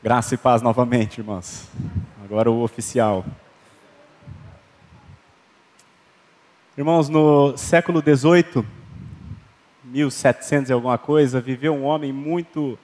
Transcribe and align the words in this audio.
Graça 0.00 0.36
e 0.36 0.38
paz 0.38 0.62
novamente, 0.62 1.18
irmãos. 1.18 1.66
Agora 2.22 2.48
o 2.48 2.62
oficial. 2.62 3.24
Irmãos, 6.76 7.08
no 7.08 7.56
século 7.56 8.00
XVIII, 8.00 8.64
1700 9.82 10.70
e 10.70 10.72
alguma 10.72 10.96
coisa, 10.98 11.40
viveu 11.40 11.74
um 11.74 11.82
homem 11.82 12.12
muito 12.12 12.78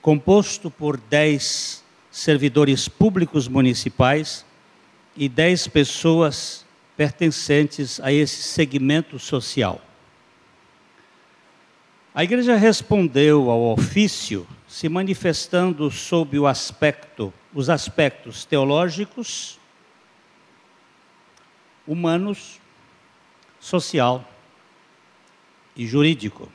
composto 0.01 0.69
por 0.69 0.97
10 0.97 1.83
servidores 2.11 2.87
públicos 2.87 3.47
municipais 3.47 4.45
e 5.17 5.27
10 5.27 5.67
pessoas 5.69 6.63
pertencentes 6.95 7.99
a 7.99 8.11
esse 8.13 8.43
segmento 8.43 9.17
social. 9.17 9.81
A 12.17 12.23
igreja 12.23 12.55
respondeu 12.55 13.51
ao 13.51 13.73
ofício 13.73 14.47
se 14.69 14.87
manifestando 14.87 15.91
sob 15.91 16.39
o 16.39 16.47
aspecto, 16.47 17.33
os 17.53 17.69
aspectos 17.69 18.45
teológicos, 18.45 19.59
humanos, 21.85 22.61
social 23.59 24.25
e 25.75 25.85
jurídico. 25.85 26.49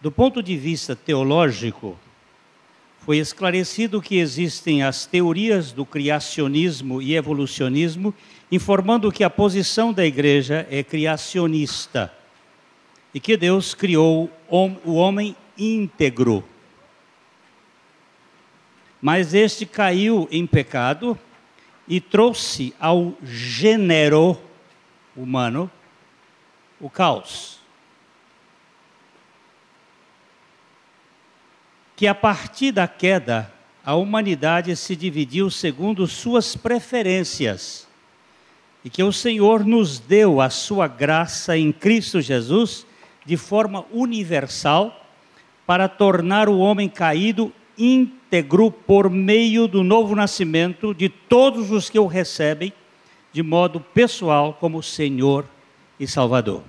Do 0.00 0.10
ponto 0.10 0.42
de 0.42 0.56
vista 0.56 0.96
teológico, 0.96 1.96
foi 2.98 3.18
esclarecido 3.18 4.02
que 4.02 4.16
existem 4.16 4.82
as 4.82 5.06
teorias 5.06 5.70
do 5.70 5.86
criacionismo 5.86 7.00
e 7.00 7.14
evolucionismo, 7.14 8.12
informando 8.50 9.12
que 9.12 9.22
a 9.22 9.30
posição 9.30 9.92
da 9.92 10.04
igreja 10.04 10.66
é 10.68 10.82
criacionista 10.82 12.12
e 13.16 13.20
que 13.20 13.34
Deus 13.34 13.72
criou 13.72 14.30
o 14.50 14.96
homem 14.96 15.34
íntegro. 15.56 16.44
Mas 19.00 19.32
este 19.32 19.64
caiu 19.64 20.28
em 20.30 20.46
pecado 20.46 21.18
e 21.88 21.98
trouxe 21.98 22.74
ao 22.78 23.14
gênero 23.22 24.38
humano 25.16 25.70
o 26.78 26.90
caos. 26.90 27.56
que 31.96 32.06
a 32.06 32.14
partir 32.14 32.72
da 32.72 32.86
queda, 32.86 33.50
a 33.82 33.94
humanidade 33.94 34.76
se 34.76 34.94
dividiu 34.94 35.50
segundo 35.50 36.06
suas 36.06 36.54
preferências 36.54 37.88
e 38.84 38.90
que 38.90 39.02
o 39.02 39.10
Senhor 39.10 39.64
nos 39.64 39.98
deu 39.98 40.38
a 40.38 40.50
sua 40.50 40.86
graça 40.86 41.56
em 41.56 41.72
Cristo 41.72 42.20
Jesus 42.20 42.84
de 43.26 43.36
forma 43.36 43.84
universal 43.92 45.04
para 45.66 45.88
tornar 45.88 46.48
o 46.48 46.58
homem 46.58 46.88
caído 46.88 47.52
íntegro 47.76 48.70
por 48.70 49.10
meio 49.10 49.66
do 49.66 49.82
novo 49.82 50.14
nascimento 50.14 50.94
de 50.94 51.08
todos 51.08 51.70
os 51.70 51.90
que 51.90 51.98
o 51.98 52.06
recebem 52.06 52.72
de 53.32 53.42
modo 53.42 53.80
pessoal 53.80 54.54
como 54.54 54.82
Senhor 54.82 55.44
e 55.98 56.06
Salvador. 56.06 56.62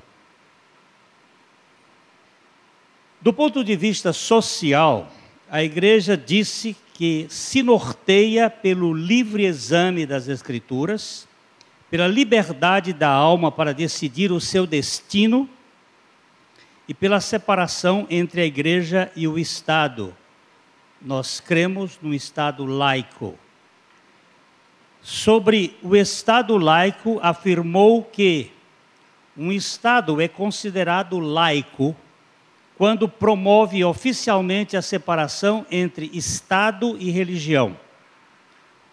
Do 3.21 3.31
ponto 3.31 3.63
de 3.63 3.75
vista 3.75 4.11
social, 4.11 5.11
a 5.49 5.63
igreja 5.63 6.17
disse 6.17 6.75
que 6.93 7.27
se 7.29 7.61
norteia 7.61 8.49
pelo 8.49 8.93
livre 8.93 9.45
exame 9.45 10.05
das 10.05 10.27
Escrituras, 10.27 11.27
pela 11.89 12.07
liberdade 12.07 12.91
da 12.91 13.09
alma 13.09 13.51
para 13.51 13.73
decidir 13.73 14.31
o 14.31 14.41
seu 14.41 14.65
destino 14.67 15.47
e 16.87 16.93
pela 16.93 17.19
separação 17.19 18.07
entre 18.09 18.41
a 18.41 18.45
igreja 18.45 19.11
e 19.15 19.27
o 19.27 19.37
Estado. 19.37 20.15
Nós 21.01 21.39
cremos 21.39 21.99
no 22.01 22.13
Estado 22.13 22.65
laico. 22.65 23.37
Sobre 25.01 25.77
o 25.83 25.95
Estado 25.95 26.57
laico, 26.57 27.19
afirmou 27.21 28.03
que 28.03 28.51
um 29.37 29.51
Estado 29.51 30.19
é 30.19 30.27
considerado 30.27 31.19
laico 31.19 31.95
quando 32.77 33.09
promove 33.09 33.83
oficialmente 33.83 34.77
a 34.77 34.81
separação 34.81 35.65
entre 35.69 36.09
Estado 36.13 36.95
e 36.99 37.09
religião. 37.09 37.77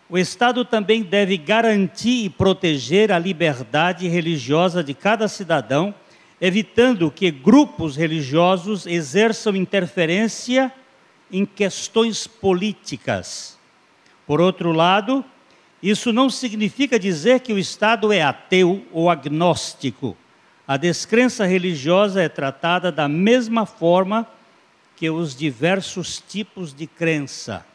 O 0.09 0.19
Estado 0.19 0.65
também 0.65 1.03
deve 1.03 1.37
garantir 1.37 2.27
e 2.27 2.31
proteger 2.31 3.11
a 3.11 3.19
liberdade 3.19 4.07
religiosa 4.07 4.85
de 4.85 4.95
cada 4.95 5.27
cidadão, 5.29 5.95
evitando 6.45 7.11
que 7.11 7.31
grupos 7.31 7.97
religiosos 7.97 8.87
exerçam 8.87 9.55
interferência 9.57 10.73
em 11.31 11.47
questões 11.47 12.27
políticas. 12.27 13.59
Por 14.27 14.41
outro 14.41 14.73
lado, 14.73 15.25
isso 15.83 16.13
não 16.13 16.29
significa 16.29 16.99
dizer 16.99 17.41
que 17.41 17.53
o 17.53 17.59
Estado 17.59 18.13
é 18.13 18.23
ateu 18.23 18.87
ou 18.93 19.09
agnóstico 19.09 20.17
a 20.67 20.79
descrença 20.79 21.45
religiosa 21.45 22.23
é 22.23 22.29
tratada 22.29 22.91
da 22.91 23.07
mesma 23.07 23.67
forma 23.67 24.27
que 24.97 25.11
os 25.11 25.37
diversos 25.37 26.23
tipos 26.27 26.73
de 26.73 26.87
crença. 26.87 27.67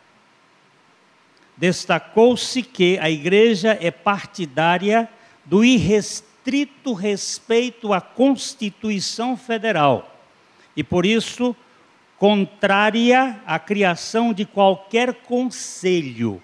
Destacou-se 1.56 2.64
que 2.64 2.98
a 2.98 3.10
igreja 3.10 3.78
é 3.80 3.92
partidária 3.92 5.08
do 5.46 5.64
irrestrito 5.64 6.29
respeito 6.96 7.94
à 7.94 8.02
Constituição 8.02 9.38
Federal 9.38 10.20
e, 10.76 10.84
por 10.84 11.06
isso, 11.06 11.56
contrária 12.18 13.42
à 13.46 13.60
criação 13.60 14.34
de 14.34 14.46
qualquer 14.46 15.14
conselho 15.14 16.42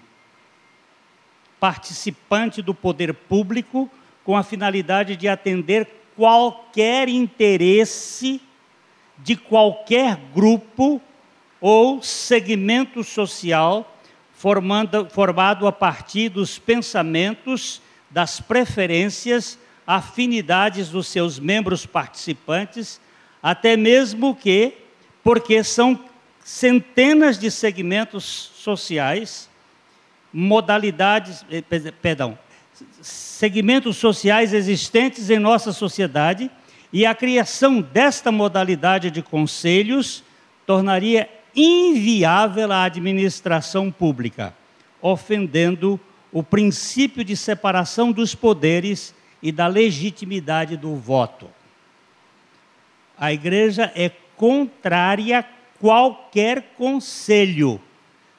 participante 1.58 2.62
do 2.62 2.74
poder 2.74 3.12
público 3.12 3.90
com 4.24 4.36
a 4.36 4.42
finalidade 4.42 5.16
de 5.16 5.28
atender 5.28 5.88
qualquer 6.16 7.08
interesse 7.08 8.40
de 9.18 9.36
qualquer 9.36 10.16
grupo 10.34 11.00
ou 11.60 12.02
segmento 12.02 13.02
social 13.02 13.96
formando, 14.32 15.08
formado 15.08 15.66
a 15.66 15.72
partir 15.72 16.28
dos 16.28 16.58
pensamentos, 16.58 17.80
das 18.10 18.40
preferências, 18.40 19.58
afinidades 19.86 20.88
dos 20.88 21.06
seus 21.06 21.38
membros 21.38 21.86
participantes, 21.86 23.00
até 23.42 23.76
mesmo 23.76 24.34
que 24.34 24.72
porque 25.22 25.62
são 25.62 25.98
centenas 26.44 27.38
de 27.38 27.50
segmentos 27.50 28.24
sociais, 28.54 29.48
modalidades, 30.32 31.44
eh, 31.50 31.62
perdão, 32.02 32.38
segmentos 33.00 33.96
sociais 33.96 34.52
existentes 34.52 35.30
em 35.30 35.38
nossa 35.38 35.72
sociedade, 35.72 36.50
e 36.92 37.04
a 37.04 37.14
criação 37.14 37.80
desta 37.80 38.30
modalidade 38.30 39.10
de 39.10 39.22
conselhos 39.22 40.22
tornaria 40.66 41.28
inviável 41.54 42.70
a 42.70 42.84
administração 42.84 43.90
pública, 43.90 44.54
ofendendo 45.00 45.98
o 46.32 46.42
princípio 46.42 47.24
de 47.24 47.36
separação 47.36 48.12
dos 48.12 48.34
poderes 48.34 49.14
e 49.42 49.52
da 49.52 49.66
legitimidade 49.66 50.76
do 50.76 50.96
voto. 50.96 51.48
A 53.18 53.32
igreja 53.32 53.92
é 53.94 54.10
contrária 54.36 55.40
a 55.40 55.44
qualquer 55.78 56.74
conselho, 56.76 57.80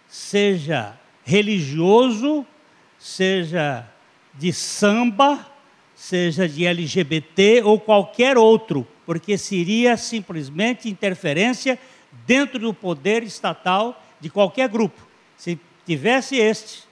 seja 0.08 0.98
religioso, 1.24 2.46
seja 2.98 3.88
de 4.34 4.54
samba, 4.54 5.46
seja 5.96 6.48
de 6.48 6.66
LGBT 6.66 7.64
ou 7.64 7.80
qualquer 7.80 8.38
outro, 8.38 8.88
porque 9.06 9.38
seria 9.38 9.98
simplesmente 9.98 10.90
interferência 10.90 11.80
dentro 12.26 12.60
do 12.60 12.74
poder 12.74 13.24
estatal 13.24 14.04
de 14.20 14.30
qualquer 14.30 14.70
grupo. 14.70 15.08
Se 15.36 15.60
tivesse 15.86 16.36
este, 16.36 16.84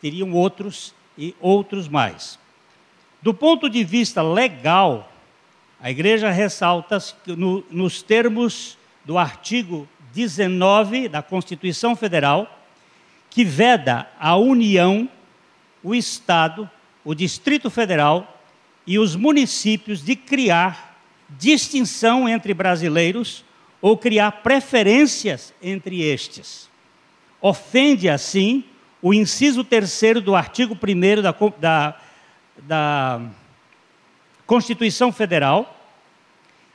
teriam 0.00 0.32
outros 0.32 0.94
e 1.16 1.34
outros 1.40 1.88
mais. 1.88 2.38
Do 3.22 3.34
ponto 3.34 3.68
de 3.68 3.84
vista 3.84 4.22
legal, 4.22 5.12
a 5.80 5.90
igreja 5.90 6.30
ressalta 6.30 6.98
no, 7.26 7.64
nos 7.70 8.02
termos 8.02 8.78
do 9.04 9.18
artigo 9.18 9.88
19 10.14 11.08
da 11.08 11.22
Constituição 11.22 11.94
Federal, 11.94 12.60
que 13.28 13.44
veda 13.44 14.08
a 14.18 14.36
União, 14.36 15.08
o 15.82 15.94
Estado, 15.94 16.68
o 17.04 17.14
Distrito 17.14 17.70
Federal 17.70 18.40
e 18.86 18.98
os 18.98 19.14
municípios 19.14 20.02
de 20.04 20.16
criar 20.16 20.98
distinção 21.28 22.28
entre 22.28 22.52
brasileiros 22.52 23.44
ou 23.80 23.96
criar 23.96 24.32
preferências 24.32 25.54
entre 25.62 26.02
estes. 26.02 26.68
Ofende, 27.40 28.08
assim, 28.08 28.64
o 29.00 29.14
inciso 29.14 29.62
terceiro 29.64 30.20
do 30.20 30.34
artigo 30.34 30.74
1 30.74 31.22
da, 31.22 31.34
da, 31.58 32.00
da 32.58 33.20
Constituição 34.46 35.12
Federal, 35.12 35.76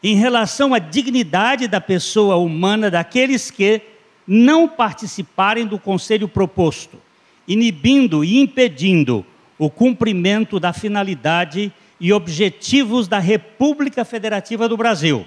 em 0.03 0.15
relação 0.15 0.73
à 0.73 0.79
dignidade 0.79 1.67
da 1.67 1.81
pessoa 1.81 2.35
humana 2.35 2.91
daqueles 2.91 3.49
que 3.49 3.81
não 4.27 4.67
participarem 4.67 5.65
do 5.65 5.77
conselho 5.79 6.27
proposto, 6.27 6.99
inibindo 7.47 8.23
e 8.23 8.39
impedindo 8.39 9.25
o 9.57 9.69
cumprimento 9.69 10.59
da 10.59 10.73
finalidade 10.73 11.71
e 11.99 12.11
objetivos 12.11 13.07
da 13.07 13.19
República 13.19 14.03
Federativa 14.03 14.67
do 14.67 14.75
Brasil 14.75 15.25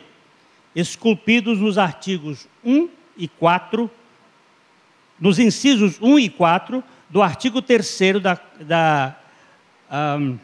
esculpidos 0.74 1.58
nos 1.58 1.76
artigos 1.76 2.46
1 2.64 2.88
e 3.16 3.26
4, 3.26 3.90
nos 5.18 5.38
incisos 5.38 6.00
1 6.00 6.18
e 6.20 6.28
4 6.28 6.84
do 7.10 7.22
artigo 7.22 7.60
3 7.60 8.20
da, 8.22 8.40
da 8.60 9.18
um, 9.90 10.38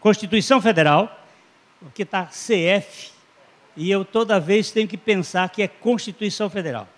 Constituição 0.00 0.60
Federal, 0.60 1.26
que 1.94 2.02
está 2.02 2.26
CF, 2.26 3.12
e 3.76 3.90
eu 3.90 4.04
toda 4.04 4.40
vez 4.40 4.70
tenho 4.70 4.88
que 4.88 4.96
pensar 4.96 5.48
que 5.48 5.62
é 5.62 5.68
Constituição 5.68 6.50
Federal. 6.50 6.88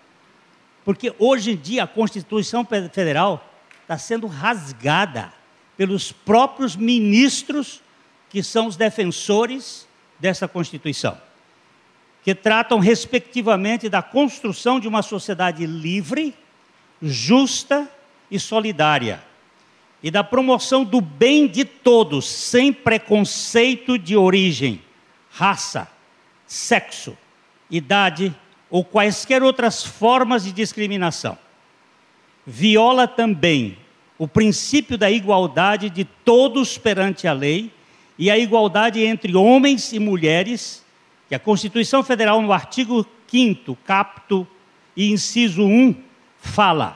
Porque 0.83 1.13
hoje 1.17 1.51
em 1.51 1.55
dia 1.55 1.83
a 1.83 1.87
Constituição 1.87 2.65
Federal 2.65 3.43
está 3.81 3.97
sendo 3.97 4.27
rasgada 4.27 5.33
pelos 5.77 6.11
próprios 6.11 6.75
ministros 6.75 7.81
que 8.29 8.43
são 8.43 8.67
os 8.67 8.75
defensores 8.75 9.87
dessa 10.19 10.47
Constituição 10.47 11.17
que 12.25 12.33
tratam, 12.33 12.79
respectivamente, 12.79 13.87
da 13.87 14.01
construção 14.01 14.79
de 14.79 14.87
uma 14.87 15.03
sociedade 15.03 15.63
livre, 15.67 16.33
justa 16.99 17.87
e 18.31 18.39
solidária, 18.39 19.23
e 20.05 20.11
da 20.11 20.23
promoção 20.23 20.83
do 20.83 21.01
bem 21.01 21.47
de 21.47 21.65
todos, 21.65 22.29
sem 22.29 22.71
preconceito 22.71 23.97
de 23.97 24.15
origem, 24.15 24.79
raça, 25.31 25.87
sexo, 26.45 27.17
idade 27.71 28.31
ou 28.69 28.85
quaisquer 28.85 29.41
outras 29.41 29.83
formas 29.83 30.43
de 30.43 30.51
discriminação. 30.51 31.35
Viola 32.45 33.07
também 33.07 33.79
o 34.15 34.27
princípio 34.27 34.95
da 34.95 35.09
igualdade 35.09 35.89
de 35.89 36.05
todos 36.05 36.77
perante 36.77 37.27
a 37.27 37.33
lei 37.33 37.71
e 38.15 38.29
a 38.29 38.37
igualdade 38.37 39.03
entre 39.03 39.35
homens 39.35 39.91
e 39.91 39.97
mulheres 39.97 40.85
que 41.27 41.33
a 41.33 41.39
Constituição 41.39 42.03
Federal, 42.03 42.39
no 42.43 42.53
artigo 42.53 43.03
5, 43.27 43.75
capto 43.83 44.47
e 44.95 45.11
inciso 45.11 45.63
1, 45.63 45.95
fala, 46.37 46.95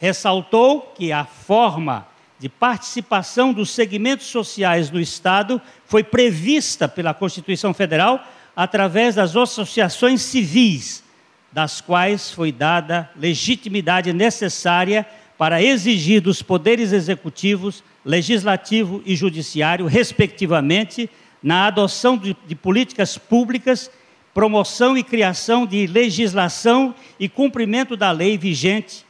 ressaltou 0.00 0.92
que 0.96 1.12
a 1.12 1.24
forma 1.24 2.09
de 2.40 2.48
participação 2.48 3.52
dos 3.52 3.70
segmentos 3.70 4.26
sociais 4.26 4.90
no 4.90 4.98
Estado 4.98 5.60
foi 5.84 6.02
prevista 6.02 6.88
pela 6.88 7.12
Constituição 7.12 7.74
Federal 7.74 8.26
através 8.56 9.14
das 9.14 9.36
associações 9.36 10.22
civis, 10.22 11.04
das 11.52 11.82
quais 11.82 12.30
foi 12.30 12.50
dada 12.50 13.10
legitimidade 13.14 14.10
necessária 14.14 15.06
para 15.36 15.62
exigir 15.62 16.22
dos 16.22 16.40
poderes 16.40 16.92
executivos, 16.92 17.84
legislativo 18.02 19.02
e 19.04 19.14
judiciário, 19.14 19.84
respectivamente, 19.84 21.10
na 21.42 21.66
adoção 21.66 22.16
de, 22.16 22.34
de 22.46 22.54
políticas 22.54 23.18
públicas, 23.18 23.90
promoção 24.32 24.96
e 24.96 25.02
criação 25.02 25.66
de 25.66 25.86
legislação 25.86 26.94
e 27.18 27.28
cumprimento 27.28 27.98
da 27.98 28.10
lei 28.10 28.38
vigente, 28.38 29.04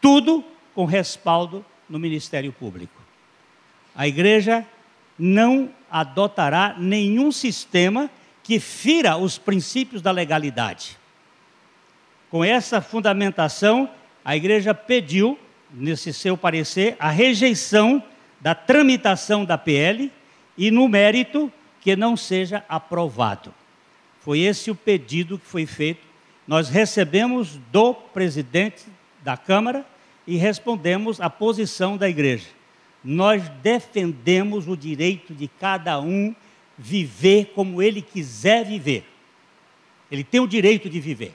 tudo 0.00 0.44
com 0.72 0.84
respaldo 0.84 1.64
no 1.88 1.98
Ministério 1.98 2.52
Público. 2.52 3.00
A 3.94 4.06
igreja 4.06 4.66
não 5.18 5.70
adotará 5.90 6.74
nenhum 6.78 7.32
sistema 7.32 8.10
que 8.42 8.60
fira 8.60 9.16
os 9.16 9.38
princípios 9.38 10.02
da 10.02 10.10
legalidade. 10.10 10.98
Com 12.30 12.44
essa 12.44 12.80
fundamentação, 12.80 13.88
a 14.24 14.36
igreja 14.36 14.74
pediu, 14.74 15.38
nesse 15.72 16.12
seu 16.12 16.36
parecer, 16.36 16.96
a 16.98 17.10
rejeição 17.10 18.02
da 18.40 18.54
tramitação 18.54 19.44
da 19.44 19.56
PL 19.56 20.12
e, 20.56 20.70
no 20.70 20.88
mérito, 20.88 21.50
que 21.80 21.96
não 21.96 22.16
seja 22.16 22.64
aprovado. 22.68 23.54
Foi 24.20 24.40
esse 24.40 24.70
o 24.70 24.74
pedido 24.74 25.38
que 25.38 25.46
foi 25.46 25.66
feito. 25.66 26.04
Nós 26.46 26.68
recebemos 26.68 27.58
do 27.70 27.94
presidente 27.94 28.84
da 29.22 29.36
Câmara 29.36 29.84
e 30.26 30.36
respondemos 30.36 31.20
a 31.20 31.30
posição 31.30 31.96
da 31.96 32.08
igreja. 32.08 32.48
Nós 33.02 33.48
defendemos 33.62 34.66
o 34.66 34.76
direito 34.76 35.34
de 35.34 35.46
cada 35.46 36.00
um 36.00 36.34
viver 36.76 37.52
como 37.54 37.80
ele 37.80 38.02
quiser 38.02 38.64
viver. 38.64 39.06
Ele 40.10 40.24
tem 40.24 40.40
o 40.40 40.46
direito 40.46 40.90
de 40.90 41.00
viver. 41.00 41.34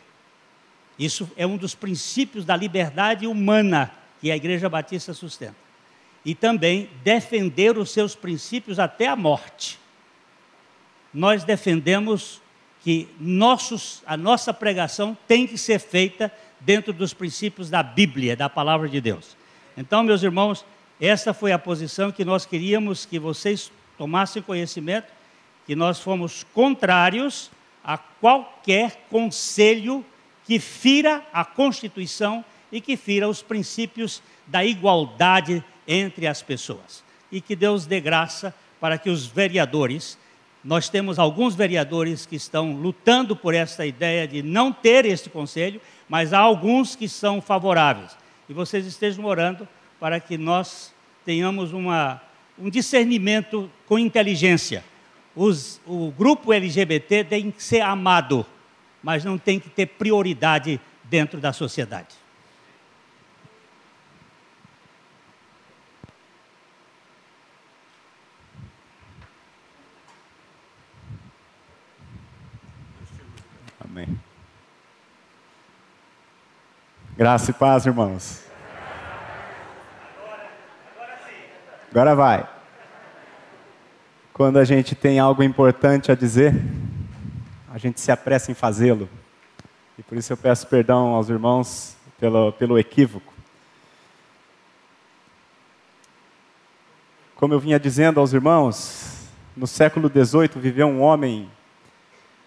Isso 0.99 1.29
é 1.35 1.47
um 1.47 1.57
dos 1.57 1.73
princípios 1.73 2.45
da 2.45 2.55
liberdade 2.55 3.25
humana 3.25 3.91
que 4.19 4.29
a 4.29 4.35
Igreja 4.35 4.69
Batista 4.69 5.13
sustenta. 5.13 5.55
E 6.23 6.35
também 6.35 6.89
defender 7.03 7.77
os 7.77 7.89
seus 7.89 8.15
princípios 8.15 8.77
até 8.77 9.07
a 9.07 9.15
morte 9.15 9.79
nós 11.13 11.43
defendemos 11.43 12.41
que 12.83 13.07
nossos, 13.19 14.01
a 14.05 14.15
nossa 14.15 14.53
pregação 14.53 15.15
tem 15.27 15.45
que 15.45 15.57
ser 15.57 15.79
feita 15.79 16.31
dentro 16.61 16.93
dos 16.93 17.13
princípios 17.13 17.69
da 17.69 17.83
Bíblia, 17.83 18.35
da 18.35 18.49
palavra 18.49 18.87
de 18.87 19.01
Deus. 19.01 19.35
Então, 19.75 20.03
meus 20.03 20.23
irmãos, 20.23 20.65
essa 20.99 21.33
foi 21.33 21.51
a 21.51 21.59
posição 21.59 22.11
que 22.11 22.23
nós 22.23 22.45
queríamos 22.45 23.05
que 23.05 23.19
vocês 23.19 23.71
tomassem 23.97 24.41
conhecimento, 24.41 25.07
que 25.65 25.75
nós 25.75 25.99
fomos 25.99 26.45
contrários 26.53 27.51
a 27.83 27.97
qualquer 27.97 29.05
conselho 29.09 30.05
que 30.45 30.59
fira 30.59 31.25
a 31.33 31.43
Constituição 31.43 32.43
e 32.71 32.79
que 32.79 32.95
fira 32.95 33.27
os 33.27 33.41
princípios 33.41 34.21
da 34.45 34.63
igualdade 34.63 35.63
entre 35.87 36.27
as 36.27 36.41
pessoas. 36.41 37.03
E 37.31 37.41
que 37.41 37.55
Deus 37.55 37.85
dê 37.85 37.99
graça 37.99 38.53
para 38.79 38.97
que 38.97 39.09
os 39.09 39.25
vereadores 39.25 40.17
nós 40.63 40.89
temos 40.89 41.17
alguns 41.17 41.55
vereadores 41.55 42.25
que 42.25 42.35
estão 42.35 42.73
lutando 42.73 43.35
por 43.35 43.55
essa 43.55 43.85
ideia 43.85 44.27
de 44.27 44.43
não 44.43 44.71
ter 44.71 45.05
este 45.05 45.29
conselho, 45.29 45.81
mas 46.11 46.33
há 46.33 46.39
alguns 46.39 46.93
que 46.93 47.07
são 47.07 47.41
favoráveis. 47.41 48.17
E 48.49 48.53
vocês 48.53 48.85
estejam 48.85 49.23
orando 49.23 49.65
para 49.97 50.19
que 50.19 50.37
nós 50.37 50.93
tenhamos 51.23 51.71
uma, 51.71 52.21
um 52.59 52.69
discernimento 52.69 53.71
com 53.87 53.97
inteligência. 53.97 54.83
Os, 55.33 55.79
o 55.87 56.11
grupo 56.11 56.51
LGBT 56.51 57.23
tem 57.23 57.49
que 57.49 57.63
ser 57.63 57.79
amado, 57.79 58.45
mas 59.01 59.23
não 59.23 59.37
tem 59.37 59.57
que 59.57 59.69
ter 59.69 59.85
prioridade 59.85 60.81
dentro 61.05 61.39
da 61.39 61.53
sociedade. 61.53 62.13
Amém. 73.79 74.19
Graça 77.17 77.51
e 77.51 77.53
paz, 77.53 77.85
irmãos. 77.85 78.41
Agora 81.89 82.15
vai. 82.15 82.49
Quando 84.31 84.57
a 84.57 84.63
gente 84.63 84.95
tem 84.95 85.19
algo 85.19 85.43
importante 85.43 86.09
a 86.09 86.15
dizer, 86.15 86.53
a 87.69 87.77
gente 87.77 87.99
se 87.99 88.13
apressa 88.13 88.49
em 88.49 88.55
fazê-lo. 88.55 89.09
E 89.99 90.03
por 90.03 90.17
isso 90.17 90.31
eu 90.31 90.37
peço 90.37 90.65
perdão 90.67 91.09
aos 91.09 91.27
irmãos 91.27 91.97
pelo, 92.17 92.53
pelo 92.53 92.79
equívoco. 92.79 93.33
Como 97.35 97.53
eu 97.53 97.59
vinha 97.59 97.79
dizendo 97.79 98.21
aos 98.21 98.31
irmãos, 98.31 99.27
no 99.55 99.67
século 99.67 100.09
XVIII 100.09 100.51
viveu 100.55 100.87
um 100.87 101.01
homem 101.01 101.51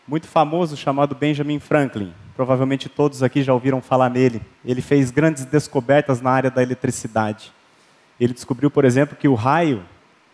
muito 0.09 0.27
famoso 0.27 0.75
chamado 0.75 1.15
Benjamin 1.15 1.61
Franklin. 1.61 2.15
Provavelmente 2.37 2.89
todos 2.89 3.23
aqui 3.23 3.43
já 3.43 3.55
ouviram 3.55 3.81
falar 3.81 4.11
nele. 4.11 4.43
Ele 4.65 4.83
fez 4.83 5.11
grandes 5.11 5.45
descobertas 5.45 6.21
na 6.21 6.31
área 6.31 6.51
da 6.51 6.63
eletricidade. 6.63 7.53
Ele 8.19 8.33
descobriu, 8.33 8.71
por 8.71 8.85
exemplo, 8.85 9.17
que 9.17 9.29
o 9.29 9.35
raio 9.35 9.85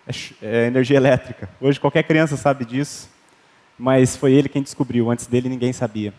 é, 0.07 0.13
é 0.43 0.67
energia 0.67 0.97
elétrica. 0.97 1.49
Hoje 1.61 1.79
qualquer 1.79 2.03
criança 2.03 2.37
sabe 2.37 2.65
disso, 2.65 3.11
mas 3.79 4.17
foi 4.17 4.33
ele 4.33 4.49
quem 4.49 4.63
descobriu. 4.63 5.11
Antes 5.11 5.27
dele 5.27 5.49
ninguém 5.49 5.73
sabia. 5.73 6.15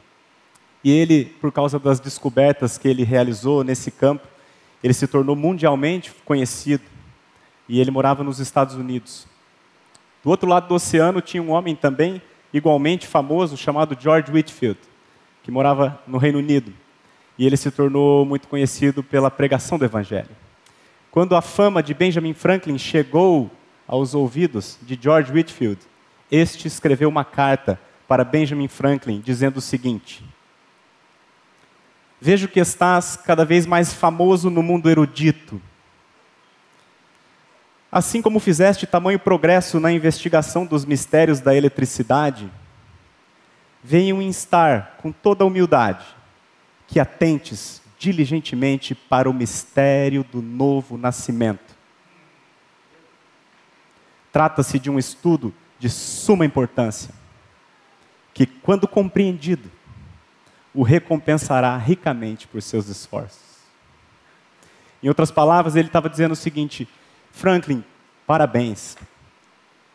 E 0.84 0.92
ele, 0.92 1.26
por 1.26 1.52
causa 1.52 1.78
das 1.78 2.00
descobertas 2.00 2.78
que 2.78 2.88
ele 2.88 3.04
realizou 3.04 3.64
nesse 3.64 3.92
campo, 3.92 4.28
ele 4.84 4.94
se 4.94 5.08
tornou 5.08 5.36
mundialmente 5.36 6.12
conhecido. 6.26 6.84
E 7.70 7.80
ele 7.80 7.92
morava 7.92 8.24
nos 8.24 8.40
Estados 8.40 8.76
Unidos. 8.76 9.28
Do 10.24 10.30
outro 10.30 10.48
lado 10.48 10.68
do 10.68 10.76
oceano 10.76 11.22
tinha 11.22 11.42
um 11.42 11.52
homem 11.52 11.76
também 11.76 12.22
igualmente 12.54 13.08
famoso 13.08 13.56
chamado 13.56 13.98
George 14.00 14.32
Whitfield, 14.32 14.80
que 15.44 15.52
morava 15.52 16.02
no 16.08 16.18
Reino 16.18 16.40
Unido. 16.40 16.74
E 17.38 17.46
ele 17.46 17.58
se 17.58 17.72
tornou 17.72 18.26
muito 18.26 18.48
conhecido 18.48 19.04
pela 19.04 19.32
pregação 19.32 19.78
do 19.78 19.86
Evangelho. 19.86 20.30
Quando 21.10 21.36
a 21.36 21.42
fama 21.42 21.82
de 21.82 21.94
Benjamin 21.94 22.34
Franklin 22.34 22.78
chegou 22.78 23.50
aos 23.88 24.14
ouvidos 24.14 24.78
de 24.82 24.98
George 25.02 25.32
Whitfield, 25.32 25.82
este 26.30 26.68
escreveu 26.68 27.10
uma 27.10 27.26
carta 27.26 27.80
para 28.08 28.24
Benjamin 28.24 28.68
Franklin 28.68 29.20
dizendo 29.20 29.58
o 29.58 29.62
seguinte: 29.62 30.24
Vejo 32.20 32.48
que 32.48 32.60
estás 32.60 33.18
cada 33.18 33.44
vez 33.44 33.66
mais 33.66 33.94
famoso 33.94 34.50
no 34.50 34.62
mundo 34.64 34.90
erudito 34.90 35.62
Assim 37.92 38.22
como 38.22 38.40
fizeste 38.40 38.88
tamanho 38.88 39.20
progresso 39.20 39.78
na 39.78 39.92
investigação 39.92 40.66
dos 40.66 40.86
mistérios 40.86 41.42
da 41.42 41.54
eletricidade, 41.54 42.50
venho 43.84 44.22
instar 44.22 44.98
com 45.02 45.12
toda 45.12 45.46
humildade 45.46 46.06
que 46.88 47.00
atentes 47.00 47.82
diligentemente 47.98 48.96
para 48.96 49.30
o 49.30 49.34
mistério 49.34 50.24
do 50.24 50.42
novo 50.42 50.98
nascimento. 50.98 51.76
Trata-se 54.32 54.80
de 54.80 54.90
um 54.90 54.98
estudo 54.98 55.54
de 55.78 55.90
suma 55.90 56.46
importância, 56.46 57.14
que, 58.34 58.46
quando 58.46 58.88
compreendido, 58.88 59.70
o 60.74 60.84
recompensará 60.84 61.76
ricamente 61.78 62.48
por 62.48 62.62
seus 62.62 62.88
esforços. 62.88 63.42
Em 65.04 65.10
outras 65.10 65.32
palavras, 65.32 65.76
ele 65.76 65.88
estava 65.88 66.10
dizendo 66.10 66.32
o 66.32 66.36
seguinte: 66.36 66.88
Franklin, 67.32 67.84
parabéns. 68.26 68.98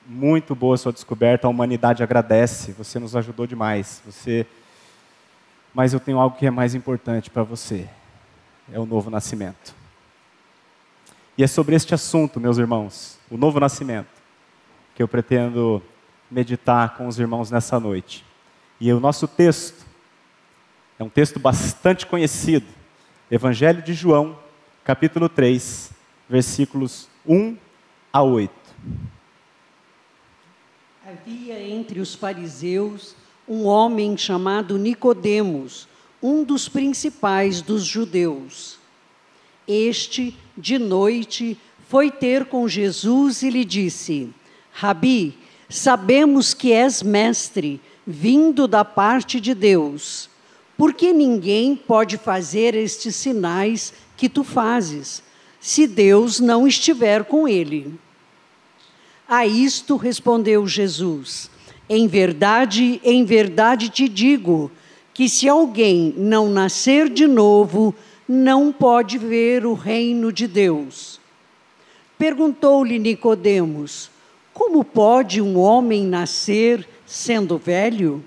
Muito 0.08 0.54
boa 0.54 0.76
sua 0.76 0.92
descoberta, 0.92 1.48
a 1.48 1.50
humanidade 1.50 2.00
agradece, 2.00 2.70
você 2.70 2.96
nos 2.96 3.16
ajudou 3.16 3.44
demais. 3.44 4.00
Você 4.06 4.46
Mas 5.74 5.92
eu 5.92 5.98
tenho 5.98 6.20
algo 6.20 6.36
que 6.36 6.46
é 6.46 6.50
mais 6.50 6.76
importante 6.76 7.28
para 7.28 7.42
você. 7.42 7.88
É 8.72 8.78
o 8.78 8.86
novo 8.86 9.10
nascimento. 9.10 9.74
E 11.36 11.42
é 11.42 11.46
sobre 11.48 11.74
este 11.74 11.92
assunto, 11.92 12.38
meus 12.38 12.56
irmãos, 12.56 13.18
o 13.28 13.36
novo 13.36 13.58
nascimento, 13.58 14.06
que 14.94 15.02
eu 15.02 15.08
pretendo 15.08 15.82
meditar 16.30 16.96
com 16.96 17.08
os 17.08 17.18
irmãos 17.18 17.50
nessa 17.50 17.80
noite. 17.80 18.24
E 18.80 18.92
o 18.92 19.00
nosso 19.00 19.26
texto 19.26 19.84
é 21.00 21.02
um 21.02 21.08
texto 21.08 21.40
bastante 21.40 22.06
conhecido. 22.06 22.66
Evangelho 23.28 23.82
de 23.82 23.92
João, 23.92 24.38
capítulo 24.84 25.28
3, 25.28 25.90
versículos 26.28 27.08
1 27.26 27.56
a 28.12 28.22
8. 28.22 28.54
Havia 31.08 31.62
entre 31.62 32.00
os 32.00 32.16
fariseus 32.16 33.14
um 33.48 33.64
homem 33.64 34.16
chamado 34.16 34.76
Nicodemos, 34.76 35.86
um 36.20 36.42
dos 36.42 36.68
principais 36.68 37.62
dos 37.62 37.84
judeus. 37.84 38.76
Este, 39.68 40.36
de 40.58 40.80
noite, 40.80 41.56
foi 41.88 42.10
ter 42.10 42.46
com 42.46 42.66
Jesus 42.66 43.44
e 43.44 43.50
lhe 43.50 43.64
disse: 43.64 44.30
Rabi, 44.72 45.38
sabemos 45.68 46.52
que 46.52 46.72
és 46.72 47.04
mestre, 47.04 47.80
vindo 48.04 48.66
da 48.66 48.84
parte 48.84 49.40
de 49.40 49.54
Deus. 49.54 50.28
Porque 50.76 51.12
ninguém 51.12 51.76
pode 51.76 52.18
fazer 52.18 52.74
estes 52.74 53.14
sinais 53.14 53.94
que 54.16 54.28
tu 54.28 54.42
fazes, 54.42 55.22
se 55.60 55.86
Deus 55.86 56.40
não 56.40 56.66
estiver 56.66 57.26
com 57.26 57.46
ele. 57.46 57.96
A 59.28 59.44
isto 59.44 59.96
respondeu 59.96 60.66
Jesus: 60.66 61.50
Em 61.88 62.06
verdade, 62.06 63.00
em 63.02 63.24
verdade 63.24 63.88
te 63.88 64.08
digo, 64.08 64.70
que 65.12 65.28
se 65.28 65.48
alguém 65.48 66.14
não 66.16 66.48
nascer 66.48 67.08
de 67.08 67.26
novo, 67.26 67.94
não 68.28 68.72
pode 68.72 69.18
ver 69.18 69.64
o 69.64 69.74
reino 69.74 70.32
de 70.32 70.46
Deus. 70.46 71.20
Perguntou-lhe 72.18 72.98
Nicodemos: 72.98 74.10
Como 74.54 74.84
pode 74.84 75.40
um 75.40 75.58
homem 75.58 76.06
nascer 76.06 76.86
sendo 77.04 77.58
velho? 77.58 78.22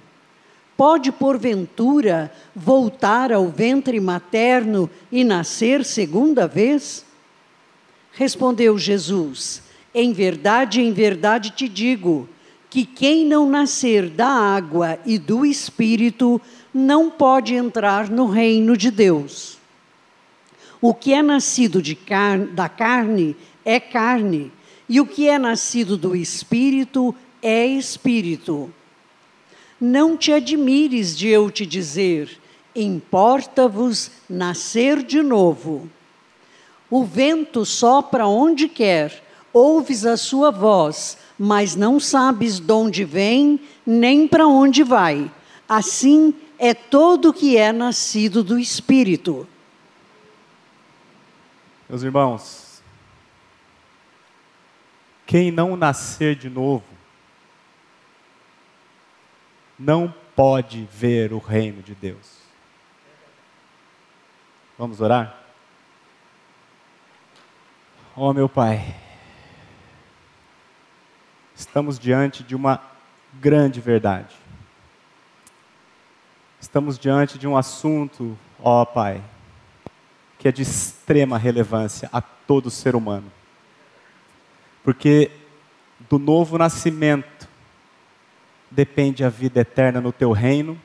Pode 0.75 1.11
porventura 1.11 2.31
voltar 2.55 3.31
ao 3.31 3.47
ventre 3.47 3.99
materno 3.99 4.89
e 5.11 5.23
nascer 5.23 5.85
segunda 5.85 6.47
vez? 6.47 7.05
Respondeu 8.13 8.77
Jesus: 8.77 9.61
Em 9.93 10.13
verdade, 10.13 10.81
em 10.81 10.91
verdade 10.91 11.51
te 11.51 11.67
digo, 11.67 12.29
que 12.69 12.85
quem 12.85 13.25
não 13.25 13.49
nascer 13.49 14.09
da 14.09 14.27
água 14.27 14.99
e 15.05 15.17
do 15.17 15.45
espírito 15.45 16.39
não 16.73 17.09
pode 17.09 17.55
entrar 17.55 18.09
no 18.09 18.27
reino 18.27 18.77
de 18.77 18.91
Deus. 18.91 19.57
O 20.79 20.93
que 20.93 21.13
é 21.13 21.21
nascido 21.21 21.81
car 22.05 22.39
da 22.39 22.69
carne 22.69 23.35
é 23.65 23.79
carne, 23.79 24.51
e 24.87 25.01
o 25.01 25.05
que 25.05 25.27
é 25.27 25.37
nascido 25.37 25.97
do 25.97 26.15
espírito 26.15 27.13
é 27.41 27.65
espírito. 27.65 28.71
Não 29.81 30.15
te 30.15 30.31
admires 30.31 31.17
de 31.17 31.27
eu 31.27 31.49
te 31.49 31.65
dizer: 31.65 32.39
importa-vos 32.75 34.11
nascer 34.29 35.03
de 35.03 35.21
novo. 35.21 35.89
O 36.89 37.03
vento 37.03 37.65
sopra 37.65 38.27
onde 38.27 38.67
quer, 38.67 39.23
ouves 39.59 40.05
a 40.05 40.15
sua 40.15 40.51
voz, 40.51 41.17
mas 41.37 41.75
não 41.75 41.99
sabes 41.99 42.59
de 42.59 42.71
onde 42.71 43.03
vem, 43.03 43.59
nem 43.85 44.27
para 44.27 44.47
onde 44.47 44.83
vai. 44.83 45.29
Assim 45.67 46.33
é 46.57 46.73
todo 46.73 47.33
que 47.33 47.57
é 47.57 47.71
nascido 47.71 48.41
do 48.41 48.57
Espírito. 48.57 49.45
Meus 51.89 52.03
irmãos, 52.03 52.81
quem 55.25 55.51
não 55.51 55.75
nascer 55.75 56.35
de 56.35 56.49
novo, 56.49 56.85
não 59.77 60.13
pode 60.35 60.87
ver 60.91 61.33
o 61.33 61.37
reino 61.37 61.81
de 61.81 61.93
Deus. 61.95 62.39
Vamos 64.77 65.01
orar? 65.01 65.37
Ó 68.15 68.29
oh, 68.29 68.33
meu 68.33 68.49
Pai, 68.49 69.08
estamos 71.59 71.99
diante 71.99 72.41
de 72.41 72.55
uma 72.55 72.81
grande 73.33 73.81
verdade. 73.81 74.33
Estamos 76.59 76.97
diante 76.97 77.37
de 77.37 77.45
um 77.45 77.57
assunto, 77.57 78.37
ó 78.61 78.85
Pai, 78.85 79.21
que 80.37 80.47
é 80.47 80.53
de 80.53 80.61
extrema 80.61 81.37
relevância 81.37 82.09
a 82.13 82.21
todo 82.21 82.71
ser 82.71 82.95
humano. 82.95 83.29
Porque 84.85 85.31
do 86.09 86.17
novo 86.17 86.57
nascimento 86.57 87.47
depende 88.71 89.25
a 89.25 89.29
vida 89.29 89.59
eterna 89.59 89.99
no 89.99 90.13
teu 90.13 90.31
reino 90.31 90.79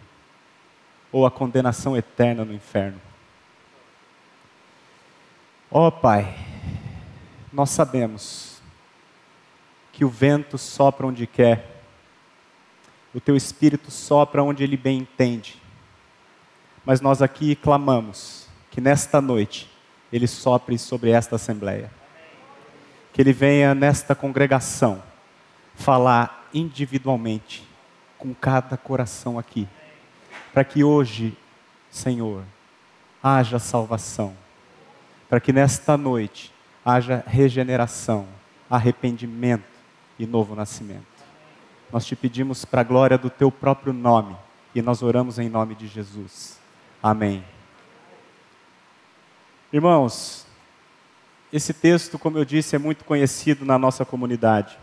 ou 1.12 1.24
a 1.24 1.30
condenação 1.30 1.96
eterna 1.96 2.44
no 2.44 2.52
inferno. 2.52 3.00
Ó 5.70 5.88
Pai, 5.92 6.36
nós 7.52 7.70
sabemos 7.70 8.53
que 9.94 10.04
o 10.04 10.08
vento 10.08 10.58
sopra 10.58 11.06
onde 11.06 11.24
quer, 11.24 11.70
o 13.14 13.20
teu 13.20 13.36
espírito 13.36 13.92
sopra 13.92 14.42
onde 14.42 14.64
ele 14.64 14.76
bem 14.76 14.98
entende, 14.98 15.62
mas 16.84 17.00
nós 17.00 17.22
aqui 17.22 17.54
clamamos 17.54 18.48
que 18.72 18.80
nesta 18.80 19.20
noite 19.20 19.70
ele 20.12 20.26
sopre 20.26 20.76
sobre 20.78 21.10
esta 21.10 21.36
assembleia, 21.36 21.92
que 23.12 23.22
ele 23.22 23.32
venha 23.32 23.72
nesta 23.72 24.16
congregação 24.16 25.00
falar 25.76 26.48
individualmente 26.52 27.62
com 28.18 28.34
cada 28.34 28.76
coração 28.76 29.38
aqui. 29.38 29.68
Para 30.52 30.64
que 30.64 30.82
hoje, 30.82 31.38
Senhor, 31.88 32.42
haja 33.22 33.60
salvação, 33.60 34.36
para 35.28 35.38
que 35.38 35.52
nesta 35.52 35.96
noite 35.96 36.52
haja 36.84 37.22
regeneração, 37.28 38.26
arrependimento 38.68 39.73
e 40.18 40.26
novo 40.26 40.54
nascimento. 40.54 41.06
Nós 41.92 42.04
te 42.04 42.16
pedimos 42.16 42.64
para 42.64 42.80
a 42.80 42.84
glória 42.84 43.16
do 43.16 43.30
teu 43.30 43.50
próprio 43.50 43.92
nome 43.92 44.36
e 44.74 44.82
nós 44.82 45.02
oramos 45.02 45.38
em 45.38 45.48
nome 45.48 45.74
de 45.74 45.86
Jesus. 45.86 46.58
Amém. 47.02 47.44
Irmãos, 49.72 50.46
esse 51.52 51.72
texto, 51.72 52.18
como 52.18 52.38
eu 52.38 52.44
disse, 52.44 52.74
é 52.74 52.78
muito 52.78 53.04
conhecido 53.04 53.64
na 53.64 53.78
nossa 53.78 54.04
comunidade. 54.04 54.78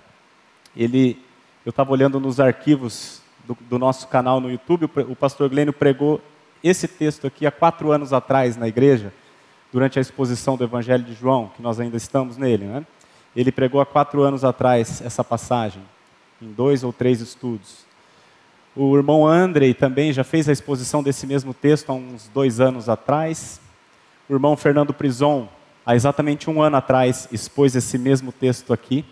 Ele, 0.76 1.22
eu 1.66 1.72
estava 1.72 1.92
olhando 1.92 2.20
nos 2.20 2.40
arquivos 2.40 3.22
do, 3.46 3.58
do 3.62 3.80
nosso 3.80 4.08
canal 4.08 4.40
no 4.40 4.50
YouTube, 4.50 4.86
o, 4.86 5.12
o 5.12 5.16
pastor 5.16 5.50
Glênio 5.50 5.74
pregou 5.74 6.22
esse 6.64 6.88
texto 6.88 7.26
aqui 7.26 7.46
há 7.46 7.52
quatro 7.52 7.92
anos 7.92 8.14
atrás 8.14 8.56
na 8.56 8.68
igreja, 8.68 9.12
durante 9.72 9.98
a 9.98 10.02
exposição 10.02 10.56
do 10.56 10.64
Evangelho 10.64 11.04
de 11.04 11.14
João, 11.14 11.52
que 11.56 11.62
nós 11.62 11.80
ainda 11.80 11.98
estamos 11.98 12.38
nele. 12.38 12.66
Né? 12.66 12.86
Ele 13.36 13.52
pregou 13.52 13.80
há 13.80 13.86
quatro 13.86 14.22
anos 14.22 14.44
atrás 14.44 15.02
essa 15.02 15.24
passagem, 15.24 15.82
em 16.42 16.52
dois 16.52 16.84
ou 16.84 16.92
três 16.92 17.22
estudos. 17.22 17.86
O 18.76 18.96
irmão 18.96 19.28
Andrei 19.28 19.74
também 19.74 20.14
já 20.14 20.24
fez 20.24 20.48
a 20.48 20.52
exposição 20.52 21.04
desse 21.04 21.28
mesmo 21.28 21.54
texto 21.54 21.90
há 21.90 21.94
uns 21.94 22.30
dois 22.30 22.60
anos 22.60 22.88
atrás. 22.88 23.60
O 24.30 24.34
irmão 24.34 24.56
Fernando 24.56 24.94
Prison, 24.94 25.50
há 25.86 25.96
exatamente 25.96 26.50
um 26.50 26.62
ano 26.62 26.78
atrás, 26.78 27.28
expôs 27.32 27.76
esse 27.76 27.98
mesmo 27.98 28.32
texto 28.32 28.72
aqui. 28.72 29.06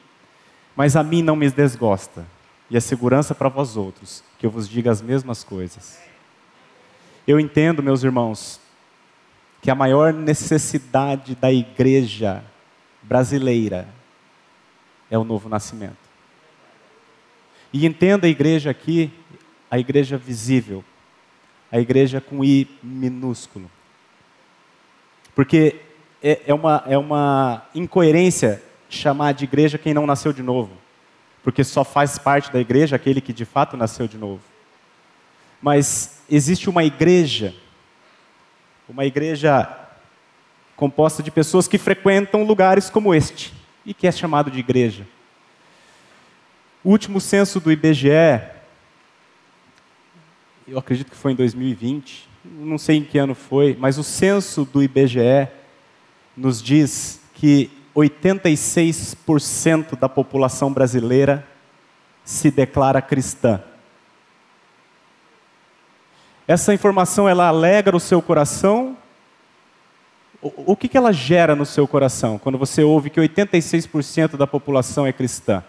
Mas 0.76 0.96
a 0.96 1.04
mim 1.04 1.22
não 1.22 1.36
me 1.36 1.50
desgosta 1.50 2.26
e 2.70 2.78
a 2.78 2.82
segurança 2.82 3.34
para 3.34 3.50
vós 3.50 3.76
outros, 3.76 4.24
que 4.38 4.46
eu 4.46 4.52
vos 4.52 4.70
diga 4.70 4.92
as 4.92 5.02
mesmas 5.02 5.44
coisas. 5.44 6.00
Eu 7.28 7.40
entendo, 7.40 7.84
meus 7.84 8.04
irmãos, 8.04 8.60
que 9.62 9.70
a 9.70 9.76
maior 9.76 10.14
necessidade 10.14 11.36
da 11.36 11.52
igreja 11.52 12.44
brasileira 13.04 13.88
é 15.10 15.18
o 15.18 15.24
novo 15.24 15.50
nascimento. 15.50 15.98
E 17.72 17.86
entenda 17.86 18.28
a 18.28 18.30
igreja 18.30 18.70
aqui, 18.70 19.12
a 19.70 19.78
igreja 19.78 20.18
visível, 20.18 20.84
a 21.72 21.80
igreja 21.80 22.20
com 22.20 22.44
I 22.44 22.68
minúsculo. 22.82 23.70
Porque 25.36 25.82
é, 26.22 26.42
é 26.48 26.54
uma, 26.54 26.84
é 26.88 26.98
uma 26.98 27.64
incoerência 27.76 28.64
chamar 28.90 29.34
de 29.34 29.44
igreja 29.44 29.78
quem 29.78 29.94
não 29.94 30.06
nasceu 30.06 30.34
de 30.34 30.42
novo 30.42 30.78
porque 31.44 31.64
só 31.64 31.84
faz 31.84 32.18
parte 32.18 32.52
da 32.52 32.60
igreja 32.60 32.96
aquele 32.96 33.22
que 33.22 33.34
de 33.34 33.46
fato 33.46 33.78
nasceu 33.78 34.08
de 34.08 34.18
novo. 34.18 34.42
Mas 35.62 36.20
existe 36.30 36.70
uma 36.70 36.84
igreja, 36.84 37.54
uma 38.88 39.06
igreja 39.06 39.68
composta 40.76 41.22
de 41.22 41.32
pessoas 41.32 41.68
que 41.68 41.78
frequentam 41.78 42.44
lugares 42.44 42.90
como 42.90 43.14
este 43.14 43.54
e 43.90 43.94
que 43.96 44.06
é 44.06 44.12
chamado 44.12 44.52
de 44.52 44.60
igreja. 44.60 45.08
O 46.84 46.92
último 46.92 47.20
censo 47.20 47.60
do 47.60 47.72
IBGE, 47.72 48.40
eu 50.68 50.78
acredito 50.78 51.10
que 51.10 51.18
foi 51.18 51.32
em 51.32 51.36
2020, 51.36 52.30
não 52.46 52.78
sei 52.78 52.98
em 52.98 53.04
que 53.04 53.18
ano 53.18 53.34
foi, 53.34 53.76
mas 53.80 53.98
o 53.98 54.04
censo 54.04 54.64
do 54.64 54.84
IBGE 54.84 55.48
nos 56.38 56.62
diz 56.62 57.20
que 57.34 57.72
86% 57.96 59.98
da 59.98 60.08
população 60.08 60.72
brasileira 60.72 61.44
se 62.24 62.52
declara 62.52 63.02
cristã. 63.02 63.60
Essa 66.48 66.76
informação 66.76 67.28
ela 67.28 67.48
alegra 67.48 67.98
o 67.98 68.00
seu 68.00 68.22
coração? 68.22 68.96
O, 70.42 70.76
que 70.76 70.98
ela 70.98 71.12
gera 71.12 71.54
no 71.54 71.66
seu 71.66 71.86
coração 71.86 72.38
quando 72.38 72.58
você 72.58 72.82
ouve 72.82 73.10
que 73.10 73.20
86% 73.20 74.38
da 74.38 74.48
população 74.48 75.06
é 75.06 75.12
cristã? 75.12 75.64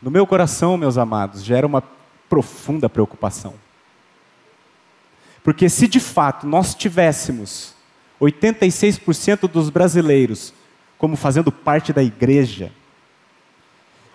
No 0.00 0.10
meu 0.10 0.26
coração, 0.26 0.78
meus 0.78 0.96
amados, 0.96 1.44
gera 1.44 1.66
uma 1.66 1.82
profunda 2.28 2.88
preocupação. 2.88 3.54
Porque 5.44 5.68
se 5.68 5.86
de 5.86 6.00
fato 6.00 6.46
nós 6.46 6.74
tivéssemos 6.74 7.74
86% 8.20 9.46
dos 9.46 9.68
brasileiros 9.68 10.54
como 10.96 11.16
fazendo 11.16 11.50
parte 11.50 11.92
da 11.94 12.02
igreja, 12.02 12.70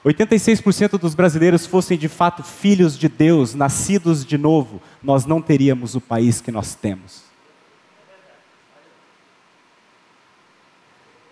86% 0.06 1.00
dos 1.00 1.16
brasileiros 1.16 1.66
fossem 1.66 1.98
de 1.98 2.08
fato 2.08 2.44
filhos 2.44 2.96
de 2.96 3.10
Deus, 3.10 3.56
nascidos 3.56 4.24
de 4.24 4.38
novo, 4.38 4.80
nós 5.02 5.26
não 5.26 5.42
teríamos 5.42 5.96
o 5.96 6.02
país 6.02 6.42
que 6.42 6.52
nós 6.52 6.76
temos. 6.76 7.35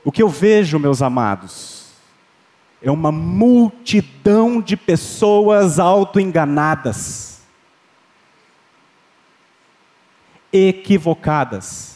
O 0.04 0.12
que 0.12 0.22
eu 0.22 0.30
vejo, 0.30 0.80
meus 0.80 1.02
amados, 1.02 1.94
é 2.82 2.92
uma 2.92 3.12
multidão 3.12 4.62
de 4.62 4.76
pessoas 4.76 5.80
autoenganadas, 5.80 7.42
equivocadas 10.52 11.94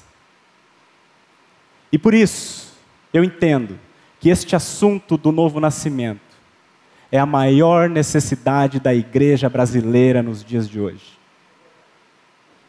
e 1.91 1.97
por 1.97 2.13
isso, 2.13 2.73
eu 3.13 3.23
entendo 3.23 3.79
que 4.19 4.29
este 4.29 4.55
assunto 4.55 5.17
do 5.17 5.31
novo 5.31 5.59
nascimento 5.59 6.19
é 7.11 7.17
a 7.17 7.25
maior 7.25 7.89
necessidade 7.89 8.79
da 8.79 8.93
igreja 8.93 9.49
brasileira 9.49 10.21
nos 10.21 10.43
dias 10.43 10.67
de 10.67 10.79
hoje. 10.79 11.17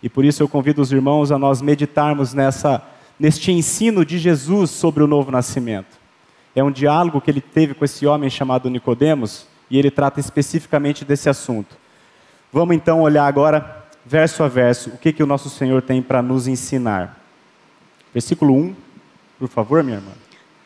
E 0.00 0.08
por 0.08 0.24
isso 0.24 0.42
eu 0.42 0.48
convido 0.48 0.80
os 0.80 0.92
irmãos 0.92 1.32
a 1.32 1.38
nós 1.38 1.60
meditarmos 1.60 2.32
nessa, 2.32 2.80
neste 3.18 3.50
ensino 3.50 4.04
de 4.04 4.18
Jesus 4.18 4.70
sobre 4.70 5.02
o 5.02 5.06
novo 5.06 5.30
nascimento. 5.30 5.98
É 6.54 6.62
um 6.62 6.70
diálogo 6.70 7.20
que 7.20 7.30
ele 7.30 7.40
teve 7.40 7.74
com 7.74 7.84
esse 7.84 8.06
homem 8.06 8.30
chamado 8.30 8.70
Nicodemos 8.70 9.46
e 9.70 9.78
ele 9.78 9.90
trata 9.90 10.20
especificamente 10.20 11.04
desse 11.04 11.28
assunto. 11.28 11.76
Vamos 12.52 12.74
então 12.74 13.02
olhar 13.02 13.26
agora, 13.26 13.86
verso 14.04 14.42
a 14.42 14.48
verso, 14.48 14.90
o 14.90 14.98
que, 14.98 15.12
que 15.12 15.22
o 15.22 15.26
nosso 15.26 15.50
Senhor 15.50 15.82
tem 15.82 16.00
para 16.00 16.22
nos 16.22 16.46
ensinar. 16.46 17.22
Versículo 18.12 18.54
1 18.54 18.88
por 19.38 19.48
favor, 19.48 19.84
minha 19.84 19.98
irmã. 19.98 20.10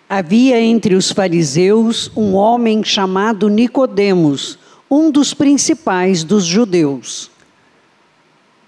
Havia 0.08 0.60
entre 0.60 0.94
os 0.94 1.12
fariseus 1.12 2.10
um 2.16 2.34
homem 2.34 2.82
chamado 2.82 3.48
Nicodemos, 3.48 4.58
um 4.90 5.10
dos 5.10 5.34
principais 5.34 6.24
dos 6.24 6.44
judeus. 6.44 7.30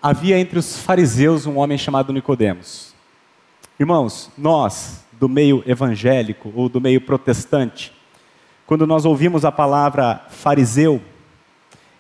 Havia 0.03 0.39
entre 0.39 0.59
os 0.59 0.77
fariseus 0.79 1.47
um 1.47 1.57
homem 1.57 1.79
chamado 1.79 2.13
Nicodemos. 2.13 2.94
Irmãos, 3.79 4.31
nós 4.37 5.05
do 5.13 5.29
meio 5.29 5.63
evangélico 5.67 6.53
ou 6.55 6.69
do 6.69 6.81
meio 6.81 7.01
protestante, 7.01 7.93
quando 8.67 8.87
nós 8.87 9.05
ouvimos 9.05 9.45
a 9.45 9.53
palavra 9.53 10.25
fariseu, 10.31 11.01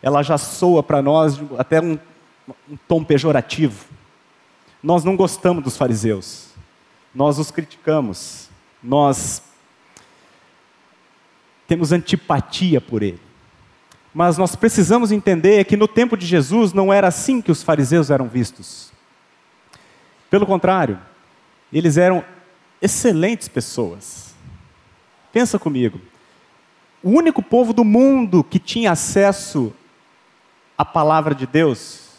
ela 0.02 0.22
já 0.22 0.38
soa 0.38 0.82
para 0.82 1.00
nós 1.02 1.40
até 1.58 1.80
um, 1.80 1.98
um 2.70 2.76
tom 2.88 3.02
pejorativo. 3.02 3.86
Nós 4.82 5.04
não 5.04 5.16
gostamos 5.16 5.64
dos 5.64 5.76
fariseus 5.76 6.54
nós 7.14 7.38
os 7.38 7.50
criticamos, 7.50 8.50
nós 8.82 9.42
temos 11.68 11.92
antipatia 11.92 12.80
por 12.80 13.02
ele. 13.02 13.20
Mas 14.12 14.36
nós 14.36 14.56
precisamos 14.56 15.12
entender 15.12 15.64
que 15.64 15.76
no 15.76 15.88
tempo 15.88 16.16
de 16.16 16.26
Jesus 16.26 16.72
não 16.72 16.92
era 16.92 17.08
assim 17.08 17.40
que 17.40 17.52
os 17.52 17.62
fariseus 17.62 18.10
eram 18.10 18.28
vistos. 18.28 18.92
Pelo 20.28 20.46
contrário, 20.46 20.98
eles 21.78 21.96
eram 21.96 22.24
excelentes 22.80 23.48
pessoas. 23.48 24.34
Pensa 25.32 25.58
comigo. 25.58 26.00
O 27.02 27.10
único 27.10 27.42
povo 27.42 27.72
do 27.72 27.84
mundo 27.84 28.42
que 28.42 28.58
tinha 28.58 28.92
acesso 28.92 29.74
à 30.78 30.84
palavra 30.84 31.34
de 31.34 31.46
Deus 31.46 32.12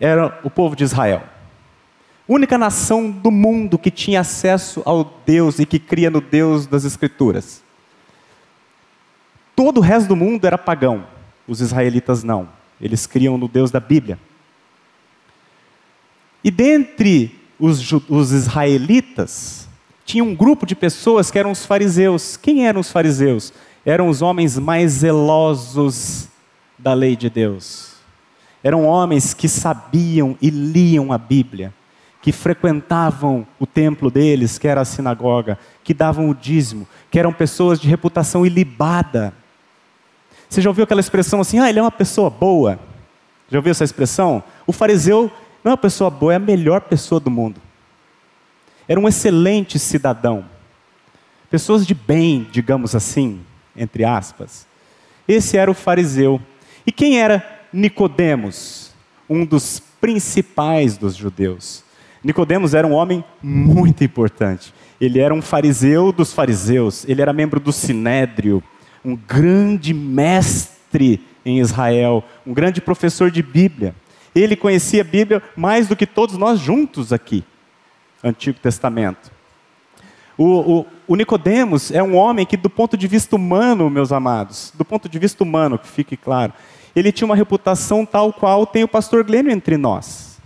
era 0.00 0.40
o 0.42 0.48
povo 0.48 0.74
de 0.74 0.84
Israel 0.84 1.32
única 2.32 2.56
nação 2.56 3.10
do 3.10 3.30
mundo 3.30 3.78
que 3.78 3.90
tinha 3.90 4.20
acesso 4.20 4.82
ao 4.84 5.04
Deus 5.26 5.58
e 5.58 5.66
que 5.66 5.78
cria 5.78 6.10
no 6.10 6.20
Deus 6.20 6.66
das 6.66 6.84
Escrituras. 6.84 7.62
Todo 9.54 9.78
o 9.78 9.80
resto 9.80 10.08
do 10.08 10.16
mundo 10.16 10.46
era 10.46 10.56
pagão, 10.56 11.06
os 11.46 11.60
israelitas 11.60 12.24
não. 12.24 12.48
Eles 12.80 13.06
criam 13.06 13.36
no 13.36 13.48
Deus 13.48 13.70
da 13.70 13.80
Bíblia. 13.80 14.18
E 16.42 16.50
dentre 16.50 17.38
os, 17.62 17.92
os 18.08 18.32
israelitas, 18.32 19.68
tinha 20.04 20.24
um 20.24 20.34
grupo 20.34 20.66
de 20.66 20.74
pessoas 20.74 21.30
que 21.30 21.38
eram 21.38 21.52
os 21.52 21.64
fariseus. 21.64 22.36
Quem 22.36 22.66
eram 22.66 22.80
os 22.80 22.90
fariseus? 22.90 23.52
Eram 23.86 24.08
os 24.08 24.20
homens 24.20 24.58
mais 24.58 24.90
zelosos 24.90 26.26
da 26.76 26.92
lei 26.92 27.14
de 27.14 27.30
Deus. 27.30 27.92
Eram 28.64 28.84
homens 28.84 29.32
que 29.32 29.48
sabiam 29.48 30.36
e 30.42 30.50
liam 30.50 31.12
a 31.12 31.18
Bíblia, 31.18 31.72
que 32.20 32.32
frequentavam 32.32 33.46
o 33.60 33.66
templo 33.66 34.10
deles, 34.10 34.58
que 34.58 34.66
era 34.66 34.80
a 34.80 34.84
sinagoga, 34.84 35.56
que 35.84 35.94
davam 35.94 36.28
o 36.28 36.34
dízimo, 36.34 36.86
que 37.12 37.18
eram 37.18 37.32
pessoas 37.32 37.78
de 37.78 37.86
reputação 37.86 38.44
ilibada. 38.44 39.32
Você 40.48 40.60
já 40.60 40.68
ouviu 40.68 40.82
aquela 40.82 41.00
expressão 41.00 41.40
assim, 41.40 41.60
ah, 41.60 41.70
ele 41.70 41.78
é 41.78 41.82
uma 41.82 41.92
pessoa 41.92 42.28
boa? 42.28 42.76
Já 43.48 43.58
ouviu 43.58 43.70
essa 43.70 43.84
expressão? 43.84 44.42
O 44.66 44.72
fariseu 44.72 45.30
não 45.62 45.70
é 45.70 45.72
uma 45.72 45.78
pessoa 45.78 46.10
boa, 46.10 46.32
é 46.32 46.36
a 46.36 46.40
melhor 46.40 46.80
pessoa 46.82 47.20
do 47.20 47.30
mundo. 47.30 47.60
Era 48.88 48.98
um 48.98 49.08
excelente 49.08 49.78
cidadão. 49.78 50.44
Pessoas 51.50 51.86
de 51.86 51.94
bem, 51.94 52.46
digamos 52.50 52.94
assim, 52.94 53.40
entre 53.76 54.04
aspas. 54.04 54.66
Esse 55.26 55.56
era 55.56 55.70
o 55.70 55.74
fariseu. 55.74 56.40
E 56.86 56.90
quem 56.90 57.20
era 57.20 57.60
Nicodemos? 57.72 58.92
Um 59.28 59.44
dos 59.44 59.80
principais 60.00 60.96
dos 60.96 61.14
judeus. 61.14 61.84
Nicodemos 62.24 62.74
era 62.74 62.86
um 62.86 62.92
homem 62.92 63.24
muito 63.42 64.02
importante. 64.02 64.74
Ele 65.00 65.20
era 65.20 65.32
um 65.34 65.42
fariseu 65.42 66.12
dos 66.12 66.32
fariseus, 66.32 67.04
ele 67.08 67.22
era 67.22 67.32
membro 67.32 67.58
do 67.58 67.72
sinédrio, 67.72 68.62
um 69.04 69.16
grande 69.16 69.92
mestre 69.92 71.20
em 71.44 71.58
Israel, 71.58 72.22
um 72.46 72.52
grande 72.52 72.80
professor 72.80 73.30
de 73.30 73.42
Bíblia. 73.42 73.94
Ele 74.34 74.56
conhecia 74.56 75.02
a 75.02 75.04
Bíblia 75.04 75.42
mais 75.56 75.86
do 75.88 75.96
que 75.96 76.06
todos 76.06 76.36
nós 76.36 76.58
juntos 76.58 77.12
aqui, 77.12 77.44
Antigo 78.22 78.58
Testamento. 78.58 79.30
O, 80.36 80.78
o, 80.78 80.86
o 81.08 81.16
Nicodemos 81.16 81.90
é 81.90 82.02
um 82.02 82.16
homem 82.16 82.46
que, 82.46 82.56
do 82.56 82.70
ponto 82.70 82.96
de 82.96 83.06
vista 83.06 83.36
humano, 83.36 83.90
meus 83.90 84.12
amados, 84.12 84.72
do 84.74 84.84
ponto 84.84 85.08
de 85.08 85.18
vista 85.18 85.44
humano, 85.44 85.78
que 85.78 85.86
fique 85.86 86.16
claro, 86.16 86.52
ele 86.96 87.12
tinha 87.12 87.26
uma 87.26 87.36
reputação 87.36 88.04
tal 88.04 88.32
qual 88.32 88.66
tem 88.66 88.84
o 88.84 88.88
pastor 88.88 89.24
Glênio 89.24 89.52
entre 89.52 89.76
nós. 89.76 90.40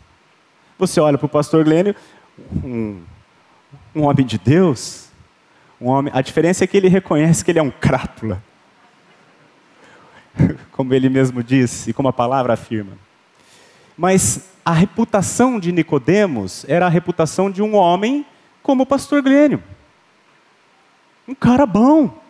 Você 0.79 1.01
olha 1.01 1.17
para 1.17 1.27
o 1.27 1.29
pastor 1.29 1.65
Glênio, 1.65 1.95
um, 2.63 3.01
um 3.95 4.03
homem 4.03 4.27
de 4.27 4.39
Deus, 4.39 5.09
um 5.81 5.89
homem. 5.89 6.13
A 6.15 6.21
diferença 6.21 6.65
é 6.65 6.67
que 6.67 6.77
ele 6.77 6.89
reconhece 6.89 7.45
que 7.45 7.51
ele 7.51 7.59
é 7.59 7.63
um 7.63 7.71
crápula, 7.71 8.43
como 10.73 10.93
ele 10.93 11.09
mesmo 11.09 11.43
diz 11.43 11.87
e 11.87 11.93
como 11.93 12.09
a 12.09 12.13
palavra 12.13 12.53
afirma. 12.53 12.93
Mas 13.97 14.51
a 14.65 14.73
reputação 14.73 15.59
de 15.59 15.73
Nicodemos 15.73 16.65
era 16.69 16.87
a 16.87 16.91
reputação 16.91 17.51
de 17.51 17.63
um 17.63 17.75
homem 17.75 18.27
como 18.63 18.83
o 18.83 18.87
pastor 18.87 19.23
Glênio. 19.23 19.63
Um 21.27 21.35
cara 21.35 21.65
bom. 21.65 22.21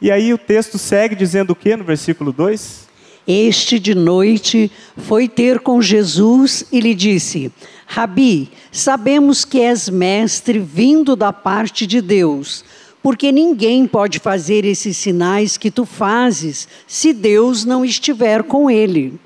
E 0.00 0.10
aí 0.10 0.32
o 0.32 0.38
texto 0.38 0.78
segue 0.78 1.14
dizendo 1.14 1.50
o 1.50 1.56
que 1.56 1.74
no 1.74 1.84
versículo 1.84 2.32
2? 2.32 2.86
Este 3.26 3.78
de 3.78 3.94
noite 3.94 4.70
foi 4.96 5.28
ter 5.28 5.58
com 5.60 5.82
Jesus 5.82 6.64
e 6.70 6.78
lhe 6.78 6.94
disse: 6.94 7.50
Rabi, 7.86 8.52
sabemos 8.70 9.44
que 9.44 9.60
és 9.60 9.88
mestre 9.88 10.58
vindo 10.58 11.16
da 11.16 11.32
parte 11.32 11.86
de 11.86 12.00
Deus, 12.00 12.64
porque 13.06 13.30
ninguém 13.30 13.86
pode 13.86 14.18
fazer 14.18 14.64
esses 14.64 14.96
sinais 14.96 15.56
que 15.56 15.70
tu 15.70 15.86
fazes 15.86 16.66
se 16.88 17.12
Deus 17.12 17.64
não 17.64 17.84
estiver 17.84 18.42
com 18.42 18.68
ele. 18.68 19.16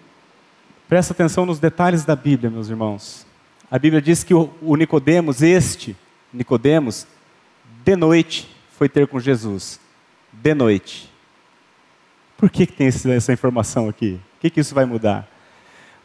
Presta 0.87 1.15
atenção 1.15 1.47
nos 1.47 1.59
detalhes 1.59 2.05
da 2.05 2.15
Bíblia, 2.15 2.51
meus 2.51 2.69
irmãos. 2.69 3.27
A 3.71 3.79
Bíblia 3.79 4.03
diz 4.03 4.23
que 4.23 4.35
o, 4.35 4.77
Nicodemos, 4.77 5.41
este 5.41 5.97
Nicodemos, 6.31 7.07
de 7.83 7.97
noite 7.97 8.55
foi 8.77 8.87
ter 8.87 9.07
com 9.07 9.19
Jesus. 9.19 9.81
De 10.31 10.55
noite. 10.55 11.11
Por 12.37 12.51
que, 12.51 12.67
que 12.67 12.75
tem 12.75 12.89
essa 12.89 13.33
informação 13.33 13.89
aqui? 13.89 14.21
O 14.37 14.41
que, 14.41 14.51
que 14.51 14.61
isso 14.61 14.75
vai 14.75 14.85
mudar? 14.85 15.27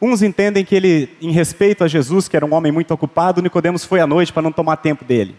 Uns 0.00 0.22
entendem 0.22 0.64
que 0.64 0.74
ele, 0.74 1.10
em 1.20 1.30
respeito 1.30 1.84
a 1.84 1.88
Jesus, 1.88 2.26
que 2.26 2.38
era 2.38 2.46
um 2.46 2.54
homem 2.54 2.72
muito 2.72 2.94
ocupado, 2.94 3.42
Nicodemos 3.42 3.84
foi 3.84 4.00
à 4.00 4.06
noite 4.06 4.32
para 4.32 4.40
não 4.40 4.50
tomar 4.50 4.78
tempo 4.78 5.04
dele. 5.04 5.36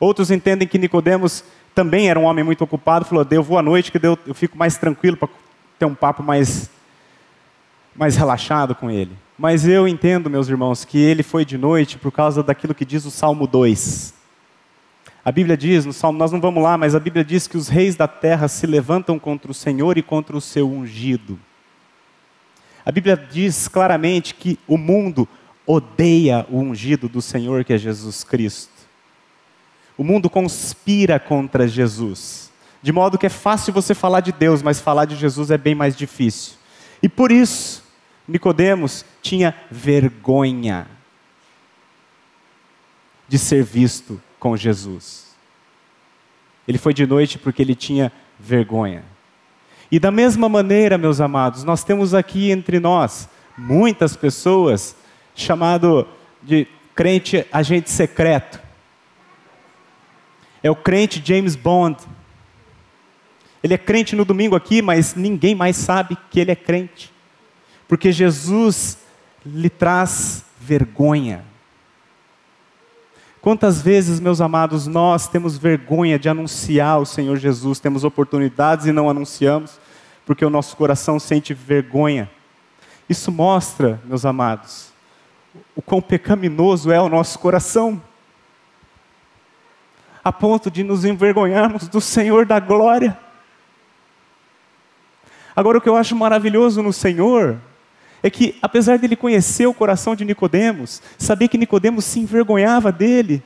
Outros 0.00 0.30
entendem 0.30 0.66
que 0.66 0.78
Nicodemos 0.78 1.44
também 1.74 2.08
era 2.08 2.18
um 2.18 2.24
homem 2.24 2.44
muito 2.44 2.62
ocupado, 2.62 3.04
falou: 3.04 3.26
"Eu 3.30 3.42
vou 3.42 3.58
à 3.58 3.62
noite 3.62 3.90
que 3.92 3.98
eu 4.04 4.34
fico 4.34 4.56
mais 4.56 4.76
tranquilo 4.76 5.16
para 5.16 5.28
ter 5.78 5.84
um 5.84 5.94
papo 5.94 6.22
mais 6.22 6.70
mais 7.94 8.16
relaxado 8.16 8.74
com 8.74 8.90
ele". 8.90 9.12
Mas 9.38 9.66
eu 9.66 9.86
entendo, 9.86 10.28
meus 10.28 10.48
irmãos, 10.48 10.84
que 10.84 10.98
ele 10.98 11.22
foi 11.22 11.44
de 11.44 11.56
noite 11.56 11.96
por 11.96 12.10
causa 12.10 12.42
daquilo 12.42 12.74
que 12.74 12.84
diz 12.84 13.04
o 13.04 13.10
Salmo 13.10 13.46
2. 13.46 14.14
A 15.24 15.30
Bíblia 15.30 15.56
diz, 15.56 15.84
no 15.84 15.92
Salmo, 15.92 16.18
nós 16.18 16.32
não 16.32 16.40
vamos 16.40 16.62
lá, 16.62 16.78
mas 16.78 16.94
a 16.94 16.98
Bíblia 16.98 17.22
diz 17.22 17.46
que 17.46 17.56
os 17.56 17.68
reis 17.68 17.94
da 17.94 18.08
terra 18.08 18.48
se 18.48 18.66
levantam 18.66 19.18
contra 19.18 19.50
o 19.50 19.54
Senhor 19.54 19.98
e 19.98 20.02
contra 20.02 20.34
o 20.34 20.40
seu 20.40 20.68
ungido. 20.68 21.38
A 22.82 22.90
Bíblia 22.90 23.14
diz 23.14 23.68
claramente 23.68 24.34
que 24.34 24.58
o 24.66 24.78
mundo 24.78 25.28
odeia 25.66 26.46
o 26.50 26.58
ungido 26.58 27.10
do 27.10 27.20
Senhor, 27.20 27.62
que 27.62 27.74
é 27.74 27.78
Jesus 27.78 28.24
Cristo. 28.24 28.77
O 29.98 30.04
mundo 30.04 30.30
conspira 30.30 31.18
contra 31.18 31.66
Jesus. 31.66 32.52
De 32.80 32.92
modo 32.92 33.18
que 33.18 33.26
é 33.26 33.28
fácil 33.28 33.72
você 33.72 33.94
falar 33.94 34.20
de 34.20 34.30
Deus, 34.30 34.62
mas 34.62 34.80
falar 34.80 35.04
de 35.04 35.16
Jesus 35.16 35.50
é 35.50 35.58
bem 35.58 35.74
mais 35.74 35.96
difícil. 35.96 36.54
E 37.02 37.08
por 37.08 37.32
isso, 37.32 37.82
Nicodemos 38.26 39.04
tinha 39.20 39.52
vergonha 39.68 40.86
de 43.26 43.38
ser 43.38 43.64
visto 43.64 44.22
com 44.38 44.56
Jesus. 44.56 45.36
Ele 46.66 46.78
foi 46.78 46.94
de 46.94 47.04
noite 47.04 47.36
porque 47.36 47.60
ele 47.60 47.74
tinha 47.74 48.12
vergonha. 48.38 49.04
E 49.90 49.98
da 49.98 50.12
mesma 50.12 50.48
maneira, 50.48 50.96
meus 50.96 51.20
amados, 51.20 51.64
nós 51.64 51.82
temos 51.82 52.14
aqui 52.14 52.52
entre 52.52 52.78
nós 52.78 53.28
muitas 53.56 54.14
pessoas 54.14 54.94
chamado 55.34 56.06
de 56.40 56.68
crente 56.94 57.44
agente 57.50 57.90
secreto 57.90 58.67
é 60.62 60.70
o 60.70 60.76
crente 60.76 61.22
James 61.24 61.56
Bond. 61.56 61.98
Ele 63.62 63.74
é 63.74 63.78
crente 63.78 64.14
no 64.14 64.24
domingo 64.24 64.54
aqui, 64.54 64.80
mas 64.80 65.14
ninguém 65.14 65.54
mais 65.54 65.76
sabe 65.76 66.16
que 66.30 66.40
ele 66.40 66.50
é 66.50 66.56
crente. 66.56 67.12
Porque 67.86 68.12
Jesus 68.12 68.98
lhe 69.44 69.70
traz 69.70 70.44
vergonha. 70.60 71.44
Quantas 73.40 73.80
vezes, 73.80 74.20
meus 74.20 74.40
amados, 74.40 74.86
nós 74.86 75.28
temos 75.28 75.56
vergonha 75.56 76.18
de 76.18 76.28
anunciar 76.28 77.00
o 77.00 77.06
Senhor 77.06 77.36
Jesus, 77.36 77.80
temos 77.80 78.04
oportunidades 78.04 78.86
e 78.86 78.92
não 78.92 79.08
anunciamos, 79.08 79.78
porque 80.26 80.44
o 80.44 80.50
nosso 80.50 80.76
coração 80.76 81.18
sente 81.18 81.54
vergonha. 81.54 82.30
Isso 83.08 83.32
mostra, 83.32 84.00
meus 84.04 84.26
amados, 84.26 84.92
o 85.74 85.80
quão 85.80 86.02
pecaminoso 86.02 86.90
é 86.90 87.00
o 87.00 87.08
nosso 87.08 87.38
coração 87.38 88.02
a 90.28 90.32
ponto 90.32 90.70
de 90.70 90.84
nos 90.84 91.06
envergonharmos 91.06 91.88
do 91.88 92.02
Senhor 92.02 92.44
da 92.44 92.60
glória. 92.60 93.18
Agora, 95.56 95.78
o 95.78 95.80
que 95.80 95.88
eu 95.88 95.96
acho 95.96 96.14
maravilhoso 96.14 96.82
no 96.82 96.92
Senhor 96.92 97.58
é 98.22 98.28
que, 98.28 98.58
apesar 98.60 98.98
dele 98.98 99.16
conhecer 99.16 99.66
o 99.66 99.72
coração 99.72 100.14
de 100.14 100.26
Nicodemos, 100.26 101.00
saber 101.16 101.48
que 101.48 101.56
Nicodemos 101.56 102.04
se 102.04 102.20
envergonhava 102.20 102.92
dele, 102.92 103.42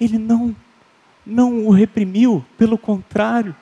ele 0.00 0.16
não, 0.16 0.56
não 1.24 1.66
o 1.66 1.70
reprimiu, 1.70 2.42
pelo 2.56 2.78
contrário, 2.78 3.54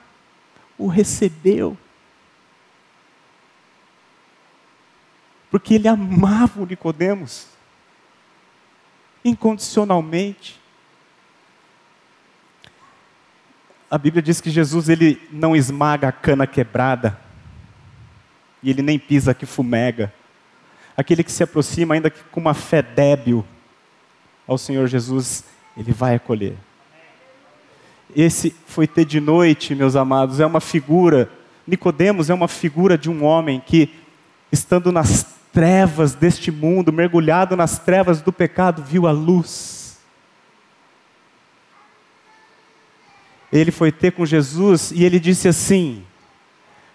o 0.77 0.87
recebeu. 0.87 1.77
Porque 5.51 5.73
ele 5.73 5.89
amava 5.89 6.61
o 6.61 6.65
Nicodemos 6.65 7.47
incondicionalmente. 9.25 10.63
A 13.95 13.97
Bíblia 13.97 14.21
diz 14.21 14.41
que 14.41 14.49
Jesus 14.49 14.89
ele 14.89 15.21
não 15.31 15.55
esmaga 15.55 16.09
a 16.09 16.11
cana 16.11 16.45
quebrada 16.45 17.17
e 18.61 18.69
ele 18.69 18.81
nem 18.81 18.99
pisa 18.99 19.33
que 19.33 19.45
fumega. 19.45 20.13
Aquele 20.97 21.23
que 21.23 21.31
se 21.31 21.41
aproxima 21.41 21.95
ainda 21.95 22.09
que 22.09 22.21
com 22.29 22.41
uma 22.41 22.53
fé 22.53 22.81
débil 22.81 23.45
ao 24.45 24.57
Senhor 24.57 24.85
Jesus, 24.87 25.45
ele 25.77 25.93
vai 25.93 26.15
acolher. 26.15 26.57
Esse 28.13 28.53
foi 28.65 28.85
ter 28.85 29.05
de 29.05 29.21
noite, 29.21 29.73
meus 29.73 29.95
amados, 29.95 30.41
é 30.41 30.45
uma 30.45 30.59
figura. 30.59 31.29
Nicodemos 31.65 32.29
é 32.29 32.33
uma 32.33 32.49
figura 32.49 32.97
de 32.97 33.09
um 33.09 33.23
homem 33.23 33.63
que 33.65 33.89
estando 34.51 34.91
nas 34.91 35.25
trevas 35.53 36.13
deste 36.13 36.51
mundo, 36.51 36.91
mergulhado 36.91 37.55
nas 37.55 37.79
trevas 37.79 38.21
do 38.21 38.33
pecado, 38.33 38.83
viu 38.83 39.07
a 39.07 39.13
luz 39.13 39.84
ele 43.51 43.71
foi 43.71 43.91
ter 43.91 44.11
com 44.11 44.25
Jesus 44.25 44.91
e 44.91 45.03
ele 45.03 45.19
disse 45.19 45.47
assim: 45.47 46.03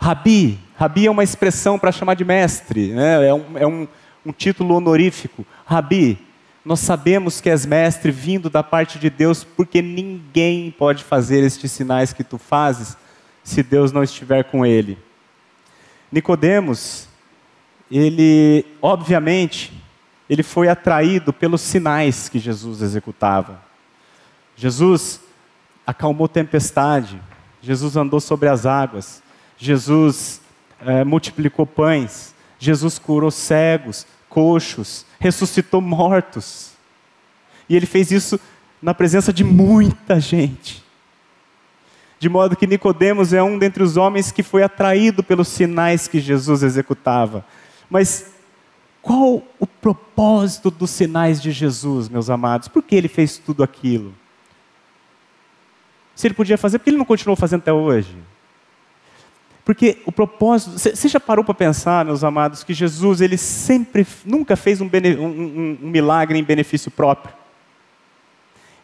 Rabi, 0.00 0.58
Rabi 0.76 1.06
é 1.06 1.10
uma 1.10 1.24
expressão 1.24 1.78
para 1.78 1.92
chamar 1.92 2.14
de 2.14 2.24
mestre, 2.24 2.92
né? 2.92 3.28
é, 3.28 3.34
um, 3.34 3.58
é 3.58 3.66
um, 3.66 3.88
um 4.24 4.32
título 4.32 4.74
honorífico. 4.74 5.44
Rabi, 5.64 6.18
nós 6.64 6.80
sabemos 6.80 7.40
que 7.40 7.48
és 7.48 7.64
mestre 7.64 8.10
vindo 8.10 8.50
da 8.50 8.62
parte 8.62 8.98
de 8.98 9.08
Deus, 9.08 9.44
porque 9.44 9.80
ninguém 9.80 10.70
pode 10.70 11.04
fazer 11.04 11.42
estes 11.42 11.72
sinais 11.72 12.12
que 12.12 12.24
tu 12.24 12.38
fazes 12.38 12.96
se 13.42 13.62
Deus 13.62 13.92
não 13.92 14.02
estiver 14.02 14.44
com 14.44 14.64
ele. 14.64 14.98
Nicodemos, 16.12 17.08
ele, 17.90 18.64
obviamente, 18.82 19.72
ele 20.28 20.42
foi 20.42 20.68
atraído 20.68 21.32
pelos 21.32 21.60
sinais 21.60 22.28
que 22.28 22.38
Jesus 22.38 22.82
executava. 22.82 23.60
Jesus 24.56 25.20
acalmou 25.90 26.28
tempestade, 26.28 27.20
Jesus 27.60 27.96
andou 27.96 28.20
sobre 28.20 28.48
as 28.48 28.64
águas, 28.64 29.22
Jesus 29.58 30.40
é, 30.80 31.04
multiplicou 31.04 31.66
pães, 31.66 32.34
Jesus 32.58 32.98
curou 32.98 33.30
cegos, 33.30 34.06
coxos, 34.28 35.04
ressuscitou 35.18 35.80
mortos. 35.80 36.72
E 37.68 37.74
ele 37.74 37.86
fez 37.86 38.12
isso 38.12 38.38
na 38.80 38.94
presença 38.94 39.32
de 39.32 39.42
muita 39.42 40.20
gente. 40.20 40.82
De 42.20 42.28
modo 42.28 42.56
que 42.56 42.66
Nicodemos 42.66 43.32
é 43.32 43.42
um 43.42 43.58
dentre 43.58 43.82
os 43.82 43.96
homens 43.96 44.30
que 44.30 44.42
foi 44.42 44.62
atraído 44.62 45.24
pelos 45.24 45.48
sinais 45.48 46.06
que 46.06 46.20
Jesus 46.20 46.62
executava. 46.62 47.44
Mas 47.88 48.32
qual 49.02 49.42
o 49.58 49.66
propósito 49.66 50.70
dos 50.70 50.90
sinais 50.90 51.42
de 51.42 51.50
Jesus, 51.50 52.08
meus 52.08 52.30
amados? 52.30 52.68
Por 52.68 52.82
que 52.82 52.94
ele 52.94 53.08
fez 53.08 53.38
tudo 53.38 53.62
aquilo? 53.62 54.14
Se 56.20 56.26
ele 56.26 56.34
podia 56.34 56.58
fazer, 56.58 56.78
por 56.78 56.84
que 56.84 56.90
ele 56.90 56.98
não 56.98 57.04
continuou 57.06 57.34
fazendo 57.34 57.60
até 57.60 57.72
hoje? 57.72 58.14
Porque 59.64 60.02
o 60.04 60.12
propósito. 60.12 60.78
Você 60.78 61.08
já 61.08 61.18
parou 61.18 61.42
para 61.42 61.54
pensar, 61.54 62.04
meus 62.04 62.22
amados, 62.22 62.62
que 62.62 62.74
Jesus 62.74 63.22
ele 63.22 63.38
sempre, 63.38 64.06
nunca 64.26 64.54
fez 64.54 64.82
um, 64.82 64.86
bene, 64.86 65.16
um, 65.16 65.28
um, 65.28 65.78
um 65.82 65.88
milagre 65.88 66.38
em 66.38 66.44
benefício 66.44 66.90
próprio. 66.90 67.32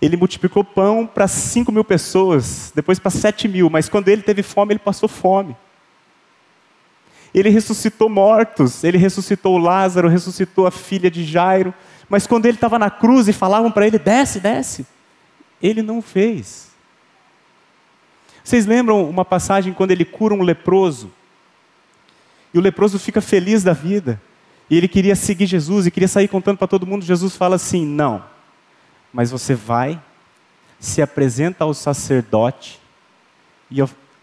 Ele 0.00 0.16
multiplicou 0.16 0.64
pão 0.64 1.06
para 1.06 1.28
5 1.28 1.70
mil 1.70 1.84
pessoas, 1.84 2.72
depois 2.74 2.98
para 2.98 3.10
7 3.10 3.48
mil, 3.48 3.68
mas 3.68 3.86
quando 3.86 4.08
ele 4.08 4.22
teve 4.22 4.42
fome, 4.42 4.72
ele 4.72 4.78
passou 4.78 5.06
fome. 5.06 5.54
Ele 7.34 7.50
ressuscitou 7.50 8.08
mortos, 8.08 8.82
ele 8.82 8.96
ressuscitou 8.96 9.58
Lázaro, 9.58 10.08
ressuscitou 10.08 10.66
a 10.66 10.70
filha 10.70 11.10
de 11.10 11.22
Jairo, 11.22 11.74
mas 12.08 12.26
quando 12.26 12.46
ele 12.46 12.56
estava 12.56 12.78
na 12.78 12.88
cruz 12.88 13.28
e 13.28 13.32
falavam 13.34 13.70
para 13.70 13.86
ele: 13.86 13.98
desce, 13.98 14.40
desce, 14.40 14.86
ele 15.60 15.82
não 15.82 16.00
fez. 16.00 16.74
Vocês 18.46 18.64
lembram 18.64 19.10
uma 19.10 19.24
passagem 19.24 19.72
quando 19.72 19.90
ele 19.90 20.04
cura 20.04 20.32
um 20.32 20.40
leproso? 20.40 21.10
E 22.54 22.58
o 22.58 22.60
leproso 22.60 22.96
fica 22.96 23.20
feliz 23.20 23.64
da 23.64 23.72
vida. 23.72 24.22
E 24.70 24.76
ele 24.76 24.86
queria 24.86 25.16
seguir 25.16 25.46
Jesus 25.46 25.84
e 25.84 25.90
queria 25.90 26.06
sair 26.06 26.28
contando 26.28 26.56
para 26.56 26.68
todo 26.68 26.86
mundo. 26.86 27.04
Jesus 27.04 27.34
fala 27.34 27.56
assim: 27.56 27.84
Não, 27.84 28.22
mas 29.12 29.32
você 29.32 29.52
vai, 29.52 30.00
se 30.78 31.02
apresenta 31.02 31.64
ao 31.64 31.74
sacerdote 31.74 32.78
e 33.68 33.78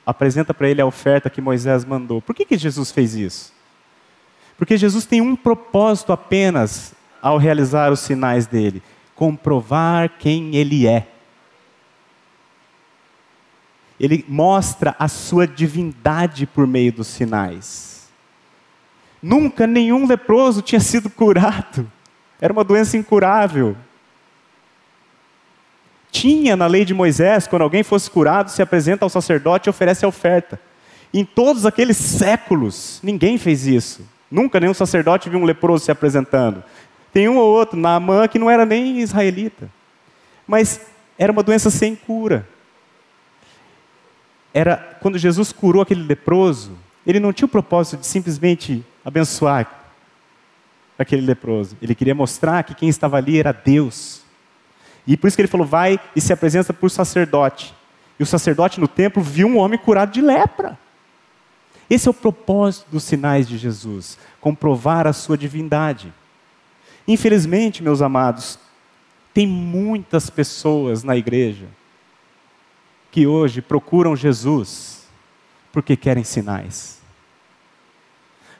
apresenta 0.06 0.54
para 0.54 0.70
ele 0.70 0.80
a 0.80 0.86
oferta 0.86 1.30
que 1.30 1.42
Moisés 1.42 1.84
mandou. 1.84 2.22
Por 2.22 2.34
que, 2.34 2.46
que 2.46 2.58
Jesus 2.58 2.92
fez 2.92 3.16
isso? 3.16 3.52
Porque 4.58 4.78
Jesus 4.78 5.06
tem 5.06 5.20
um 5.20 5.36
propósito 5.36 6.14
apenas 6.14 6.94
ao 7.22 7.38
realizar 7.38 7.92
os 7.92 8.00
sinais 8.00 8.48
dele: 8.48 8.82
comprovar 9.16 10.14
quem 10.18 10.56
ele 10.56 10.88
é 10.88 11.10
ele 14.04 14.26
mostra 14.28 14.94
a 15.00 15.08
sua 15.08 15.48
divindade 15.48 16.46
por 16.46 16.68
meio 16.68 16.92
dos 16.92 17.08
sinais. 17.08 18.10
Nunca 19.22 19.66
nenhum 19.66 20.06
leproso 20.06 20.62
tinha 20.62 20.82
sido 20.82 21.10
curado. 21.10 21.90
Era 22.42 22.52
uma 22.52 22.66
doença 22.66 22.98
incurável. 22.98 23.78
Tinha 26.12 26.58
na 26.58 26.68
lei 26.68 26.84
de 26.84 26.94
Moisés, 26.94 27.48
quando 27.48 27.62
alguém 27.62 27.82
fosse 27.82 28.12
curado, 28.12 28.52
se 28.52 28.62
apresenta 28.62 29.06
ao 29.06 29.10
sacerdote 29.10 29.70
e 29.70 29.72
oferece 29.72 30.04
a 30.04 30.10
oferta. 30.10 30.60
Em 31.14 31.24
todos 31.24 31.66
aqueles 31.66 31.96
séculos, 31.96 33.00
ninguém 33.02 33.38
fez 33.38 33.66
isso. 33.66 34.06
Nunca 34.30 34.60
nenhum 34.60 34.74
sacerdote 34.74 35.30
viu 35.30 35.40
um 35.40 35.46
leproso 35.46 35.86
se 35.86 35.92
apresentando. 35.92 36.62
Tem 37.14 37.30
um 37.30 37.38
ou 37.38 37.50
outro, 37.50 37.80
Naamã, 37.80 38.28
que 38.28 38.38
não 38.38 38.52
era 38.52 38.66
nem 38.66 39.00
israelita. 39.00 39.70
Mas 40.46 40.82
era 41.18 41.32
uma 41.32 41.42
doença 41.42 41.70
sem 41.70 41.96
cura 41.96 42.46
era 44.54 44.78
quando 45.02 45.18
Jesus 45.18 45.52
curou 45.52 45.82
aquele 45.82 46.04
leproso, 46.04 46.78
ele 47.06 47.20
não 47.20 47.34
tinha 47.34 47.46
o 47.46 47.50
propósito 47.50 48.00
de 48.00 48.08
simplesmente 48.08 48.86
abençoar 49.04 49.68
aquele 50.98 51.26
leproso. 51.26 51.76
Ele 51.82 51.96
queria 51.96 52.14
mostrar 52.14 52.64
que 52.64 52.76
quem 52.76 52.88
estava 52.88 53.18
ali 53.18 53.40
era 53.40 53.52
Deus. 53.52 54.22
E 55.08 55.18
por 55.18 55.28
isso 55.28 55.36
que 55.36 55.42
ele 55.42 55.48
falou: 55.48 55.66
vai 55.66 56.00
e 56.16 56.22
se 56.22 56.32
apresenta 56.32 56.76
o 56.80 56.90
sacerdote. 56.90 57.74
E 58.20 58.24
o 58.24 58.28
sacerdote 58.28 58.80
no 58.80 58.88
templo 58.88 59.22
viu 59.24 59.48
um 59.48 59.58
homem 59.58 59.80
curado 59.80 60.12
de 60.12 60.22
lepra. 60.22 60.78
Esse 61.90 62.08
é 62.08 62.12
o 62.12 62.14
propósito 62.14 62.86
dos 62.92 63.04
sinais 63.04 63.48
de 63.48 63.58
Jesus 63.58 64.18
comprovar 64.40 65.08
a 65.08 65.14
sua 65.14 65.38
divindade. 65.38 66.14
Infelizmente, 67.08 67.84
meus 67.84 68.02
amados, 68.02 68.58
tem 69.34 69.46
muitas 69.48 70.30
pessoas 70.30 71.04
na 71.04 71.18
igreja 71.18 71.68
que 73.14 73.28
hoje 73.28 73.62
procuram 73.62 74.16
Jesus 74.16 75.04
porque 75.72 75.96
querem 75.96 76.24
sinais, 76.24 77.00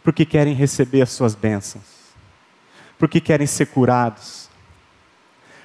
porque 0.04 0.28
querem 0.28 0.54
receber 0.54 1.02
as 1.02 1.10
suas 1.10 1.34
bênçãos, 1.34 1.84
porque 3.00 3.20
querem 3.20 3.48
ser 3.48 3.66
curados, 3.66 4.48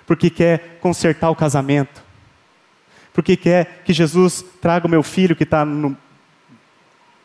porque 0.07 0.31
quer 0.31 0.79
consertar 0.81 1.29
o 1.29 1.37
casamento, 1.37 2.03
porque 3.13 3.37
quer 3.37 3.83
que 3.85 3.93
Jesus 3.93 4.43
traga 4.59 4.87
o 4.87 4.91
meu 4.91 5.03
filho 5.03 5.37
que 5.37 5.45
está 5.45 5.67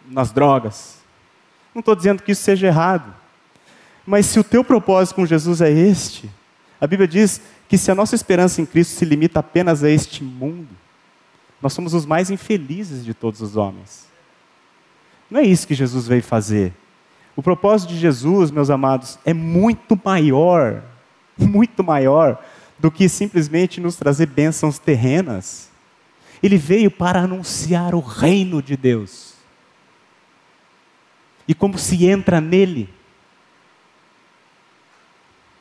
nas 0.05 0.33
drogas. 0.33 0.97
Não 1.73 1.79
estou 1.79 1.95
dizendo 1.95 2.23
que 2.23 2.33
isso 2.33 2.43
seja 2.43 2.67
errado, 2.67 3.15
mas 4.05 4.25
se 4.25 4.37
o 4.37 4.43
teu 4.43 4.65
propósito 4.65 5.15
com 5.15 5.25
Jesus 5.25 5.61
é 5.61 5.71
este, 5.71 6.29
a 6.79 6.85
Bíblia 6.85 7.07
diz 7.07 7.39
que 7.69 7.77
se 7.77 7.89
a 7.89 7.95
nossa 7.95 8.15
esperança 8.15 8.61
em 8.61 8.65
Cristo 8.65 8.97
se 8.97 9.05
limita 9.05 9.39
apenas 9.39 9.81
a 9.81 9.89
este 9.89 10.25
mundo, 10.25 10.82
nós 11.63 11.71
somos 11.71 11.93
os 11.93 12.05
mais 12.05 12.29
infelizes 12.29 13.05
de 13.05 13.13
todos 13.13 13.41
os 13.41 13.55
homens. 13.55 14.05
Não 15.31 15.39
é 15.39 15.43
isso 15.43 15.65
que 15.65 15.73
Jesus 15.73 16.05
veio 16.05 16.21
fazer. 16.21 16.73
O 17.37 17.41
propósito 17.41 17.91
de 17.91 17.97
Jesus, 17.97 18.51
meus 18.51 18.69
amados, 18.69 19.17
é 19.23 19.33
muito 19.33 19.97
maior, 20.03 20.83
muito 21.39 21.81
maior 21.81 22.43
do 22.77 22.91
que 22.91 23.07
simplesmente 23.07 23.79
nos 23.79 23.95
trazer 23.95 24.25
bênçãos 24.25 24.77
terrenas. 24.77 25.71
Ele 26.43 26.57
veio 26.57 26.91
para 26.91 27.21
anunciar 27.21 27.95
o 27.95 28.01
reino 28.01 28.61
de 28.61 28.75
Deus. 28.75 29.35
E 31.47 31.53
como 31.53 31.79
se 31.79 32.05
entra 32.05 32.41
nele. 32.41 32.93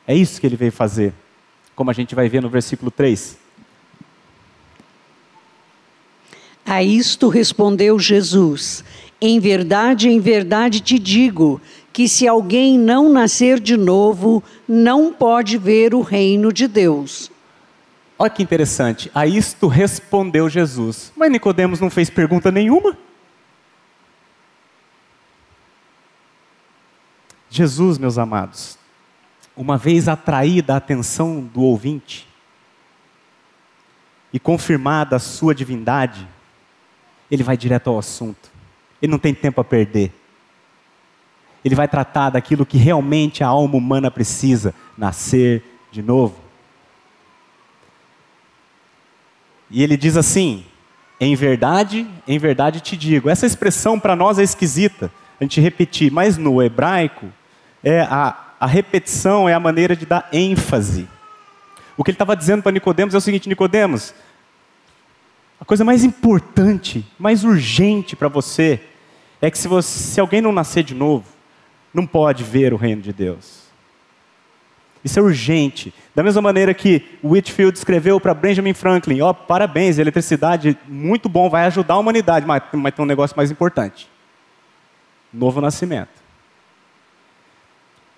É 0.05 0.13
isso 0.13 0.41
que 0.41 0.45
ele 0.45 0.57
veio 0.57 0.73
fazer, 0.73 1.13
como 1.77 1.89
a 1.89 1.93
gente 1.93 2.13
vai 2.13 2.27
ver 2.27 2.41
no 2.41 2.49
versículo 2.49 2.91
3. 2.91 3.42
A 6.65 6.81
isto 6.81 7.27
respondeu 7.29 7.99
Jesus: 7.99 8.83
Em 9.19 9.39
verdade, 9.39 10.09
em 10.09 10.19
verdade 10.19 10.79
te 10.79 10.97
digo 10.97 11.61
que 11.91 12.07
se 12.07 12.27
alguém 12.27 12.79
não 12.79 13.11
nascer 13.11 13.59
de 13.59 13.77
novo, 13.77 14.43
não 14.67 15.13
pode 15.13 15.57
ver 15.57 15.93
o 15.93 16.01
reino 16.01 16.51
de 16.51 16.67
Deus. 16.67 17.31
Olha 18.17 18.29
que 18.29 18.41
interessante. 18.41 19.11
A 19.13 19.27
isto 19.27 19.67
respondeu 19.67 20.49
Jesus. 20.49 21.11
Mas 21.15 21.31
Nicodemos 21.31 21.79
não 21.79 21.89
fez 21.89 22.09
pergunta 22.09 22.51
nenhuma. 22.51 22.97
Jesus, 27.49 27.99
meus 27.99 28.17
amados, 28.17 28.79
uma 29.55 29.77
vez 29.77 30.07
atraída 30.07 30.73
a 30.73 30.77
atenção 30.77 31.39
do 31.41 31.61
ouvinte 31.61 32.27
e 34.33 34.39
confirmada 34.39 35.17
a 35.17 35.19
sua 35.19 35.53
divindade, 35.53 36.27
ele 37.33 37.43
vai 37.43 37.57
direto 37.57 37.89
ao 37.89 37.97
assunto. 37.97 38.51
Ele 39.01 39.11
não 39.11 39.17
tem 39.17 39.33
tempo 39.33 39.59
a 39.59 39.63
perder. 39.63 40.11
Ele 41.65 41.73
vai 41.73 41.87
tratar 41.87 42.29
daquilo 42.29 42.65
que 42.65 42.77
realmente 42.77 43.43
a 43.43 43.47
alma 43.47 43.75
humana 43.75 44.11
precisa: 44.11 44.73
nascer 44.95 45.63
de 45.91 46.03
novo. 46.03 46.35
E 49.71 49.81
ele 49.81 49.97
diz 49.97 50.15
assim: 50.15 50.63
em 51.19 51.35
verdade, 51.35 52.07
em 52.27 52.37
verdade 52.37 52.79
te 52.81 52.95
digo. 52.95 53.29
Essa 53.29 53.47
expressão 53.47 53.99
para 53.99 54.15
nós 54.15 54.37
é 54.37 54.43
esquisita, 54.43 55.11
a 55.39 55.43
gente 55.43 55.59
repetir, 55.59 56.11
mas 56.11 56.37
no 56.37 56.61
hebraico, 56.61 57.25
é 57.83 58.01
a, 58.01 58.37
a 58.59 58.67
repetição 58.67 59.49
é 59.49 59.55
a 59.55 59.59
maneira 59.59 59.95
de 59.95 60.05
dar 60.05 60.29
ênfase. 60.31 61.09
O 61.97 62.03
que 62.03 62.11
ele 62.11 62.15
estava 62.15 62.35
dizendo 62.35 62.61
para 62.61 62.71
Nicodemos 62.71 63.15
é 63.15 63.17
o 63.17 63.21
seguinte: 63.21 63.49
Nicodemos, 63.49 64.13
a 65.63 65.65
coisa 65.65 65.85
mais 65.85 66.03
importante, 66.03 67.05
mais 67.17 67.45
urgente 67.45 68.17
para 68.17 68.27
você 68.27 68.81
é 69.41 69.49
que 69.49 69.57
se, 69.57 69.65
você, 69.65 69.97
se 69.97 70.19
alguém 70.19 70.41
não 70.41 70.51
nascer 70.51 70.83
de 70.83 70.93
novo, 70.93 71.23
não 71.93 72.05
pode 72.05 72.43
ver 72.43 72.73
o 72.73 72.75
reino 72.75 73.01
de 73.01 73.13
Deus. 73.13 73.63
Isso 75.05 75.17
é 75.17 75.21
urgente. 75.21 75.93
Da 76.13 76.21
mesma 76.21 76.41
maneira 76.41 76.73
que 76.73 77.17
Whitfield 77.23 77.77
escreveu 77.77 78.19
para 78.19 78.33
Benjamin 78.33 78.73
Franklin: 78.73 79.21
ó, 79.21 79.29
oh, 79.29 79.33
parabéns, 79.33 79.97
eletricidade, 79.97 80.77
muito 80.85 81.29
bom, 81.29 81.49
vai 81.49 81.65
ajudar 81.67 81.93
a 81.93 81.99
humanidade, 81.99 82.45
mas, 82.45 82.61
mas 82.73 82.93
tem 82.93 83.03
um 83.03 83.07
negócio 83.07 83.37
mais 83.37 83.49
importante: 83.49 84.09
novo 85.31 85.61
nascimento. 85.61 86.21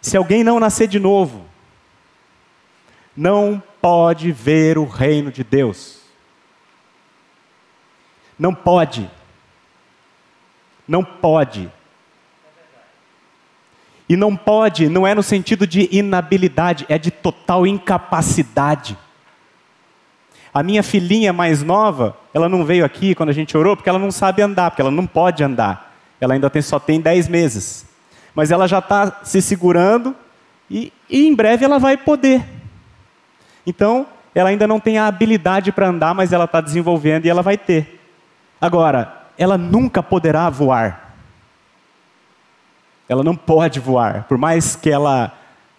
Se 0.02 0.18
alguém 0.18 0.44
não 0.44 0.60
nascer 0.60 0.88
de 0.88 1.00
novo, 1.00 1.46
não 3.16 3.62
pode 3.80 4.32
ver 4.32 4.80
o 4.80 4.86
reino 4.86 5.32
de 5.32 5.44
Deus. 5.44 6.05
Não 8.38 8.54
pode. 8.54 9.10
Não 10.88 11.04
pode. 11.04 11.72
E 14.08 14.16
não 14.16 14.36
pode, 14.36 14.88
não 14.88 15.06
é 15.06 15.16
no 15.16 15.24
sentido 15.24 15.66
de 15.66 15.90
inabilidade, 15.92 16.86
é 16.88 16.98
de 16.98 17.10
total 17.10 17.66
incapacidade. 17.66 18.96
A 20.54 20.62
minha 20.62 20.84
filhinha 20.84 21.34
mais 21.34 21.64
nova, 21.64 22.16
ela 22.34 22.48
não 22.48 22.64
veio 22.64 22.86
aqui 22.86 23.16
quando 23.16 23.30
a 23.30 23.34
gente 23.34 23.58
orou 23.58 23.76
porque 23.76 23.90
ela 23.90 24.00
não 24.00 24.12
sabe 24.12 24.42
andar, 24.42 24.70
porque 24.70 24.82
ela 24.82 24.92
não 24.92 25.08
pode 25.08 25.44
andar. 25.44 25.94
Ela 26.22 26.36
ainda 26.36 26.50
tem, 26.50 26.62
só 26.62 26.80
tem 26.80 27.02
10 27.02 27.28
meses. 27.28 27.86
Mas 28.34 28.52
ela 28.52 28.68
já 28.68 28.80
está 28.80 29.20
se 29.24 29.42
segurando 29.42 30.16
e, 30.70 30.94
e 31.10 31.28
em 31.28 31.36
breve 31.36 31.66
ela 31.66 31.80
vai 31.80 31.98
poder. 31.98 32.46
Então, 33.66 34.06
ela 34.36 34.50
ainda 34.50 34.68
não 34.68 34.80
tem 34.80 34.98
a 35.00 35.08
habilidade 35.08 35.72
para 35.72 35.88
andar, 35.88 36.14
mas 36.14 36.32
ela 36.32 36.46
está 36.46 36.62
desenvolvendo 36.62 37.26
e 37.26 37.30
ela 37.30 37.42
vai 37.42 37.58
ter. 37.58 38.05
Agora, 38.60 39.26
ela 39.38 39.58
nunca 39.58 40.02
poderá 40.02 40.50
voar. 40.50 41.16
Ela 43.08 43.24
não 43.24 43.36
pode 43.36 43.80
voar, 43.80 44.24
por 44.24 44.38
mais 44.38 44.76
que 44.76 44.90
ela 44.90 45.32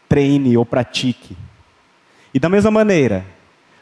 treine 0.08 0.56
ou 0.56 0.64
pratique. 0.64 1.36
E 2.32 2.38
da 2.38 2.48
mesma 2.48 2.70
maneira, 2.70 3.24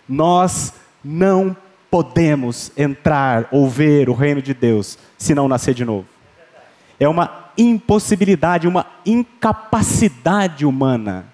nós 0.08 0.72
não 1.04 1.56
podemos 1.90 2.72
entrar 2.76 3.48
ou 3.50 3.68
ver 3.68 4.08
o 4.08 4.14
reino 4.14 4.40
de 4.40 4.54
Deus 4.54 4.98
se 5.18 5.34
não 5.34 5.48
nascer 5.48 5.74
de 5.74 5.84
novo. 5.84 6.06
É 6.98 7.08
uma 7.08 7.50
impossibilidade, 7.58 8.66
uma 8.66 8.86
incapacidade 9.04 10.64
humana. 10.64 11.26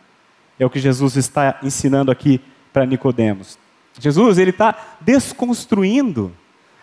É 0.59 0.67
o 0.67 0.71
que 0.71 0.79
Jesus 0.79 1.17
está 1.17 1.59
ensinando 1.63 2.11
aqui 2.11 2.41
para 2.73 2.85
Nicodemos. 2.85 3.59
Jesus 3.99 4.39
ele 4.39 4.51
está 4.51 4.75
desconstruindo 5.01 6.33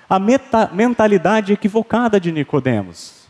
a 0.10 0.20
meta, 0.20 0.70
mentalidade 0.74 1.54
equivocada 1.54 2.20
de 2.20 2.32
Nicodemos. 2.32 3.28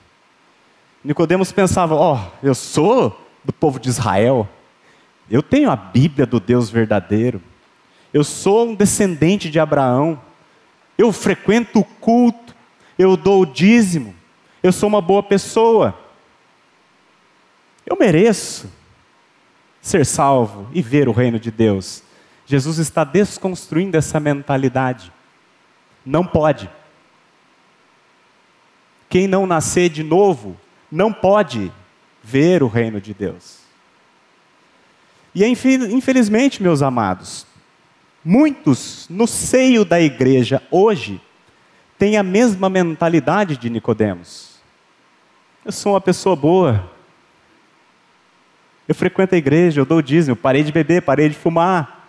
Nicodemos 1.04 1.52
pensava: 1.52 1.96
ó, 1.96 2.16
oh, 2.16 2.46
eu 2.46 2.54
sou 2.54 3.26
do 3.44 3.54
povo 3.54 3.80
de 3.80 3.90
Israel, 3.90 4.48
eu 5.30 5.42
tenho 5.42 5.72
a 5.72 5.76
Bíblia 5.76 6.26
do 6.26 6.40
Deus 6.40 6.70
verdadeiro, 6.70 7.42
eu 8.14 8.24
sou 8.24 8.68
um 8.68 8.76
descendente 8.76 9.50
de 9.50 9.60
Abraão, 9.60 10.20
eu 10.98 11.12
frequento 11.12 11.80
o 11.80 11.84
culto, 11.84 12.56
eu 12.98 13.16
dou 13.16 13.42
o 13.42 13.46
dízimo, 13.46 14.14
eu 14.62 14.72
sou 14.72 14.90
uma 14.90 15.02
boa 15.02 15.24
pessoa, 15.24 15.98
eu 17.86 17.98
mereço 17.98 18.70
ser 19.82 20.06
salvo 20.06 20.68
e 20.74 20.82
ver 20.82 21.08
o 21.08 21.14
reino 21.14 21.40
de 21.40 21.50
Deus. 21.50 22.04
Jesus 22.46 22.78
está 22.78 23.04
desconstruindo 23.04 23.96
essa 23.96 24.20
mentalidade. 24.20 25.12
Não 26.08 26.26
pode. 26.26 26.70
Quem 29.10 29.28
não 29.28 29.46
nascer 29.46 29.90
de 29.90 30.04
novo 30.04 30.58
não 30.90 31.12
pode 31.12 31.70
ver 32.24 32.64
o 32.64 32.68
reino 32.68 33.02
de 33.02 33.14
Deus. 33.14 33.60
E 35.36 35.46
infelizmente, 35.46 36.64
meus 36.64 36.82
amados, 36.82 37.46
muitos 38.24 39.06
no 39.10 39.28
seio 39.28 39.84
da 39.84 40.00
igreja 40.00 40.64
hoje 40.72 41.22
têm 42.00 42.16
a 42.16 42.24
mesma 42.24 42.70
mentalidade 42.70 43.58
de 43.58 43.70
Nicodemos. 43.70 44.62
Eu 45.66 45.74
sou 45.74 45.92
uma 45.92 46.02
pessoa 46.02 46.38
boa. 46.38 46.90
Eu 48.88 48.96
frequento 48.96 49.36
a 49.36 49.38
igreja, 49.38 49.82
eu 49.82 49.86
dou 49.86 50.02
dízimo, 50.02 50.38
parei 50.38 50.64
de 50.64 50.72
beber, 50.72 51.02
parei 51.02 51.28
de 51.28 51.36
fumar. 51.36 52.08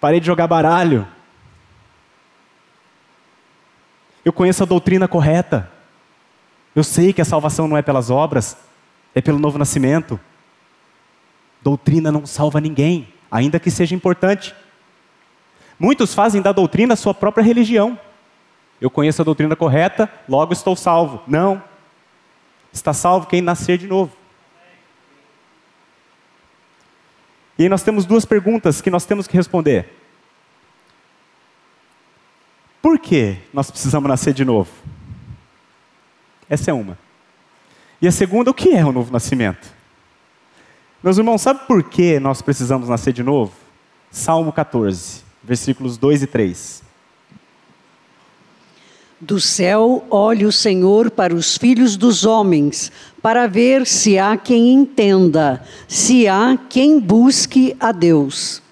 Parei 0.00 0.18
de 0.18 0.26
jogar 0.26 0.48
baralho. 0.48 1.06
Eu 4.28 4.32
conheço 4.34 4.62
a 4.62 4.66
doutrina 4.66 5.08
correta. 5.08 5.72
Eu 6.76 6.84
sei 6.84 7.14
que 7.14 7.22
a 7.22 7.24
salvação 7.24 7.66
não 7.66 7.78
é 7.78 7.80
pelas 7.80 8.10
obras, 8.10 8.58
é 9.14 9.22
pelo 9.22 9.38
novo 9.38 9.56
nascimento. 9.56 10.20
Doutrina 11.62 12.12
não 12.12 12.26
salva 12.26 12.60
ninguém, 12.60 13.08
ainda 13.30 13.58
que 13.58 13.70
seja 13.70 13.94
importante. 13.94 14.54
Muitos 15.78 16.12
fazem 16.12 16.42
da 16.42 16.52
doutrina 16.52 16.94
sua 16.94 17.14
própria 17.14 17.42
religião. 17.42 17.98
Eu 18.78 18.90
conheço 18.90 19.22
a 19.22 19.24
doutrina 19.24 19.56
correta, 19.56 20.12
logo 20.28 20.52
estou 20.52 20.76
salvo. 20.76 21.22
Não. 21.26 21.64
Está 22.70 22.92
salvo 22.92 23.28
quem 23.28 23.40
nascer 23.40 23.78
de 23.78 23.86
novo. 23.86 24.14
E 27.58 27.62
aí 27.62 27.68
nós 27.70 27.82
temos 27.82 28.04
duas 28.04 28.26
perguntas 28.26 28.82
que 28.82 28.90
nós 28.90 29.06
temos 29.06 29.26
que 29.26 29.38
responder. 29.38 29.97
Por 32.80 32.98
que 32.98 33.36
nós 33.52 33.70
precisamos 33.70 34.08
nascer 34.08 34.32
de 34.32 34.44
novo? 34.44 34.70
Essa 36.48 36.70
é 36.70 36.74
uma. 36.74 36.98
E 38.00 38.06
a 38.06 38.12
segunda, 38.12 38.50
o 38.50 38.54
que 38.54 38.70
é 38.70 38.84
o 38.84 38.92
novo 38.92 39.12
nascimento? 39.12 39.68
Meus 41.02 41.18
irmãos, 41.18 41.42
sabe 41.42 41.60
por 41.66 41.82
que 41.82 42.18
nós 42.18 42.42
precisamos 42.42 42.88
nascer 42.88 43.12
de 43.12 43.22
novo? 43.22 43.52
Salmo 44.10 44.52
14, 44.52 45.22
versículos 45.42 45.96
2 45.96 46.22
e 46.22 46.26
3. 46.26 46.82
Do 49.20 49.40
céu 49.40 50.06
olha 50.10 50.46
o 50.46 50.52
Senhor 50.52 51.10
para 51.10 51.34
os 51.34 51.56
filhos 51.56 51.96
dos 51.96 52.24
homens, 52.24 52.92
para 53.20 53.48
ver 53.48 53.84
se 53.84 54.16
há 54.16 54.36
quem 54.36 54.72
entenda, 54.72 55.64
se 55.88 56.28
há 56.28 56.56
quem 56.68 57.00
busque 57.00 57.76
a 57.80 57.90
Deus. 57.90 58.62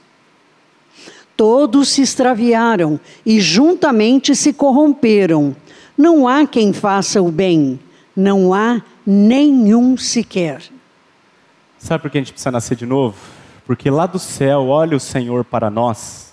Todos 1.37 1.90
se 1.90 2.03
extraviaram 2.03 2.99
e 3.25 3.40
juntamente 3.40 4.35
se 4.35 4.53
corromperam. 4.53 5.55
Não 5.96 6.27
há 6.27 6.46
quem 6.46 6.72
faça 6.72 7.20
o 7.20 7.31
bem, 7.31 7.79
não 8.14 8.55
há 8.55 8.81
nenhum 9.07 9.96
sequer. 9.96 10.62
Sabe 11.79 12.03
por 12.03 12.11
que 12.11 12.18
a 12.18 12.20
gente 12.20 12.33
precisa 12.33 12.51
nascer 12.51 12.77
de 12.77 12.87
novo? 12.87 13.16
Porque 13.66 13.90
lá 13.90 14.07
do 14.07 14.18
céu 14.18 14.68
olha 14.68 14.96
o 14.96 15.01
Senhor 15.01 15.44
para 15.44 15.68
nós, 15.68 16.33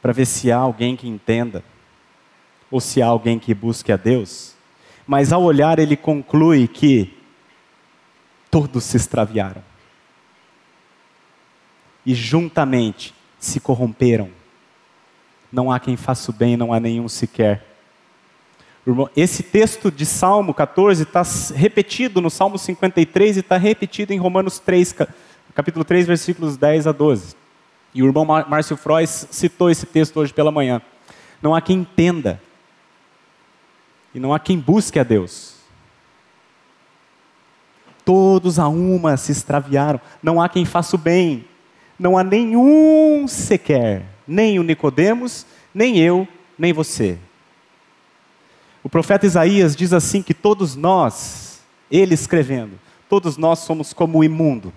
para 0.00 0.12
ver 0.12 0.26
se 0.26 0.52
há 0.52 0.58
alguém 0.58 0.94
que 0.94 1.08
entenda, 1.08 1.64
ou 2.70 2.80
se 2.80 3.02
há 3.02 3.06
alguém 3.06 3.38
que 3.38 3.54
busque 3.54 3.90
a 3.90 3.96
Deus. 3.96 4.54
Mas 5.06 5.32
ao 5.32 5.42
olhar, 5.42 5.78
ele 5.78 5.96
conclui 5.96 6.68
que 6.68 7.12
todos 8.50 8.84
se 8.84 8.96
extraviaram. 8.96 9.62
E 12.06 12.14
juntamente 12.14 13.14
se 13.46 13.60
corromperam. 13.60 14.30
Não 15.52 15.70
há 15.70 15.78
quem 15.78 15.96
faça 15.96 16.30
o 16.30 16.34
bem, 16.34 16.56
não 16.56 16.72
há 16.72 16.80
nenhum 16.80 17.08
sequer. 17.08 17.64
Esse 19.16 19.42
texto 19.42 19.90
de 19.90 20.04
Salmo 20.04 20.52
14 20.52 21.04
está 21.04 21.22
repetido 21.54 22.20
no 22.20 22.28
Salmo 22.28 22.58
53 22.58 23.36
e 23.36 23.40
está 23.40 23.56
repetido 23.56 24.12
em 24.12 24.18
Romanos 24.18 24.58
3, 24.58 24.94
capítulo 25.54 25.84
3, 25.84 26.06
versículos 26.06 26.56
10 26.56 26.88
a 26.88 26.92
12. 26.92 27.34
E 27.94 28.02
o 28.02 28.06
irmão 28.06 28.24
Márcio 28.24 28.76
Frois 28.76 29.28
citou 29.30 29.70
esse 29.70 29.86
texto 29.86 30.18
hoje 30.18 30.34
pela 30.34 30.50
manhã. 30.50 30.82
Não 31.40 31.54
há 31.54 31.60
quem 31.60 31.78
entenda. 31.78 32.40
E 34.14 34.20
não 34.20 34.34
há 34.34 34.38
quem 34.38 34.58
busque 34.58 34.98
a 34.98 35.04
Deus. 35.04 35.54
Todos 38.04 38.58
a 38.58 38.68
uma 38.68 39.16
se 39.16 39.32
extraviaram. 39.32 40.00
Não 40.22 40.42
há 40.42 40.48
quem 40.48 40.64
faça 40.64 40.96
o 40.96 40.98
bem 40.98 41.44
não 41.98 42.18
há 42.18 42.24
nenhum 42.24 43.26
sequer, 43.28 44.04
nem 44.26 44.58
o 44.58 44.62
Nicodemos, 44.62 45.46
nem 45.74 45.98
eu, 45.98 46.26
nem 46.58 46.72
você. 46.72 47.18
O 48.82 48.88
profeta 48.88 49.26
Isaías 49.26 49.74
diz 49.74 49.92
assim 49.92 50.22
que 50.22 50.34
todos 50.34 50.76
nós, 50.76 51.60
ele 51.90 52.14
escrevendo, 52.14 52.78
todos 53.08 53.36
nós 53.36 53.60
somos 53.60 53.92
como 53.92 54.18
o 54.18 54.24
imundo. 54.24 54.72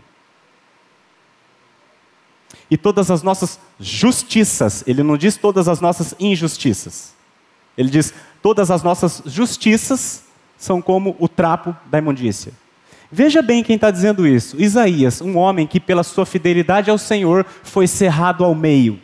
E 2.70 2.78
todas 2.78 3.09
as 3.11 3.24
nossas 3.24 3.59
justiças, 3.80 4.84
ele 4.88 5.03
não 5.03 5.18
diz 5.18 5.38
todas 5.38 5.68
as 5.68 5.80
nossas 5.80 6.13
injustiças. 6.20 7.13
Ele 7.78 7.89
diz 7.89 8.13
todas 8.41 8.72
as 8.72 8.84
nossas 8.84 9.22
justiças 9.26 10.24
são 10.57 10.82
como 10.82 11.15
o 11.20 11.28
trapo 11.28 11.76
da 11.86 11.97
imundícia. 11.97 12.51
Veja 13.12 13.41
bem 13.41 13.64
quem 13.64 13.76
está 13.76 13.89
dizendo 13.89 14.28
isso. 14.28 14.60
Isaías, 14.62 15.22
um 15.22 15.38
homem 15.38 15.66
que, 15.66 15.80
pela 15.80 16.03
sua 16.03 16.26
fidelidade 16.26 16.89
ao 16.89 16.97
Senhor, 16.97 17.45
foi 17.64 17.88
cerrado 17.88 18.43
ao 18.43 18.53
meio. 18.53 18.99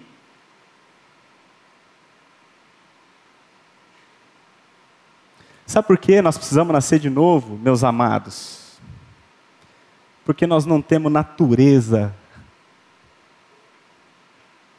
Sabe 5.65 5.87
por 5.87 5.97
que 5.97 6.21
nós 6.21 6.37
precisamos 6.37 6.73
nascer 6.73 6.99
de 6.99 7.09
novo, 7.09 7.57
meus 7.57 7.83
amados? 7.83 8.77
Porque 10.25 10.45
nós 10.45 10.65
não 10.65 10.81
temos 10.81 11.11
natureza 11.11 12.13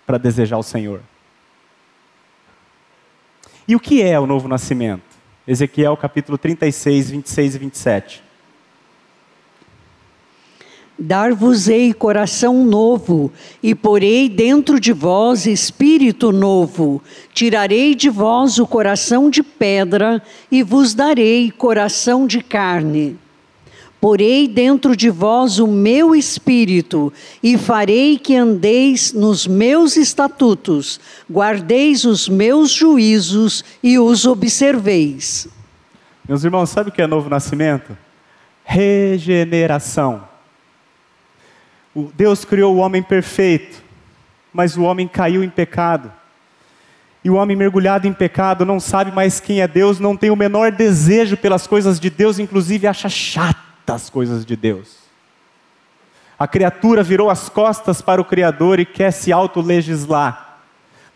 para 0.06 0.18
desejar 0.18 0.58
o 0.58 0.62
Senhor. 0.62 1.00
E 3.66 3.74
o 3.74 3.80
que 3.80 4.02
é 4.02 4.20
o 4.20 4.26
novo 4.26 4.46
nascimento? 4.46 5.02
Ezequiel 5.48 5.96
capítulo 5.96 6.36
36, 6.36 7.10
26 7.10 7.54
e 7.54 7.58
27. 7.58 8.23
Dar-vos-ei 10.96 11.92
coração 11.92 12.64
novo, 12.64 13.32
e 13.60 13.74
porei 13.74 14.28
dentro 14.28 14.78
de 14.78 14.92
vós 14.92 15.44
espírito 15.44 16.30
novo. 16.30 17.02
Tirarei 17.32 17.96
de 17.96 18.08
vós 18.08 18.60
o 18.60 18.66
coração 18.66 19.28
de 19.28 19.42
pedra, 19.42 20.22
e 20.52 20.62
vos 20.62 20.94
darei 20.94 21.50
coração 21.50 22.28
de 22.28 22.40
carne. 22.40 23.18
Porei 24.00 24.46
dentro 24.46 24.94
de 24.94 25.10
vós 25.10 25.58
o 25.58 25.66
meu 25.66 26.14
espírito, 26.14 27.12
e 27.42 27.58
farei 27.58 28.16
que 28.16 28.36
andeis 28.36 29.12
nos 29.12 29.48
meus 29.48 29.96
estatutos, 29.96 31.00
guardeis 31.28 32.04
os 32.04 32.28
meus 32.28 32.70
juízos 32.70 33.64
e 33.82 33.98
os 33.98 34.26
observeis. 34.26 35.48
Meus 36.28 36.44
irmãos, 36.44 36.70
sabe 36.70 36.90
o 36.90 36.92
que 36.92 37.02
é 37.02 37.06
novo 37.06 37.28
nascimento? 37.28 37.96
Regeneração. 38.62 40.33
Deus 41.94 42.44
criou 42.44 42.74
o 42.74 42.78
homem 42.78 43.02
perfeito, 43.02 43.82
mas 44.52 44.76
o 44.76 44.82
homem 44.82 45.06
caiu 45.06 45.44
em 45.44 45.50
pecado. 45.50 46.12
E 47.22 47.30
o 47.30 47.34
homem 47.34 47.56
mergulhado 47.56 48.06
em 48.06 48.12
pecado 48.12 48.64
não 48.64 48.78
sabe 48.78 49.10
mais 49.10 49.40
quem 49.40 49.60
é 49.60 49.68
Deus, 49.68 49.98
não 49.98 50.16
tem 50.16 50.30
o 50.30 50.36
menor 50.36 50.72
desejo 50.72 51.36
pelas 51.36 51.66
coisas 51.66 51.98
de 51.98 52.10
Deus, 52.10 52.38
inclusive 52.38 52.86
acha 52.86 53.08
chatas 53.08 53.64
as 53.86 54.08
coisas 54.08 54.44
de 54.44 54.56
Deus. 54.56 55.04
A 56.38 56.48
criatura 56.48 57.02
virou 57.02 57.30
as 57.30 57.48
costas 57.48 58.00
para 58.02 58.20
o 58.20 58.24
Criador 58.24 58.80
e 58.80 58.84
quer 58.84 59.10
se 59.10 59.32
autolegislar. 59.32 60.58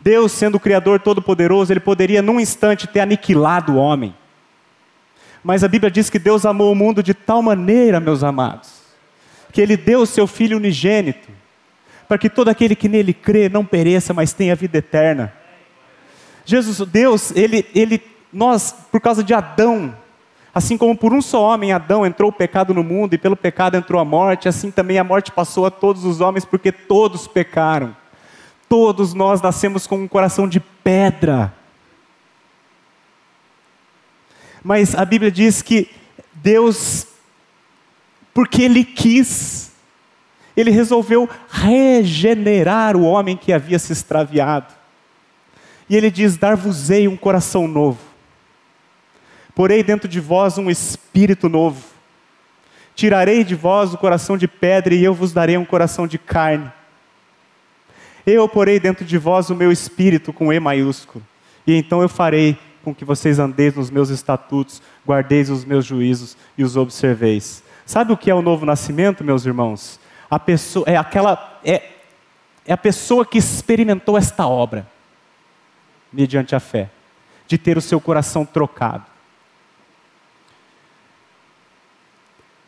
Deus, 0.01 0.33
sendo 0.33 0.57
o 0.57 0.61
Criador 0.61 1.01
Todo-Poderoso, 1.01 1.73
ele 1.73 1.81
poderia 1.81 2.23
num 2.23 2.39
instante 2.39 2.87
ter 2.87 3.01
aniquilado 3.01 3.73
o 3.73 3.77
homem. 3.77 4.15
Mas 5.43 5.65
a 5.65 5.69
Bíblia 5.69 5.91
diz 5.91 6.09
que 6.09 6.19
Deus 6.19 6.47
amou 6.47 6.71
o 6.71 6.75
mundo 6.75 7.03
de 7.03 7.15
tal 7.15 7.43
maneira, 7.43 7.99
meus 7.99 8.23
amados, 8.23 8.78
que 9.53 9.61
ele 9.61 9.77
deu 9.77 10.01
o 10.01 10.07
seu 10.07 10.27
Filho 10.27 10.57
unigênito, 10.57 11.29
para 12.07 12.19
que 12.19 12.31
todo 12.31 12.49
aquele 12.49 12.75
que 12.75 12.89
nele 12.89 13.13
crê 13.13 13.49
não 13.49 13.65
pereça, 13.65 14.15
mas 14.15 14.33
tenha 14.33 14.55
vida 14.55 14.79
eterna. 14.79 15.33
Jesus, 16.45 16.79
Deus, 16.89 17.31
ele, 17.37 17.67
ele, 17.75 18.03
nós, 18.33 18.75
por 18.91 19.01
causa 19.01 19.23
de 19.23 19.35
Adão, 19.35 19.95
assim 20.55 20.79
como 20.79 20.97
por 20.97 21.13
um 21.13 21.21
só 21.21 21.43
homem, 21.43 21.73
Adão, 21.73 22.07
entrou 22.07 22.31
o 22.31 22.33
pecado 22.33 22.73
no 22.73 22.83
mundo 22.83 23.15
e 23.15 23.19
pelo 23.19 23.37
pecado 23.37 23.77
entrou 23.77 24.01
a 24.01 24.05
morte, 24.05 24.49
assim 24.49 24.71
também 24.71 24.99
a 24.99 25.05
morte 25.05 25.31
passou 25.31 25.67
a 25.67 25.71
todos 25.71 26.05
os 26.05 26.21
homens, 26.21 26.45
porque 26.45 26.73
todos 26.73 27.27
pecaram. 27.27 27.95
Todos 28.69 29.15
nós 29.15 29.41
nascemos 29.41 29.87
com 29.87 29.97
um 29.97 30.09
coração 30.09 30.49
de 30.49 30.61
pedra. 30.61 31.53
Mas 34.63 34.95
a 34.95 35.05
Bíblia 35.05 35.31
diz 35.31 35.63
que 35.63 35.91
Deus 36.35 37.07
porque 38.33 38.63
ele 38.63 38.85
quis. 38.85 39.73
Ele 40.57 40.71
resolveu 40.71 41.29
regenerar 41.49 42.97
o 42.97 43.03
homem 43.03 43.37
que 43.37 43.53
havia 43.53 43.79
se 43.79 43.93
extraviado. 43.93 44.75
E 45.89 45.97
ele 45.97 46.11
diz: 46.11 46.37
Dar-vos-ei 46.37 47.07
um 47.09 47.17
coração 47.17 47.69
novo, 47.69 48.01
porei 49.55 49.83
dentro 49.83 50.09
de 50.09 50.21
vós 50.21 50.59
um 50.59 50.71
espírito 50.71 51.49
novo. 51.49 51.85
Tirarei 52.95 53.45
de 53.45 53.55
vós 53.55 53.95
o 53.95 53.99
coração 53.99 54.37
de 54.37 54.49
pedra 54.49 54.93
e 54.93 55.05
eu 55.05 55.15
vos 55.15 55.33
darei 55.33 55.57
um 55.57 55.65
coração 55.65 56.07
de 56.07 56.19
carne. 56.19 56.73
Eu 58.27 58.49
porei 58.49 58.81
dentro 58.81 59.05
de 59.05 59.17
vós 59.17 59.51
o 59.51 59.55
meu 59.55 59.71
espírito 59.71 60.33
com 60.33 60.53
E 60.53 60.59
maiúsculo, 60.59 61.25
e 61.67 61.75
então 61.75 62.03
eu 62.03 62.09
farei 62.09 62.59
com 62.83 62.95
que 62.95 63.05
vocês 63.05 63.39
andeis 63.39 63.75
nos 63.75 63.91
meus 63.91 64.11
estatutos, 64.11 64.83
guardeis 65.07 65.49
os 65.49 65.65
meus 65.65 65.85
juízos 65.85 66.37
e 66.57 66.65
os 66.65 66.77
observeis. 66.77 67.63
Sabe 67.89 68.13
o 68.13 68.19
que 68.19 68.31
é 68.31 68.35
o 68.35 68.43
novo 68.43 68.67
nascimento, 68.67 69.25
meus 69.25 69.47
irmãos? 69.47 69.99
A 70.31 70.39
pessoa 70.39 70.85
é 70.87 70.95
aquela 70.95 71.59
é, 71.65 71.89
é 72.67 72.73
a 72.75 72.77
pessoa 72.77 73.25
que 73.25 73.39
experimentou 73.39 74.19
esta 74.19 74.47
obra 74.47 74.87
mediante 76.13 76.55
a 76.55 76.61
fé, 76.61 76.91
de 77.47 77.57
ter 77.57 77.79
o 77.79 77.81
seu 77.81 77.99
coração 77.99 78.45
trocado. 78.45 79.07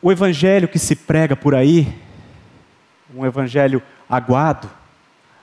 O 0.01 0.11
evangelho 0.11 0.66
que 0.66 0.79
se 0.79 0.97
prega 0.97 1.37
por 1.37 1.55
aí, 1.55 2.01
um 3.14 3.27
evangelho 3.27 3.83
aguado, 4.09 4.71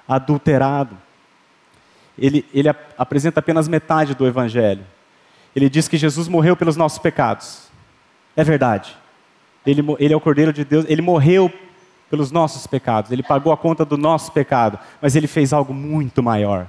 adulterado, 0.08 0.98
ele, 2.18 2.44
ele 2.52 2.70
apresenta 2.98 3.42
apenas 3.42 3.68
metade 3.68 4.16
do 4.16 4.26
evangelho. 4.26 4.84
Ele 5.56 5.70
diz 5.70 5.88
que 5.88 5.98
Jesus 5.98 6.28
morreu 6.28 6.58
pelos 6.58 6.76
nossos 6.76 6.98
pecados. 6.98 7.68
É 8.36 8.44
verdade. 8.44 8.98
Ele, 9.68 9.84
ele 10.00 10.14
é 10.14 10.18
o 10.18 10.22
Cordeiro 10.22 10.54
de 10.54 10.64
Deus, 10.64 10.86
ele 10.88 11.02
morreu 11.02 11.52
pelos 12.10 12.32
nossos 12.32 12.66
pecados, 12.66 13.12
ele 13.12 13.22
pagou 13.22 13.52
a 13.52 13.58
conta 13.58 13.84
do 13.84 13.98
nosso 13.98 14.32
pecado, 14.32 14.80
mas 15.02 15.14
ele 15.14 15.28
fez 15.28 15.52
algo 15.52 15.74
muito 15.74 16.24
maior. 16.24 16.68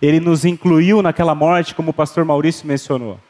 Ele 0.00 0.18
nos 0.18 0.44
incluiu 0.44 1.00
naquela 1.00 1.36
morte, 1.36 1.72
como 1.72 1.90
o 1.90 1.94
pastor 1.94 2.24
Maurício 2.24 2.66
mencionou. 2.66 3.20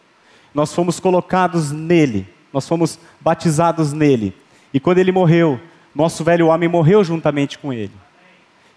Nós 0.54 0.74
fomos 0.74 0.98
colocados 0.98 1.70
nele, 1.70 2.26
nós 2.50 2.66
fomos 2.66 2.98
batizados 3.20 3.92
nele. 3.92 4.34
E 4.72 4.80
quando 4.80 4.96
ele 4.96 5.12
morreu, 5.12 5.60
nosso 5.94 6.24
velho 6.24 6.46
homem 6.46 6.66
morreu 6.66 7.04
juntamente 7.04 7.58
com 7.58 7.70
ele. 7.70 7.92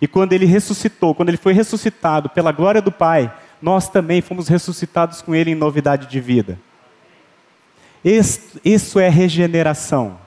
E 0.01 0.07
quando 0.07 0.33
ele 0.33 0.45
ressuscitou, 0.45 1.15
quando 1.15 1.29
ele 1.29 1.37
foi 1.37 1.53
ressuscitado 1.53 2.27
pela 2.27 2.51
glória 2.51 2.81
do 2.81 2.91
Pai, 2.91 3.33
nós 3.61 3.87
também 3.87 4.21
fomos 4.21 4.49
ressuscitados 4.49 5.21
com 5.21 5.33
ele 5.33 5.51
em 5.51 5.55
novidade 5.55 6.07
de 6.07 6.19
vida. 6.19 6.59
Isso 8.03 8.99
é 8.99 9.07
regeneração. 9.07 10.24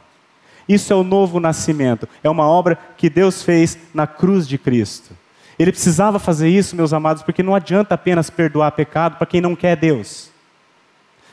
Isso 0.69 0.93
é 0.93 0.97
o 0.97 1.03
novo 1.03 1.41
nascimento. 1.41 2.09
É 2.23 2.29
uma 2.29 2.47
obra 2.47 2.79
que 2.97 3.09
Deus 3.09 3.43
fez 3.43 3.79
na 3.95 4.07
cruz 4.07 4.47
de 4.47 4.59
Cristo. 4.59 5.17
Ele 5.59 5.73
precisava 5.73 6.19
fazer 6.19 6.49
isso, 6.49 6.77
meus 6.77 6.93
amados, 6.93 7.23
porque 7.23 7.43
não 7.43 7.55
adianta 7.55 7.95
apenas 7.95 8.31
perdoar 8.31 8.71
pecado 8.73 9.17
para 9.17 9.27
quem 9.27 9.41
não 9.41 9.57
quer 9.57 9.77
Deus. 9.77 10.31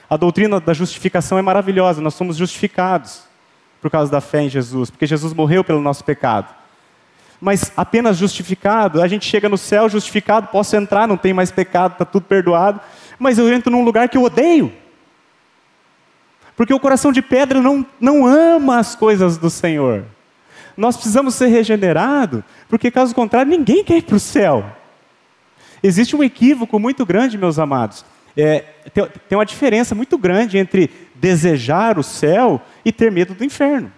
A 0.09 0.17
doutrina 0.17 0.59
da 0.59 0.73
justificação 0.73 1.37
é 1.37 1.41
maravilhosa, 1.41 2.01
nós 2.01 2.13
somos 2.13 2.37
justificados 2.37 3.23
por 3.81 3.91
causa 3.91 4.11
da 4.11 4.21
fé 4.21 4.41
em 4.41 4.49
Jesus, 4.49 4.89
porque 4.89 5.05
Jesus 5.05 5.33
morreu 5.33 5.63
pelo 5.63 5.81
nosso 5.81 6.03
pecado. 6.03 6.53
Mas 7.39 7.71
apenas 7.75 8.17
justificado, 8.17 9.01
a 9.01 9.07
gente 9.07 9.25
chega 9.25 9.49
no 9.49 9.57
céu 9.57 9.89
justificado, 9.89 10.47
posso 10.47 10.75
entrar, 10.75 11.07
não 11.07 11.17
tem 11.17 11.33
mais 11.33 11.51
pecado, 11.51 11.91
está 11.91 12.05
tudo 12.05 12.23
perdoado, 12.23 12.79
mas 13.19 13.37
eu 13.37 13.51
entro 13.51 13.71
num 13.71 13.83
lugar 13.83 14.09
que 14.09 14.17
eu 14.17 14.23
odeio. 14.23 14.71
Porque 16.55 16.73
o 16.73 16.79
coração 16.79 17.11
de 17.11 17.21
pedra 17.21 17.61
não, 17.61 17.85
não 17.99 18.25
ama 18.25 18.79
as 18.79 18.95
coisas 18.95 19.37
do 19.37 19.49
Senhor. 19.49 20.05
Nós 20.77 20.95
precisamos 20.95 21.35
ser 21.35 21.47
regenerados, 21.47 22.43
porque 22.69 22.91
caso 22.91 23.13
contrário, 23.13 23.49
ninguém 23.49 23.83
quer 23.83 23.97
ir 23.97 24.03
para 24.03 24.15
o 24.15 24.19
céu. 24.19 24.65
Existe 25.81 26.15
um 26.15 26.23
equívoco 26.23 26.79
muito 26.79 27.05
grande, 27.05 27.37
meus 27.37 27.59
amados. 27.59 28.05
É, 28.35 28.59
tem, 28.93 29.07
tem 29.29 29.37
uma 29.37 29.45
diferença 29.45 29.95
muito 29.95 30.17
grande 30.17 30.57
entre 30.57 30.89
desejar 31.15 31.97
o 31.97 32.03
céu 32.03 32.61
e 32.83 32.91
ter 32.91 33.11
medo 33.11 33.33
do 33.33 33.43
inferno. 33.43 33.91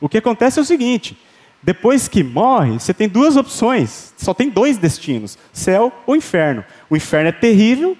O 0.00 0.08
que 0.08 0.18
acontece 0.18 0.58
é 0.58 0.62
o 0.62 0.64
seguinte: 0.64 1.16
depois 1.62 2.06
que 2.06 2.22
morre, 2.22 2.72
você 2.72 2.92
tem 2.92 3.08
duas 3.08 3.36
opções, 3.36 4.12
só 4.16 4.34
tem 4.34 4.48
dois 4.48 4.76
destinos: 4.76 5.38
céu 5.52 5.92
ou 6.06 6.14
inferno. 6.14 6.64
O 6.90 6.96
inferno 6.96 7.30
é 7.30 7.32
terrível, 7.32 7.96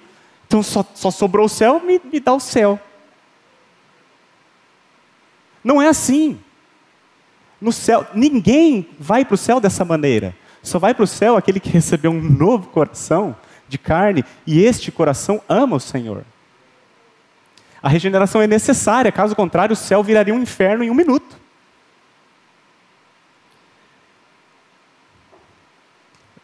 então 0.47 0.61
só, 0.61 0.85
só 0.93 1.11
sobrou 1.11 1.47
o 1.47 1.49
céu, 1.49 1.81
me, 1.83 1.99
me 2.11 2.19
dá 2.19 2.33
o 2.33 2.39
céu. 2.39 2.79
Não 5.65 5.81
é 5.81 5.87
assim. 5.87 6.39
No 7.59 7.73
céu, 7.73 8.05
ninguém 8.13 8.87
vai 8.99 9.25
para 9.25 9.33
o 9.33 9.37
céu 9.37 9.59
dessa 9.59 9.83
maneira. 9.83 10.35
Só 10.61 10.77
vai 10.77 10.93
para 10.93 11.03
o 11.03 11.07
céu 11.07 11.35
aquele 11.35 11.59
que 11.59 11.69
recebeu 11.73 12.11
um 12.11 12.21
novo 12.21 12.69
coração 12.69 13.35
de 13.67 13.79
carne 13.79 14.23
e 14.45 14.63
este 14.63 14.91
coração 14.91 15.41
ama 15.49 15.77
o 15.77 15.79
Senhor. 15.79 16.23
A 17.81 17.89
regeneração 17.89 18.41
é 18.41 18.47
necessária, 18.47 19.11
caso 19.11 19.35
contrário, 19.35 19.73
o 19.73 19.75
céu 19.75 20.03
viraria 20.03 20.33
um 20.35 20.41
inferno 20.41 20.83
em 20.83 20.91
um 20.91 20.95
minuto. 20.95 21.35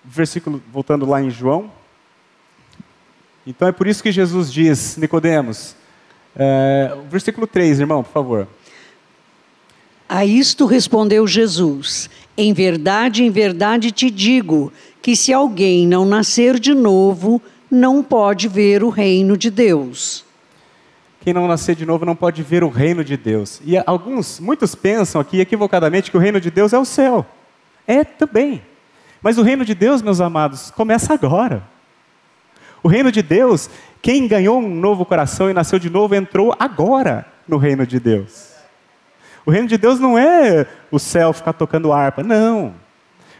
Versículo, 0.03 0.61
voltando 0.71 1.05
lá 1.05 1.21
em 1.21 1.29
João. 1.29 1.71
Então 3.45 3.67
é 3.67 3.71
por 3.71 3.85
isso 3.85 4.01
que 4.01 4.11
Jesus 4.11 4.51
diz, 4.51 4.97
Nicodemos, 4.97 5.75
é, 6.35 6.95
versículo 7.09 7.45
3, 7.45 7.79
irmão, 7.79 8.03
por 8.03 8.11
favor. 8.11 8.47
A 10.13 10.25
isto 10.25 10.65
respondeu 10.65 11.25
Jesus: 11.25 12.09
Em 12.37 12.51
verdade, 12.51 13.23
em 13.23 13.29
verdade 13.29 13.91
te 13.91 14.11
digo 14.11 14.69
que 15.01 15.15
se 15.15 15.31
alguém 15.31 15.87
não 15.87 16.03
nascer 16.03 16.59
de 16.59 16.73
novo, 16.73 17.41
não 17.71 18.03
pode 18.03 18.49
ver 18.49 18.83
o 18.83 18.89
reino 18.89 19.37
de 19.37 19.49
Deus. 19.49 20.25
quem 21.21 21.33
não 21.33 21.47
nascer 21.47 21.77
de 21.77 21.85
novo 21.85 22.05
não 22.05 22.13
pode 22.13 22.43
ver 22.43 22.61
o 22.61 22.67
reino 22.67 23.05
de 23.05 23.15
Deus. 23.15 23.61
E 23.63 23.77
alguns, 23.85 24.37
muitos 24.37 24.75
pensam 24.75 25.21
aqui 25.21 25.39
equivocadamente 25.39 26.11
que 26.11 26.17
o 26.17 26.19
reino 26.19 26.41
de 26.41 26.51
Deus 26.51 26.73
é 26.73 26.77
o 26.77 26.83
céu. 26.83 27.25
É 27.87 28.03
também. 28.03 28.61
Mas 29.21 29.37
o 29.37 29.43
reino 29.43 29.63
de 29.63 29.73
Deus, 29.73 30.01
meus 30.01 30.19
amados, 30.19 30.71
começa 30.71 31.13
agora. 31.13 31.63
O 32.83 32.89
reino 32.89 33.13
de 33.13 33.21
Deus, 33.21 33.69
quem 34.01 34.27
ganhou 34.27 34.59
um 34.59 34.75
novo 34.75 35.05
coração 35.05 35.49
e 35.49 35.53
nasceu 35.53 35.79
de 35.79 35.89
novo, 35.89 36.13
entrou 36.15 36.53
agora 36.59 37.25
no 37.47 37.55
reino 37.55 37.87
de 37.87 37.97
Deus. 37.97 38.50
O 39.45 39.51
reino 39.51 39.67
de 39.67 39.77
Deus 39.77 39.99
não 39.99 40.17
é 40.17 40.67
o 40.91 40.99
céu 40.99 41.33
ficar 41.33 41.53
tocando 41.53 41.91
harpa, 41.91 42.21
não. 42.21 42.73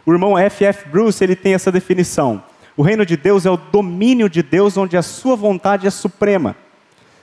O 0.04 0.12
irmão 0.12 0.36
F.F. 0.36 0.88
Bruce 0.88 1.22
ele 1.22 1.36
tem 1.36 1.54
essa 1.54 1.70
definição. 1.70 2.42
O 2.76 2.82
reino 2.82 3.06
de 3.06 3.16
Deus 3.16 3.46
é 3.46 3.50
o 3.50 3.56
domínio 3.56 4.28
de 4.28 4.42
Deus 4.42 4.76
onde 4.76 4.96
a 4.96 5.02
sua 5.02 5.36
vontade 5.36 5.86
é 5.86 5.90
suprema, 5.90 6.56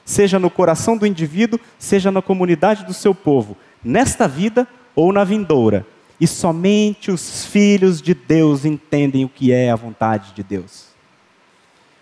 seja 0.05 0.39
no 0.39 0.49
coração 0.49 0.95
do 0.95 1.07
indivíduo, 1.07 1.59
seja 1.77 2.11
na 2.11 2.21
comunidade 2.21 2.86
do 2.86 2.93
seu 2.93 3.13
povo, 3.13 3.57
nesta 3.84 4.27
vida 4.27 4.67
ou 4.95 5.11
na 5.11 5.23
vindoura. 5.23 5.86
E 6.21 6.27
somente 6.27 7.11
os 7.11 7.45
filhos 7.45 8.01
de 8.01 8.13
Deus 8.13 8.65
entendem 8.65 9.25
o 9.25 9.30
que 9.30 9.51
é 9.51 9.71
a 9.71 9.75
vontade 9.75 10.34
de 10.34 10.43
Deus. 10.43 10.89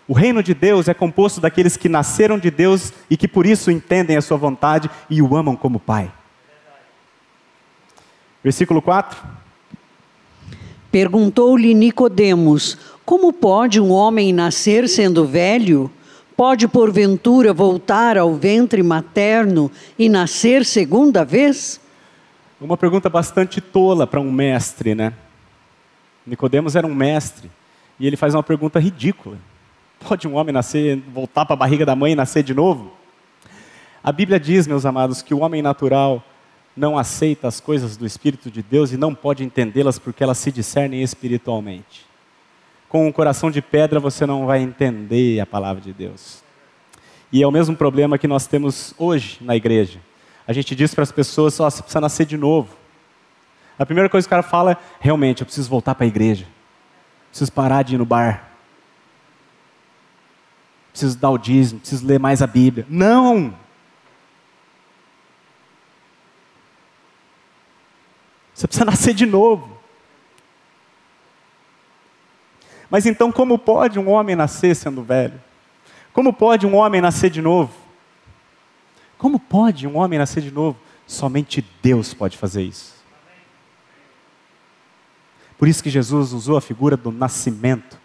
O 0.06 0.12
reino 0.12 0.42
de 0.42 0.54
Deus 0.54 0.88
é 0.88 0.94
composto 0.94 1.40
daqueles 1.40 1.76
que 1.76 1.88
nasceram 1.88 2.38
de 2.38 2.50
Deus 2.50 2.92
e 3.08 3.16
que 3.16 3.28
por 3.28 3.46
isso 3.46 3.70
entendem 3.70 4.16
a 4.16 4.22
sua 4.22 4.36
vontade 4.36 4.90
e 5.08 5.22
o 5.22 5.36
amam 5.36 5.54
como 5.54 5.78
Pai. 5.78 6.10
Versículo 8.42 8.80
4. 8.80 9.18
Perguntou-lhe 10.90 11.74
Nicodemos: 11.74 12.78
Como 13.04 13.32
pode 13.32 13.80
um 13.80 13.90
homem 13.90 14.32
nascer 14.32 14.88
sendo 14.88 15.26
velho? 15.26 15.90
Pode 16.36 16.68
porventura 16.68 17.52
voltar 17.52 18.16
ao 18.16 18.32
ventre 18.34 18.80
materno 18.82 19.70
e 19.98 20.08
nascer 20.08 20.64
segunda 20.64 21.24
vez? 21.24 21.80
Uma 22.60 22.76
pergunta 22.76 23.08
bastante 23.08 23.60
tola 23.60 24.06
para 24.06 24.20
um 24.20 24.30
mestre, 24.30 24.94
né? 24.94 25.12
Nicodemos 26.24 26.76
era 26.76 26.86
um 26.86 26.94
mestre 26.94 27.50
e 27.98 28.06
ele 28.06 28.16
faz 28.16 28.34
uma 28.34 28.42
pergunta 28.42 28.78
ridícula. 28.78 29.36
Pode 29.98 30.28
um 30.28 30.36
homem 30.36 30.52
nascer, 30.52 31.02
voltar 31.12 31.44
para 31.44 31.54
a 31.54 31.58
barriga 31.58 31.84
da 31.84 31.96
mãe 31.96 32.12
e 32.12 32.16
nascer 32.16 32.44
de 32.44 32.54
novo? 32.54 32.92
A 34.02 34.12
Bíblia 34.12 34.38
diz, 34.38 34.66
meus 34.66 34.86
amados, 34.86 35.22
que 35.22 35.34
o 35.34 35.40
homem 35.40 35.60
natural 35.60 36.22
não 36.78 36.96
aceita 36.96 37.48
as 37.48 37.60
coisas 37.60 37.96
do 37.96 38.06
Espírito 38.06 38.50
de 38.50 38.62
Deus 38.62 38.92
e 38.92 38.96
não 38.96 39.14
pode 39.14 39.42
entendê-las 39.42 39.98
porque 39.98 40.22
elas 40.22 40.38
se 40.38 40.52
discernem 40.52 41.02
espiritualmente. 41.02 42.06
Com 42.88 43.06
um 43.06 43.12
coração 43.12 43.50
de 43.50 43.60
pedra 43.60 43.98
você 43.98 44.24
não 44.24 44.46
vai 44.46 44.60
entender 44.60 45.40
a 45.40 45.46
palavra 45.46 45.82
de 45.82 45.92
Deus. 45.92 46.42
E 47.32 47.42
é 47.42 47.46
o 47.46 47.50
mesmo 47.50 47.76
problema 47.76 48.16
que 48.16 48.28
nós 48.28 48.46
temos 48.46 48.94
hoje 48.96 49.38
na 49.40 49.56
igreja. 49.56 50.00
A 50.46 50.52
gente 50.52 50.74
diz 50.74 50.94
para 50.94 51.02
as 51.02 51.12
pessoas: 51.12 51.58
oh, 51.60 51.64
você 51.70 51.82
precisa 51.82 52.00
nascer 52.00 52.24
de 52.24 52.38
novo. 52.38 52.74
A 53.78 53.84
primeira 53.84 54.08
coisa 54.08 54.26
que 54.26 54.28
o 54.28 54.30
cara 54.30 54.42
fala 54.42 54.72
é: 54.72 54.76
realmente, 55.00 55.42
eu 55.42 55.46
preciso 55.46 55.68
voltar 55.68 55.94
para 55.94 56.04
a 56.04 56.08
igreja. 56.08 56.46
Preciso 57.28 57.52
parar 57.52 57.82
de 57.82 57.96
ir 57.96 57.98
no 57.98 58.06
bar. 58.06 58.48
Preciso 60.90 61.18
dar 61.18 61.30
o 61.30 61.38
dízimo, 61.38 61.80
preciso 61.80 62.06
ler 62.06 62.18
mais 62.18 62.40
a 62.40 62.46
Bíblia. 62.46 62.86
Não! 62.88 63.54
Você 68.58 68.66
precisa 68.66 68.84
nascer 68.84 69.14
de 69.14 69.24
novo. 69.24 69.78
Mas 72.90 73.06
então, 73.06 73.30
como 73.30 73.56
pode 73.56 74.00
um 74.00 74.08
homem 74.08 74.34
nascer 74.34 74.74
sendo 74.74 75.00
velho? 75.00 75.40
Como 76.12 76.32
pode 76.32 76.66
um 76.66 76.74
homem 76.74 77.00
nascer 77.00 77.30
de 77.30 77.40
novo? 77.40 77.72
Como 79.16 79.38
pode 79.38 79.86
um 79.86 79.96
homem 79.96 80.18
nascer 80.18 80.42
de 80.42 80.50
novo? 80.50 80.76
Somente 81.06 81.64
Deus 81.80 82.12
pode 82.12 82.36
fazer 82.36 82.62
isso. 82.62 82.96
Por 85.56 85.68
isso 85.68 85.80
que 85.80 85.88
Jesus 85.88 86.32
usou 86.32 86.56
a 86.56 86.60
figura 86.60 86.96
do 86.96 87.12
nascimento. 87.12 87.96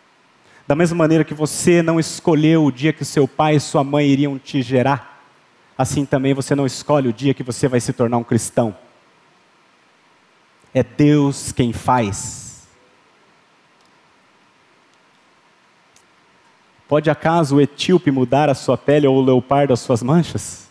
Da 0.68 0.76
mesma 0.76 0.96
maneira 0.96 1.24
que 1.24 1.34
você 1.34 1.82
não 1.82 2.00
escolheu 2.00 2.64
o 2.64 2.72
dia 2.72 2.94
que 2.94 3.04
seu 3.04 3.28
pai 3.28 3.56
e 3.56 3.60
sua 3.60 3.84
mãe 3.84 4.06
iriam 4.06 4.38
te 4.38 4.62
gerar, 4.62 5.20
assim 5.76 6.06
também 6.06 6.36
você 6.36 6.54
não 6.54 6.68
escolhe 6.68 7.10
o 7.10 7.14
dia 7.14 7.34
que 7.34 7.42
você 7.42 7.68
vai 7.68 7.80
se 7.80 7.92
tornar 7.92 8.18
um 8.18 8.24
cristão. 8.24 8.78
É 10.74 10.82
Deus 10.82 11.52
quem 11.52 11.72
faz. 11.72 12.68
Pode 16.88 17.10
acaso 17.10 17.56
o 17.56 17.62
etíope 17.62 18.10
mudar 18.12 18.50
a 18.50 18.56
sua 18.56 18.78
pele 18.78 19.08
ou 19.08 19.18
o 19.18 19.24
leopardo 19.24 19.72
as 19.72 19.80
suas 19.80 20.02
manchas? 20.02 20.68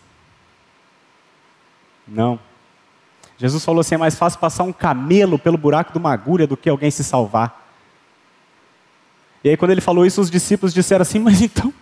Não. 2.07 2.39
Jesus 3.37 3.63
falou 3.63 3.79
assim: 3.81 3.95
é 3.95 3.97
mais 3.97 4.15
fácil 4.15 4.39
passar 4.39 4.63
um 4.63 4.73
camelo 4.73 5.39
pelo 5.39 5.57
buraco 5.57 5.91
de 5.91 5.97
uma 5.97 6.11
agulha 6.11 6.45
do 6.45 6.57
que 6.57 6.69
alguém 6.69 6.91
se 6.91 7.03
salvar. 7.03 7.61
E 9.43 9.49
aí, 9.49 9.57
quando 9.57 9.71
ele 9.71 9.81
falou 9.81 10.05
isso, 10.05 10.21
os 10.21 10.29
discípulos 10.29 10.73
disseram 10.73 11.01
assim: 11.01 11.19
Mas 11.19 11.41
então, 11.41 11.73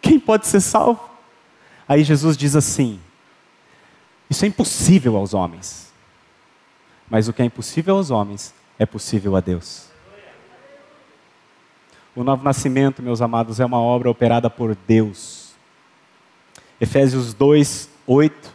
quem 0.00 0.18
pode 0.18 0.46
ser 0.46 0.60
salvo? 0.60 1.08
Aí 1.86 2.02
Jesus 2.02 2.36
diz 2.36 2.56
assim: 2.56 2.98
Isso 4.28 4.44
é 4.44 4.48
impossível 4.48 5.16
aos 5.16 5.34
homens 5.34 5.93
mas 7.08 7.28
o 7.28 7.32
que 7.32 7.42
é 7.42 7.44
impossível 7.44 7.96
aos 7.96 8.10
homens 8.10 8.54
é 8.78 8.86
possível 8.86 9.36
a 9.36 9.40
Deus. 9.40 9.88
O 12.14 12.22
novo 12.22 12.44
nascimento, 12.44 13.02
meus 13.02 13.20
amados, 13.20 13.58
é 13.58 13.64
uma 13.64 13.80
obra 13.80 14.08
operada 14.08 14.48
por 14.48 14.76
Deus. 14.86 15.52
Efésios 16.80 17.34
2, 17.34 17.88
8. 18.06 18.54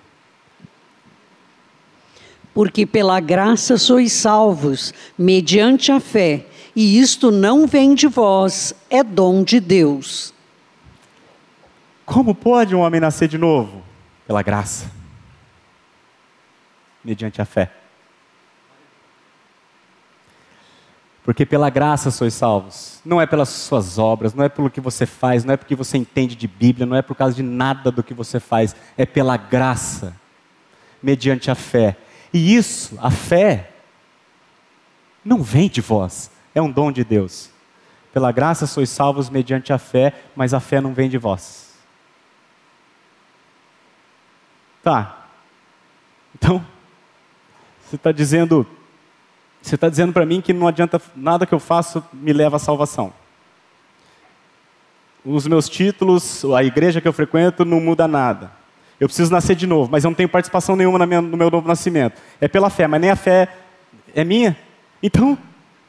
Porque 2.53 2.85
pela 2.85 3.19
graça 3.19 3.77
sois 3.77 4.13
salvos, 4.13 4.93
mediante 5.17 5.91
a 5.91 5.99
fé, 5.99 6.45
e 6.75 6.99
isto 6.99 7.31
não 7.31 7.67
vem 7.67 7.93
de 7.93 8.07
vós, 8.07 8.73
é 8.89 9.03
dom 9.03 9.43
de 9.43 9.59
Deus. 9.59 10.33
Como 12.05 12.33
pode 12.33 12.75
um 12.75 12.79
homem 12.79 12.99
nascer 12.99 13.27
de 13.27 13.37
novo? 13.37 13.83
Pela 14.25 14.41
graça, 14.41 14.89
mediante 17.03 17.41
a 17.41 17.45
fé. 17.45 17.78
Porque 21.29 21.45
pela 21.45 21.69
graça 21.69 22.09
sois 22.09 22.33
salvos. 22.33 22.99
Não 23.05 23.21
é 23.21 23.27
pelas 23.27 23.49
suas 23.49 23.99
obras, 23.99 24.33
não 24.33 24.43
é 24.43 24.49
pelo 24.49 24.67
que 24.67 24.81
você 24.81 25.05
faz, 25.05 25.45
não 25.45 25.53
é 25.53 25.57
porque 25.57 25.75
você 25.75 25.95
entende 25.95 26.35
de 26.35 26.47
Bíblia, 26.47 26.87
não 26.87 26.97
é 26.97 27.03
por 27.03 27.15
causa 27.15 27.35
de 27.35 27.43
nada 27.43 27.91
do 27.91 28.01
que 28.01 28.15
você 28.15 28.39
faz. 28.39 28.75
É 28.97 29.05
pela 29.05 29.37
graça, 29.37 30.19
mediante 31.03 31.51
a 31.51 31.53
fé. 31.53 31.95
E 32.33 32.55
isso, 32.55 32.97
a 32.99 33.11
fé, 33.11 33.73
não 35.23 35.43
vem 35.43 35.69
de 35.69 35.81
vós, 35.81 36.31
é 36.55 36.59
um 36.59 36.71
dom 36.71 36.91
de 36.91 37.03
Deus. 37.03 37.51
Pela 38.11 38.31
graça 38.31 38.65
sois 38.65 38.89
salvos 38.89 39.29
mediante 39.29 39.71
a 39.71 39.77
fé, 39.77 40.15
mas 40.35 40.51
a 40.51 40.59
fé 40.59 40.81
não 40.81 40.95
vem 40.95 41.11
de 41.11 41.19
vós. 41.19 41.75
Tá. 44.81 45.27
Então, 46.33 46.65
você 47.87 47.97
está 47.97 48.11
dizendo 48.11 48.65
você 49.61 49.75
está 49.75 49.89
dizendo 49.89 50.13
para 50.13 50.25
mim 50.25 50.41
que 50.41 50.53
não 50.53 50.67
adianta 50.67 51.01
nada 51.15 51.45
que 51.45 51.53
eu 51.53 51.59
faço 51.59 52.03
me 52.13 52.33
leva 52.33 52.55
à 52.55 52.59
salvação. 52.59 53.13
Os 55.23 55.45
meus 55.45 55.67
títulos, 55.67 56.45
a 56.45 56.63
igreja 56.63 57.01
que 57.01 57.07
eu 57.07 57.13
frequento 57.13 57.65
não 57.65 57.79
muda 57.79 58.07
nada. 58.07 58.51
Eu 58.99 59.07
preciso 59.07 59.31
nascer 59.31 59.55
de 59.55 59.67
novo, 59.67 59.91
mas 59.91 60.03
eu 60.03 60.09
não 60.09 60.15
tenho 60.15 60.29
participação 60.29 60.75
nenhuma 60.75 60.99
no 60.99 61.37
meu 61.37 61.49
novo 61.49 61.67
nascimento. 61.67 62.19
É 62.39 62.47
pela 62.47 62.69
fé, 62.69 62.87
mas 62.87 62.99
nem 62.99 63.09
a 63.09 63.15
fé 63.15 63.47
é 64.13 64.23
minha. 64.23 64.57
Então, 65.01 65.37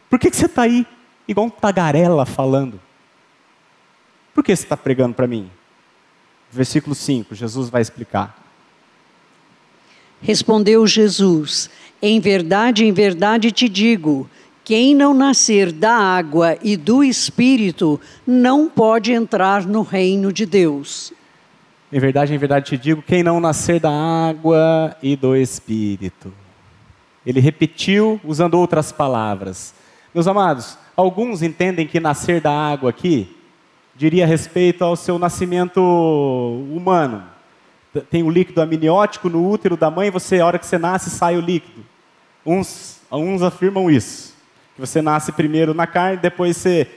por 0.08 0.18
que, 0.18 0.30
que 0.30 0.36
você 0.36 0.46
está 0.46 0.62
aí 0.62 0.86
igual 1.26 1.46
um 1.46 1.50
tagarela 1.50 2.26
falando? 2.26 2.80
Por 4.34 4.44
que 4.44 4.54
você 4.54 4.64
está 4.64 4.76
pregando 4.76 5.14
para 5.14 5.26
mim? 5.26 5.50
Versículo 6.50 6.94
5, 6.94 7.34
Jesus 7.34 7.68
vai 7.68 7.82
explicar. 7.82 8.36
Respondeu 10.22 10.86
Jesus: 10.86 11.70
em 12.02 12.18
verdade, 12.18 12.84
em 12.84 12.92
verdade 12.92 13.52
te 13.52 13.68
digo: 13.68 14.28
quem 14.64 14.94
não 14.94 15.12
nascer 15.12 15.70
da 15.70 15.92
água 15.92 16.56
e 16.62 16.76
do 16.76 17.04
espírito 17.04 18.00
não 18.26 18.68
pode 18.68 19.12
entrar 19.12 19.66
no 19.66 19.82
reino 19.82 20.32
de 20.32 20.46
Deus. 20.46 21.12
Em 21.92 21.98
verdade, 21.98 22.32
em 22.32 22.38
verdade 22.38 22.66
te 22.66 22.78
digo: 22.78 23.02
quem 23.02 23.22
não 23.22 23.38
nascer 23.38 23.80
da 23.80 23.90
água 23.90 24.96
e 25.02 25.14
do 25.14 25.36
espírito. 25.36 26.32
Ele 27.26 27.40
repetiu 27.40 28.18
usando 28.24 28.54
outras 28.54 28.90
palavras. 28.90 29.74
Meus 30.14 30.26
amados, 30.26 30.78
alguns 30.96 31.42
entendem 31.42 31.86
que 31.86 32.00
nascer 32.00 32.40
da 32.40 32.50
água 32.50 32.90
aqui 32.90 33.36
diria 33.94 34.26
respeito 34.26 34.82
ao 34.82 34.96
seu 34.96 35.18
nascimento 35.18 35.78
humano. 36.74 37.22
Tem 38.08 38.22
o 38.22 38.30
líquido 38.30 38.60
amniótico 38.60 39.28
no 39.28 39.48
útero 39.48 39.76
da 39.76 39.90
mãe, 39.90 40.10
você, 40.10 40.40
a 40.40 40.46
hora 40.46 40.58
que 40.58 40.66
você 40.66 40.78
nasce, 40.78 41.10
sai 41.10 41.36
o 41.36 41.40
líquido. 41.40 41.84
Uns, 42.46 43.00
uns 43.10 43.42
afirmam 43.42 43.90
isso, 43.90 44.34
que 44.74 44.80
você 44.80 45.02
nasce 45.02 45.32
primeiro 45.32 45.74
na 45.74 45.86
carne, 45.86 46.16
depois 46.16 46.56
você 46.56 46.88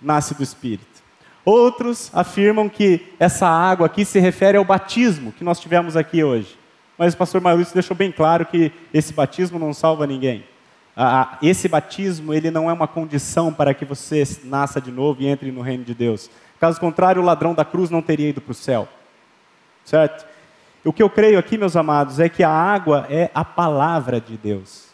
nasce 0.00 0.34
do 0.34 0.42
espírito. 0.42 0.88
Outros 1.44 2.10
afirmam 2.12 2.68
que 2.68 3.14
essa 3.18 3.46
água 3.46 3.86
aqui 3.86 4.04
se 4.04 4.18
refere 4.18 4.56
ao 4.56 4.64
batismo 4.64 5.32
que 5.32 5.44
nós 5.44 5.58
tivemos 5.58 5.96
aqui 5.96 6.22
hoje. 6.22 6.58
Mas 6.96 7.14
o 7.14 7.16
pastor 7.16 7.40
Maurício 7.40 7.72
deixou 7.72 7.96
bem 7.96 8.12
claro 8.12 8.44
que 8.44 8.70
esse 8.92 9.12
batismo 9.12 9.58
não 9.58 9.72
salva 9.72 10.06
ninguém. 10.06 10.44
Esse 11.42 11.66
batismo 11.66 12.34
ele 12.34 12.50
não 12.50 12.68
é 12.68 12.72
uma 12.72 12.86
condição 12.86 13.52
para 13.52 13.72
que 13.72 13.86
você 13.86 14.22
nasça 14.44 14.80
de 14.80 14.90
novo 14.90 15.22
e 15.22 15.26
entre 15.26 15.50
no 15.50 15.62
reino 15.62 15.82
de 15.82 15.94
Deus. 15.94 16.30
Caso 16.58 16.78
contrário, 16.78 17.22
o 17.22 17.24
ladrão 17.24 17.54
da 17.54 17.64
cruz 17.64 17.88
não 17.88 18.02
teria 18.02 18.28
ido 18.28 18.40
para 18.40 18.52
o 18.52 18.54
céu. 18.54 18.86
Certo? 19.82 20.26
O 20.84 20.92
que 20.92 21.02
eu 21.02 21.10
creio 21.10 21.38
aqui, 21.38 21.58
meus 21.58 21.76
amados, 21.76 22.18
é 22.18 22.28
que 22.28 22.42
a 22.42 22.50
água 22.50 23.06
é 23.10 23.30
a 23.34 23.44
palavra 23.44 24.20
de 24.20 24.36
Deus. 24.36 24.88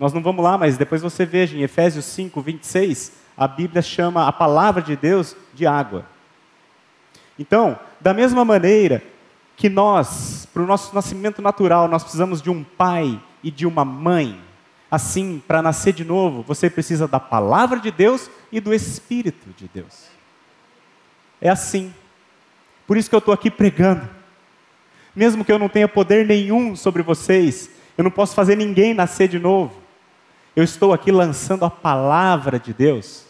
Nós 0.00 0.12
não 0.12 0.22
vamos 0.22 0.42
lá, 0.42 0.56
mas 0.56 0.78
depois 0.78 1.02
você 1.02 1.26
veja 1.26 1.56
em 1.56 1.62
Efésios 1.62 2.04
5, 2.06 2.40
26, 2.40 3.12
a 3.36 3.46
Bíblia 3.46 3.82
chama 3.82 4.26
a 4.26 4.32
palavra 4.32 4.80
de 4.80 4.96
Deus 4.96 5.36
de 5.52 5.66
água. 5.66 6.06
Então, 7.38 7.78
da 8.00 8.14
mesma 8.14 8.44
maneira 8.44 9.02
que 9.56 9.68
nós, 9.68 10.46
para 10.52 10.62
o 10.62 10.66
nosso 10.66 10.94
nascimento 10.94 11.42
natural, 11.42 11.88
nós 11.88 12.02
precisamos 12.02 12.40
de 12.40 12.48
um 12.48 12.64
pai 12.64 13.20
e 13.42 13.50
de 13.50 13.66
uma 13.66 13.84
mãe, 13.84 14.40
assim, 14.90 15.42
para 15.46 15.60
nascer 15.60 15.92
de 15.92 16.04
novo, 16.04 16.42
você 16.42 16.70
precisa 16.70 17.06
da 17.06 17.20
palavra 17.20 17.78
de 17.78 17.90
Deus 17.90 18.30
e 18.50 18.60
do 18.60 18.72
Espírito 18.72 19.50
de 19.56 19.68
Deus. 19.68 20.06
É 21.40 21.50
assim. 21.50 21.92
Por 22.86 22.96
isso 22.96 23.08
que 23.08 23.14
eu 23.14 23.20
estou 23.20 23.34
aqui 23.34 23.50
pregando. 23.50 24.17
Mesmo 25.18 25.44
que 25.44 25.50
eu 25.50 25.58
não 25.58 25.68
tenha 25.68 25.88
poder 25.88 26.24
nenhum 26.24 26.76
sobre 26.76 27.02
vocês, 27.02 27.68
eu 27.96 28.04
não 28.04 28.10
posso 28.10 28.36
fazer 28.36 28.54
ninguém 28.54 28.94
nascer 28.94 29.26
de 29.26 29.36
novo. 29.36 29.74
Eu 30.54 30.62
estou 30.62 30.92
aqui 30.92 31.10
lançando 31.10 31.64
a 31.64 31.70
palavra 31.70 32.56
de 32.56 32.72
Deus, 32.72 33.26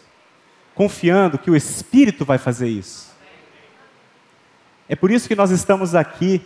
confiando 0.75 1.39
que 1.39 1.49
o 1.49 1.55
Espírito 1.55 2.23
vai 2.23 2.37
fazer 2.37 2.67
isso. 2.67 3.11
É 4.87 4.95
por 4.95 5.09
isso 5.09 5.27
que 5.27 5.35
nós 5.35 5.49
estamos 5.49 5.95
aqui 5.95 6.43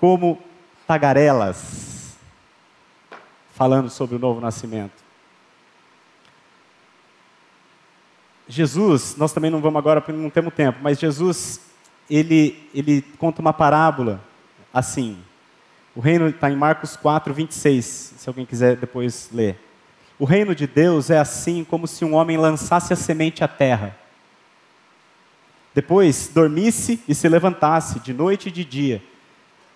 como 0.00 0.42
tagarelas, 0.86 2.16
falando 3.52 3.90
sobre 3.90 4.16
o 4.16 4.18
novo 4.18 4.40
nascimento. 4.40 5.04
Jesus, 8.48 9.16
nós 9.18 9.34
também 9.34 9.50
não 9.50 9.60
vamos 9.60 9.78
agora 9.78 10.00
porque 10.00 10.18
não 10.18 10.30
temos 10.30 10.54
tempo, 10.54 10.78
mas 10.80 10.98
Jesus, 10.98 11.60
ele, 12.08 12.70
ele 12.72 13.02
conta 13.18 13.42
uma 13.42 13.52
parábola 13.52 14.26
assim. 14.72 15.18
O 15.94 16.00
reino 16.00 16.28
está 16.28 16.50
em 16.50 16.56
Marcos 16.56 16.96
4, 16.96 17.32
26, 17.34 17.84
se 18.18 18.28
alguém 18.28 18.46
quiser 18.46 18.76
depois 18.76 19.30
ler. 19.32 19.58
O 20.18 20.24
reino 20.24 20.54
de 20.54 20.66
Deus 20.66 21.10
é 21.10 21.18
assim 21.18 21.64
como 21.64 21.86
se 21.86 22.04
um 22.04 22.14
homem 22.14 22.36
lançasse 22.36 22.92
a 22.92 22.96
semente 22.96 23.44
à 23.44 23.48
terra. 23.48 23.96
Depois 25.74 26.28
dormisse 26.32 27.00
e 27.06 27.14
se 27.14 27.28
levantasse 27.28 28.00
de 28.00 28.12
noite 28.12 28.48
e 28.48 28.52
de 28.52 28.64
dia, 28.64 29.02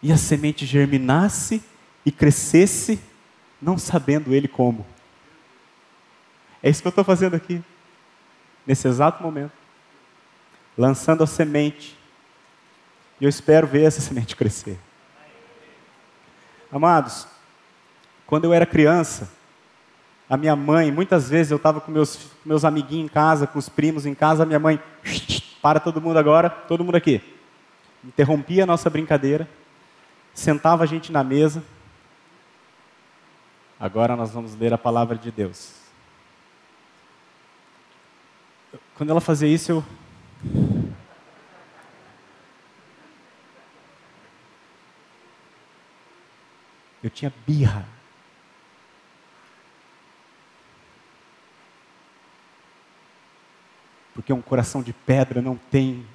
e 0.03 0.11
a 0.11 0.16
semente 0.16 0.66
germinasse 0.66 1.62
e 2.05 2.11
crescesse, 2.11 3.01
não 3.61 3.78
sabendo 3.78 4.34
ele 4.34 4.49
como. 4.49 4.84
É 6.62 6.68
isso 6.68 6.82
que 6.82 6.88
eu 6.88 6.90
estou 6.90 7.05
fazendo 7.05 7.34
aqui 7.34 7.62
nesse 8.66 8.86
exato 8.88 9.22
momento, 9.22 9.53
lançando 10.76 11.22
a 11.22 11.26
semente. 11.26 11.97
E 13.23 13.25
eu 13.25 13.29
espero 13.29 13.68
ver 13.68 13.85
essa 13.85 14.01
semente 14.01 14.35
crescer. 14.35 14.77
Amados, 16.73 17.29
quando 18.27 18.47
eu 18.47 18.53
era 18.53 18.66
criança, 18.66 19.31
a 20.29 20.37
minha 20.37 20.57
mãe, 20.57 20.91
muitas 20.91 21.31
vezes 21.31 21.53
eu 21.53 21.57
estava 21.57 21.81
com 21.81 21.93
meus, 21.93 22.33
meus 22.45 22.64
amiguinhos 22.64 23.05
em 23.05 23.09
casa, 23.09 23.47
com 23.47 23.61
os 23.61 23.68
primos 23.68 24.07
em 24.07 24.12
casa, 24.12 24.43
a 24.43 24.47
minha 24.47 24.59
mãe, 24.59 24.83
para 25.62 25.79
todo 25.79 26.01
mundo 26.01 26.18
agora, 26.18 26.51
todo 26.51 26.83
mundo 26.83 26.97
aqui. 26.97 27.23
Interrompia 28.03 28.64
a 28.64 28.66
nossa 28.66 28.91
brincadeira, 28.91 29.49
sentava 30.35 30.83
a 30.83 30.87
gente 30.87 31.12
na 31.12 31.23
mesa. 31.23 31.62
Agora 33.79 34.16
nós 34.16 34.33
vamos 34.33 34.57
ler 34.57 34.73
a 34.73 34.79
palavra 34.79 35.16
de 35.16 35.31
Deus. 35.31 35.75
Quando 38.97 39.11
ela 39.11 39.20
fazia 39.20 39.47
isso, 39.47 39.70
eu. 39.70 40.01
Eu 47.03 47.11
tinha 47.11 47.32
birra. 47.46 47.86
Porque 54.14 54.32
um 54.32 54.42
coração 54.42 54.82
de 54.82 54.92
pedra 54.92 55.40
não 55.40 55.57
tem 55.57 56.07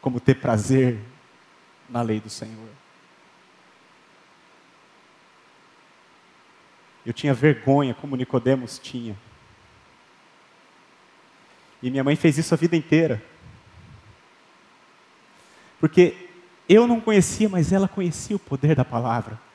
como 0.00 0.20
ter 0.20 0.34
prazer 0.34 1.00
na 1.88 2.02
lei 2.02 2.20
do 2.20 2.28
Senhor. 2.28 2.68
Eu 7.04 7.12
tinha 7.12 7.32
vergonha, 7.32 7.94
como 7.94 8.16
Nicodemos 8.16 8.78
tinha. 8.78 9.16
E 11.80 11.88
minha 11.88 12.02
mãe 12.02 12.16
fez 12.16 12.36
isso 12.36 12.52
a 12.52 12.56
vida 12.56 12.74
inteira. 12.74 13.22
Porque 15.78 16.28
eu 16.68 16.86
não 16.86 17.00
conhecia, 17.00 17.48
mas 17.48 17.72
ela 17.72 17.86
conhecia 17.86 18.34
o 18.34 18.40
poder 18.40 18.74
da 18.74 18.84
palavra. 18.84 19.45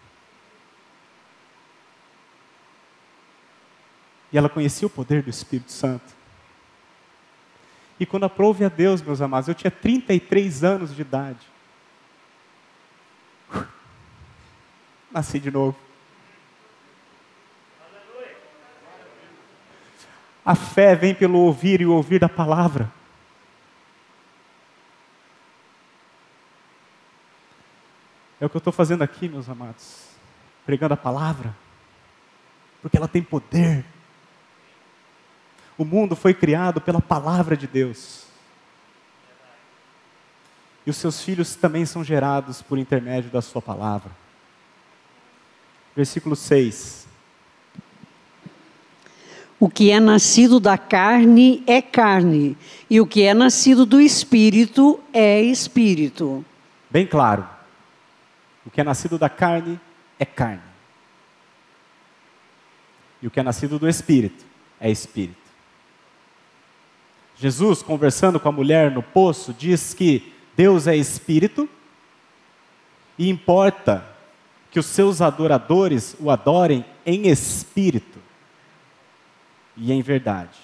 E 4.32 4.38
ela 4.38 4.50
conhecia 4.50 4.88
o 4.88 4.92
poder 4.92 5.22
do 5.22 5.30
Espírito 5.30 5.72
Santo. 5.72 6.14
E 8.00 8.06
quando 8.06 8.24
aprove 8.24 8.66
a 8.66 8.70
Deus, 8.70 9.02
meus 9.02 9.22
amados, 9.22 9.48
eu 9.48 9.54
tinha 9.54 9.70
33 9.70 10.64
anos 10.64 10.96
de 10.96 11.02
idade. 11.02 11.46
Nasci 15.12 15.40
de 15.40 15.52
novo. 15.52 15.78
A 20.44 20.56
fé 20.56 20.96
vem 20.96 21.14
pelo 21.14 21.38
ouvir 21.38 21.82
e 21.82 21.86
o 21.86 21.94
ouvir 21.94 22.20
da 22.20 22.28
palavra. 22.28 22.92
É 28.40 28.46
o 28.48 28.50
que 28.50 28.58
eu 28.58 28.60
estou 28.60 28.74
fazendo 28.74 29.04
aqui, 29.04 29.30
meus 29.30 29.48
amados. 29.48 30.08
Pregando 30.66 30.96
a 30.96 30.98
palavra. 30.98 31.56
Porque 32.82 32.98
ela 32.98 33.08
tem 33.08 33.22
poder. 33.22 33.86
O 35.82 35.84
mundo 35.84 36.16
foi 36.16 36.32
criado 36.32 36.80
pela 36.80 37.02
palavra 37.02 37.58
de 37.58 37.66
Deus. 37.66 38.26
E 40.86 40.92
os 40.92 40.98
seus 40.98 41.24
filhos 41.24 41.56
também 41.56 41.88
são 41.88 42.04
gerados 42.04 42.62
por 42.62 42.78
intermédio 42.78 43.32
da 43.32 43.42
sua 43.42 43.64
palavra. 43.64 44.12
Versículo 45.96 46.36
6. 46.36 47.08
O 49.60 49.68
que 49.68 49.90
é 49.90 50.00
nascido 50.00 50.60
da 50.60 50.78
carne 50.78 51.64
é 51.66 51.82
carne, 51.82 52.56
e 52.88 53.02
o 53.02 53.08
que 53.08 53.24
é 53.24 53.34
nascido 53.34 53.84
do 53.84 54.00
espírito 54.00 55.00
é 55.12 55.42
espírito. 55.42 56.46
Bem 56.92 57.08
claro. 57.08 57.50
O 58.64 58.70
que 58.70 58.82
é 58.82 58.84
nascido 58.84 59.18
da 59.18 59.30
carne 59.30 59.82
é 60.20 60.26
carne. 60.26 60.62
E 63.20 63.26
o 63.26 63.32
que 63.32 63.40
é 63.40 63.44
nascido 63.44 63.80
do 63.80 63.90
espírito 63.90 64.46
é 64.80 64.88
espírito. 64.88 65.41
Jesus, 67.42 67.82
conversando 67.82 68.40
com 68.40 68.48
a 68.50 68.52
mulher 68.52 68.92
no 68.92 69.02
poço, 69.02 69.52
diz 69.52 69.96
que 69.96 70.32
Deus 70.56 70.86
é 70.86 70.96
espírito 70.96 71.68
e 73.18 73.32
importa 73.32 74.06
que 74.70 74.78
os 74.78 74.86
seus 74.86 75.24
adoradores 75.24 76.16
o 76.20 76.30
adorem 76.30 76.86
em 77.04 77.30
espírito 77.30 78.20
e 79.76 79.92
em 79.92 80.04
verdade. 80.04 80.56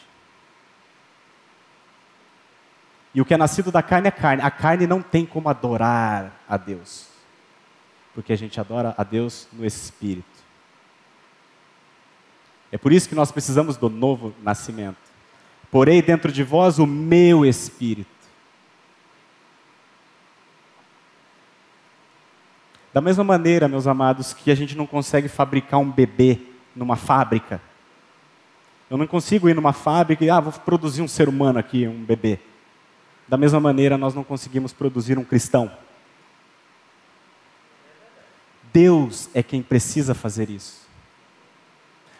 E 3.11 3.21
o 3.21 3.25
que 3.25 3.33
é 3.33 3.37
nascido 3.37 3.71
da 3.71 3.81
carne 3.81 4.09
é 4.09 4.11
carne. 4.11 4.43
A 4.43 4.51
carne 4.51 4.85
não 4.85 5.01
tem 5.01 5.25
como 5.25 5.49
adorar 5.49 6.31
a 6.47 6.57
Deus. 6.57 7.07
Porque 8.13 8.31
a 8.31 8.37
gente 8.37 8.59
adora 8.59 8.93
a 8.95 9.03
Deus 9.03 9.47
no 9.51 9.65
Espírito. 9.65 10.27
É 12.71 12.77
por 12.77 12.93
isso 12.93 13.09
que 13.09 13.15
nós 13.15 13.31
precisamos 13.31 13.77
do 13.77 13.89
novo 13.89 14.35
nascimento. 14.43 15.06
Porém, 15.71 16.01
dentro 16.01 16.31
de 16.31 16.43
vós 16.43 16.79
o 16.79 16.87
meu 16.87 17.45
Espírito. 17.45 18.09
Da 22.93 23.01
mesma 23.01 23.23
maneira, 23.23 23.67
meus 23.67 23.85
amados, 23.85 24.33
que 24.33 24.49
a 24.49 24.55
gente 24.55 24.75
não 24.75 24.87
consegue 24.87 25.27
fabricar 25.27 25.79
um 25.79 25.91
bebê 25.91 26.39
numa 26.75 26.95
fábrica, 26.95 27.61
eu 28.89 28.97
não 28.97 29.05
consigo 29.05 29.49
ir 29.49 29.53
numa 29.53 29.73
fábrica 29.73 30.23
e, 30.23 30.29
ah, 30.29 30.39
vou 30.39 30.53
produzir 30.53 31.01
um 31.01 31.07
ser 31.07 31.27
humano 31.27 31.59
aqui, 31.59 31.85
um 31.87 32.03
bebê. 32.03 32.39
Da 33.27 33.35
mesma 33.35 33.59
maneira, 33.59 33.97
nós 33.97 34.15
não 34.15 34.23
conseguimos 34.23 34.71
produzir 34.71 35.17
um 35.17 35.23
cristão. 35.23 35.69
Deus 38.71 39.29
é 39.33 39.43
quem 39.43 39.61
precisa 39.61 40.13
fazer 40.13 40.49
isso. 40.49 40.87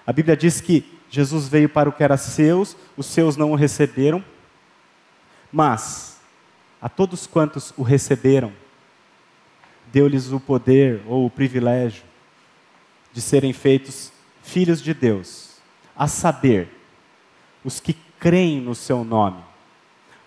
A 0.05 0.11
Bíblia 0.11 0.35
diz 0.35 0.59
que 0.59 0.96
Jesus 1.09 1.47
veio 1.47 1.69
para 1.69 1.89
o 1.89 1.91
que 1.91 2.03
era 2.03 2.17
seus, 2.17 2.75
os 2.95 3.05
seus 3.05 3.37
não 3.37 3.51
o 3.51 3.55
receberam, 3.55 4.23
mas 5.51 6.19
a 6.81 6.89
todos 6.89 7.25
quantos 7.25 7.73
o 7.77 7.83
receberam, 7.83 8.51
deu-lhes 9.91 10.31
o 10.31 10.39
poder 10.39 11.01
ou 11.07 11.25
o 11.25 11.29
privilégio 11.29 12.03
de 13.13 13.21
serem 13.21 13.53
feitos 13.53 14.11
filhos 14.43 14.81
de 14.81 14.93
Deus, 14.93 15.57
a 15.95 16.07
saber, 16.07 16.69
os 17.63 17.79
que 17.79 17.93
creem 18.19 18.61
no 18.61 18.75
seu 18.75 19.03
nome, 19.03 19.43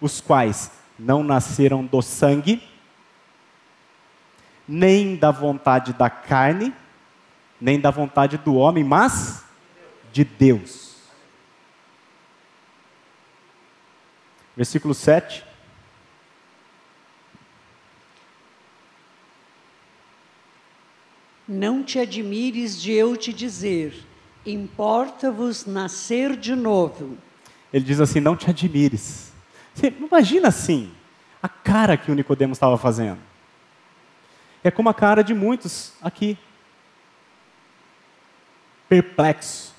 os 0.00 0.20
quais 0.20 0.70
não 0.98 1.22
nasceram 1.22 1.84
do 1.84 2.02
sangue, 2.02 2.62
nem 4.66 5.16
da 5.16 5.30
vontade 5.30 5.92
da 5.92 6.10
carne, 6.10 6.74
nem 7.60 7.80
da 7.80 7.90
vontade 7.90 8.38
do 8.38 8.54
homem, 8.54 8.84
mas 8.84 9.44
de 10.12 10.24
Deus. 10.24 10.96
Versículo 14.56 14.94
7. 14.94 15.44
Não 21.48 21.82
te 21.82 21.98
admires 21.98 22.80
de 22.80 22.92
eu 22.92 23.16
te 23.16 23.32
dizer, 23.32 24.06
importa-vos 24.46 25.66
nascer 25.66 26.36
de 26.36 26.54
novo. 26.54 27.18
Ele 27.72 27.84
diz 27.84 28.00
assim: 28.00 28.20
não 28.20 28.36
te 28.36 28.48
admires. 28.48 29.32
Você 29.74 29.88
imagina 29.88 30.48
assim, 30.48 30.92
a 31.42 31.48
cara 31.48 31.96
que 31.96 32.10
o 32.10 32.14
Nicodemo 32.14 32.52
estava 32.52 32.76
fazendo. 32.76 33.18
É 34.62 34.70
como 34.70 34.88
a 34.88 34.94
cara 34.94 35.24
de 35.24 35.34
muitos 35.34 35.94
aqui. 36.02 36.36
Perplexo. 38.88 39.74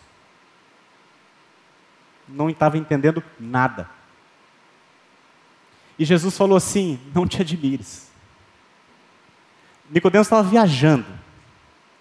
Não 2.33 2.49
estava 2.49 2.77
entendendo 2.77 3.23
nada. 3.39 3.89
E 5.97 6.05
Jesus 6.05 6.35
falou 6.35 6.57
assim: 6.57 6.99
não 7.13 7.27
te 7.27 7.41
admires. 7.41 8.09
Nicodemo 9.89 10.21
estava 10.21 10.41
viajando. 10.41 11.05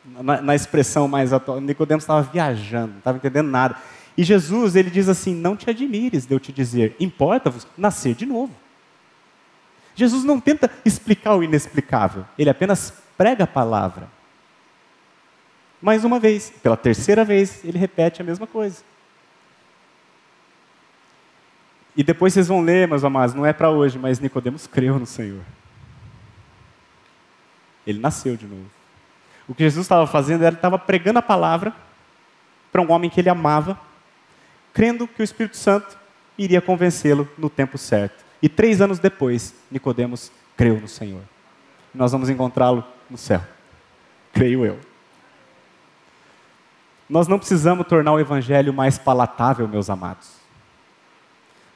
Na, 0.05 0.41
na 0.41 0.55
expressão 0.55 1.07
mais 1.07 1.33
atual, 1.33 1.61
Nicodemo 1.61 1.99
estava 1.99 2.23
viajando, 2.23 2.93
não 2.93 2.99
estava 2.99 3.19
entendendo 3.19 3.49
nada. 3.49 3.77
E 4.17 4.25
Jesus, 4.25 4.77
ele 4.77 4.91
diz 4.91 5.09
assim: 5.09 5.35
Não 5.35 5.57
te 5.57 5.69
admires 5.69 6.27
de 6.27 6.35
eu 6.35 6.41
te 6.41 6.53
dizer, 6.53 6.97
importa-vos 6.99 7.67
nascer 7.77 8.15
de 8.15 8.25
novo. 8.25 8.55
Jesus 9.95 10.25
não 10.25 10.41
tenta 10.41 10.71
explicar 10.85 11.35
o 11.35 11.43
inexplicável, 11.43 12.25
ele 12.39 12.49
apenas 12.49 12.95
prega 13.19 13.45
a 13.45 13.47
palavra. 13.47 14.09
Mais 15.83 16.05
uma 16.05 16.19
vez, 16.19 16.51
pela 16.63 16.77
terceira 16.77 17.25
vez, 17.25 17.65
ele 17.65 17.79
repete 17.79 18.21
a 18.21 18.25
mesma 18.25 18.47
coisa. 18.47 18.83
E 21.97 22.03
depois 22.03 22.33
vocês 22.33 22.49
vão 22.49 22.61
ler, 22.61 22.87
meus 22.87 23.05
amados, 23.05 23.35
não 23.35 23.45
é 23.45 23.53
para 23.53 23.71
hoje, 23.71 23.99
mas 23.99 24.21
Nicodemos 24.21 24.67
creu 24.67 24.99
no 24.99 25.07
Senhor. 25.07 25.43
Ele 27.87 27.99
nasceu 27.99 28.37
de 28.37 28.47
novo. 28.47 28.67
O 29.49 29.55
que 29.55 29.65
Jesus 29.65 29.85
estava 29.85 30.07
fazendo 30.07 30.45
era, 30.45 30.55
estava 30.55 30.79
pregando 30.79 31.19
a 31.19 31.23
palavra 31.23 31.75
para 32.71 32.81
um 32.81 32.93
homem 32.93 33.11
que 33.11 33.21
ele 33.21 33.29
amava, 33.29 33.79
crendo 34.73 35.09
que 35.09 35.21
o 35.21 35.25
Espírito 35.25 35.57
Santo 35.57 35.99
iria 36.39 36.61
convencê-lo 36.61 37.29
no 37.37 37.51
tempo 37.51 37.77
certo. 37.77 38.25
E 38.41 38.49
três 38.49 38.81
anos 38.81 38.99
depois, 38.99 39.55
Nicodemos 39.71 40.31
creu 40.57 40.81
no 40.81 40.89
Senhor. 40.89 41.23
Nós 41.93 42.13
vamos 42.13 42.31
encontrá-lo 42.31 42.85
no 43.11 43.19
céu. 43.19 43.43
Creio 44.33 44.65
eu. 44.65 44.79
Nós 47.09 47.27
não 47.27 47.39
precisamos 47.39 47.87
tornar 47.89 48.13
o 48.13 48.21
Evangelho 48.21 48.73
mais 48.73 48.97
palatável, 48.97 49.67
meus 49.67 49.91
amados. 49.91 50.40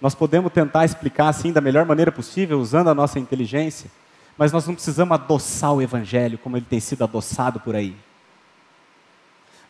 Nós 0.04 0.14
podemos 0.14 0.52
tentar 0.52 0.84
explicar 0.84 1.28
assim 1.28 1.50
da 1.50 1.62
melhor 1.62 1.86
maneira 1.86 2.12
possível, 2.12 2.60
usando 2.60 2.88
a 2.88 2.94
nossa 2.94 3.18
inteligência, 3.18 3.90
mas 4.36 4.52
nós 4.52 4.66
não 4.66 4.74
precisamos 4.74 5.14
adoçar 5.14 5.72
o 5.72 5.80
Evangelho 5.80 6.36
como 6.36 6.58
ele 6.58 6.66
tem 6.68 6.78
sido 6.78 7.02
adoçado 7.04 7.58
por 7.58 7.74
aí. 7.74 7.96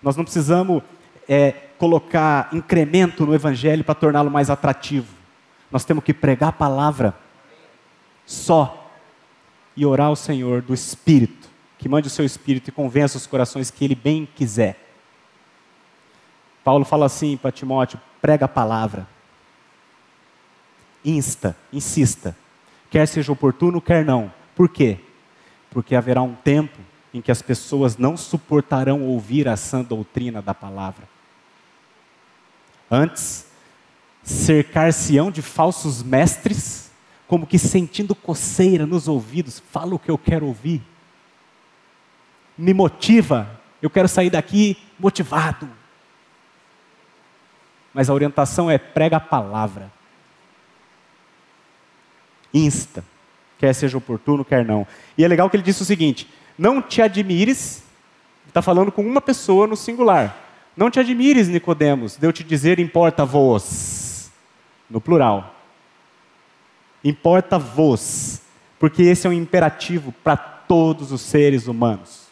Nós 0.02 0.16
não 0.16 0.24
precisamos 0.24 0.82
é, 1.28 1.52
colocar 1.78 2.48
incremento 2.52 3.24
no 3.24 3.32
Evangelho 3.32 3.84
para 3.84 3.94
torná-lo 3.94 4.28
mais 4.28 4.50
atrativo. 4.50 5.06
Nós 5.70 5.84
temos 5.84 6.02
que 6.02 6.12
pregar 6.12 6.48
a 6.48 6.52
palavra 6.52 7.14
só 8.26 8.90
e 9.76 9.86
orar 9.86 10.08
ao 10.08 10.16
Senhor 10.16 10.62
do 10.62 10.74
Espírito, 10.74 11.48
que 11.78 11.88
mande 11.88 12.08
o 12.08 12.10
seu 12.10 12.24
Espírito 12.24 12.70
e 12.70 12.72
convença 12.72 13.16
os 13.16 13.26
corações 13.28 13.70
que 13.70 13.84
Ele 13.84 13.94
bem 13.94 14.26
quiser. 14.34 14.84
Paulo 16.64 16.84
fala 16.84 17.06
assim 17.06 17.36
para 17.36 17.52
Timóteo: 17.52 18.00
prega 18.20 18.46
a 18.46 18.48
palavra, 18.48 19.13
insta, 21.04 21.56
insista, 21.72 22.36
quer 22.90 23.06
seja 23.06 23.32
oportuno, 23.32 23.80
quer 23.80 24.04
não. 24.04 24.32
Por 24.54 24.68
quê? 24.68 24.98
Porque 25.70 25.94
haverá 25.94 26.22
um 26.22 26.34
tempo 26.34 26.78
em 27.12 27.20
que 27.20 27.30
as 27.30 27.42
pessoas 27.42 27.96
não 27.96 28.16
suportarão 28.16 29.02
ouvir 29.02 29.48
a 29.48 29.56
sã 29.56 29.82
doutrina 29.82 30.42
da 30.42 30.54
palavra. 30.54 31.08
Antes, 32.90 33.46
cercar-se-ão 34.22 35.30
de 35.30 35.42
falsos 35.42 36.02
mestres, 36.02 36.90
como 37.26 37.46
que 37.46 37.58
sentindo 37.58 38.14
coceira 38.14 38.86
nos 38.86 39.06
ouvidos, 39.06 39.62
fala 39.70 39.94
o 39.94 39.98
que 39.98 40.10
eu 40.10 40.18
quero 40.18 40.46
ouvir. 40.46 40.82
Me 42.56 42.72
motiva, 42.72 43.60
eu 43.80 43.90
quero 43.90 44.08
sair 44.08 44.30
daqui 44.30 44.76
motivado. 44.98 45.68
Mas 47.92 48.10
a 48.10 48.14
orientação 48.14 48.70
é 48.70 48.78
prega 48.78 49.18
a 49.18 49.20
palavra. 49.20 49.92
Insta, 52.54 53.04
quer 53.58 53.74
seja 53.74 53.98
oportuno, 53.98 54.44
quer 54.44 54.64
não. 54.64 54.86
E 55.18 55.24
é 55.24 55.28
legal 55.28 55.50
que 55.50 55.56
ele 55.56 55.64
disse 55.64 55.82
o 55.82 55.84
seguinte: 55.84 56.28
não 56.56 56.80
te 56.80 57.02
admires, 57.02 57.82
está 58.46 58.62
falando 58.62 58.92
com 58.92 59.02
uma 59.02 59.20
pessoa 59.20 59.66
no 59.66 59.76
singular. 59.76 60.42
Não 60.76 60.90
te 60.90 60.98
admires, 60.98 61.48
Nicodemos, 61.48 62.16
de 62.16 62.26
eu 62.26 62.32
te 62.32 62.42
dizer 62.42 62.78
importa-vos, 62.78 64.30
no 64.88 65.00
plural. 65.00 65.54
Importa-vos, 67.02 68.40
porque 68.78 69.02
esse 69.02 69.26
é 69.26 69.30
um 69.30 69.32
imperativo 69.32 70.12
para 70.24 70.36
todos 70.36 71.12
os 71.12 71.20
seres 71.20 71.68
humanos. 71.68 72.24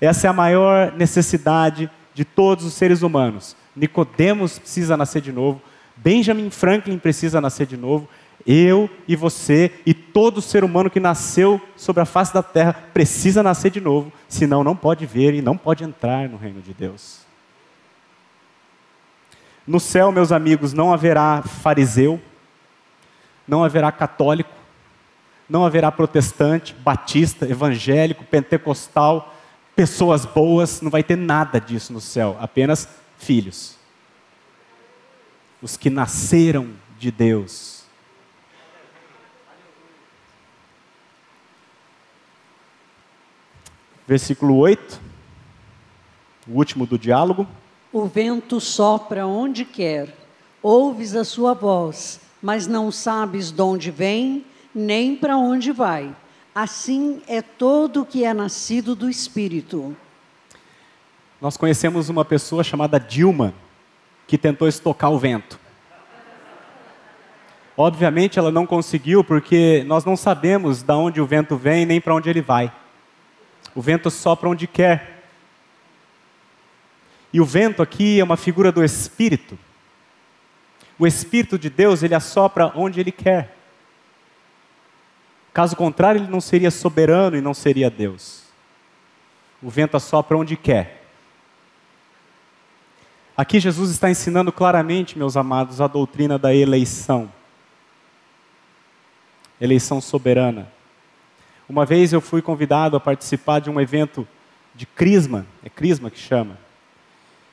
Essa 0.00 0.26
é 0.26 0.30
a 0.30 0.32
maior 0.32 0.92
necessidade 0.92 1.90
de 2.14 2.24
todos 2.24 2.64
os 2.64 2.74
seres 2.74 3.02
humanos. 3.02 3.56
Nicodemos 3.76 4.58
precisa 4.58 4.96
nascer 4.96 5.22
de 5.22 5.32
novo, 5.32 5.60
Benjamin 5.96 6.50
Franklin 6.50 6.98
precisa 6.98 7.40
nascer 7.40 7.66
de 7.66 7.76
novo, 7.76 8.08
eu 8.46 8.90
e 9.08 9.16
você 9.16 9.70
e 9.86 9.94
todo 9.94 10.42
ser 10.42 10.64
humano 10.64 10.90
que 10.90 11.00
nasceu 11.00 11.60
sobre 11.76 12.02
a 12.02 12.06
face 12.06 12.32
da 12.32 12.42
terra 12.42 12.72
precisa 12.92 13.42
nascer 13.42 13.70
de 13.70 13.80
novo, 13.80 14.12
senão 14.28 14.62
não 14.62 14.76
pode 14.76 15.06
ver 15.06 15.34
e 15.34 15.42
não 15.42 15.56
pode 15.56 15.84
entrar 15.84 16.28
no 16.28 16.36
reino 16.36 16.60
de 16.60 16.74
Deus. 16.74 17.20
No 19.66 19.80
céu, 19.80 20.12
meus 20.12 20.30
amigos, 20.30 20.74
não 20.74 20.92
haverá 20.92 21.42
fariseu, 21.42 22.20
não 23.48 23.64
haverá 23.64 23.90
católico, 23.90 24.52
não 25.48 25.64
haverá 25.64 25.90
protestante, 25.90 26.74
batista, 26.74 27.48
evangélico, 27.48 28.24
pentecostal, 28.24 29.34
pessoas 29.74 30.26
boas, 30.26 30.82
não 30.82 30.90
vai 30.90 31.02
ter 31.02 31.16
nada 31.16 31.58
disso 31.58 31.92
no 31.92 32.00
céu, 32.00 32.36
apenas 32.38 32.88
filhos. 33.16 33.78
Os 35.62 35.78
que 35.78 35.88
nasceram 35.88 36.68
de 36.98 37.10
Deus 37.10 37.73
Versículo 44.06 44.56
8, 44.58 45.00
o 46.46 46.58
último 46.58 46.86
do 46.86 46.98
diálogo. 46.98 47.46
O 47.90 48.04
vento 48.04 48.60
sopra 48.60 49.26
onde 49.26 49.64
quer, 49.64 50.14
ouves 50.62 51.14
a 51.14 51.24
sua 51.24 51.54
voz, 51.54 52.20
mas 52.42 52.66
não 52.66 52.90
sabes 52.90 53.50
de 53.50 53.62
onde 53.62 53.90
vem, 53.90 54.44
nem 54.74 55.16
para 55.16 55.38
onde 55.38 55.72
vai. 55.72 56.14
Assim 56.54 57.22
é 57.26 57.40
todo 57.40 58.02
o 58.02 58.06
que 58.06 58.24
é 58.24 58.34
nascido 58.34 58.94
do 58.94 59.08
Espírito. 59.08 59.96
Nós 61.40 61.56
conhecemos 61.56 62.08
uma 62.08 62.24
pessoa 62.24 62.62
chamada 62.62 63.00
Dilma, 63.00 63.54
que 64.26 64.36
tentou 64.36 64.68
estocar 64.68 65.10
o 65.10 65.18
vento. 65.18 65.58
Obviamente 67.76 68.38
ela 68.38 68.52
não 68.52 68.66
conseguiu, 68.66 69.24
porque 69.24 69.82
nós 69.86 70.04
não 70.04 70.16
sabemos 70.16 70.82
de 70.82 70.92
onde 70.92 71.20
o 71.20 71.26
vento 71.26 71.56
vem 71.56 71.86
nem 71.86 72.00
para 72.00 72.14
onde 72.14 72.28
ele 72.28 72.42
vai. 72.42 72.72
O 73.74 73.82
vento 73.82 74.10
sopra 74.10 74.48
onde 74.48 74.66
quer. 74.66 75.24
E 77.32 77.40
o 77.40 77.44
vento 77.44 77.82
aqui 77.82 78.20
é 78.20 78.24
uma 78.24 78.36
figura 78.36 78.70
do 78.70 78.84
Espírito. 78.84 79.58
O 80.98 81.06
Espírito 81.06 81.58
de 81.58 81.68
Deus, 81.68 82.02
ele 82.02 82.14
assopra 82.14 82.72
onde 82.76 83.00
ele 83.00 83.10
quer. 83.10 83.56
Caso 85.52 85.74
contrário, 85.74 86.20
ele 86.20 86.30
não 86.30 86.40
seria 86.40 86.70
soberano 86.70 87.36
e 87.36 87.40
não 87.40 87.54
seria 87.54 87.90
Deus. 87.90 88.44
O 89.62 89.70
vento 89.70 89.96
assopra 89.96 90.36
onde 90.36 90.56
quer. 90.56 91.02
Aqui 93.36 93.58
Jesus 93.58 93.90
está 93.90 94.08
ensinando 94.08 94.52
claramente, 94.52 95.18
meus 95.18 95.36
amados, 95.36 95.80
a 95.80 95.88
doutrina 95.88 96.38
da 96.38 96.54
eleição. 96.54 97.32
eleição 99.60 100.00
soberana. 100.00 100.68
Uma 101.68 101.86
vez 101.86 102.12
eu 102.12 102.20
fui 102.20 102.42
convidado 102.42 102.96
a 102.96 103.00
participar 103.00 103.58
de 103.58 103.70
um 103.70 103.80
evento 103.80 104.28
de 104.74 104.84
Crisma, 104.84 105.46
é 105.64 105.70
Crisma 105.70 106.10
que 106.10 106.18
chama, 106.18 106.58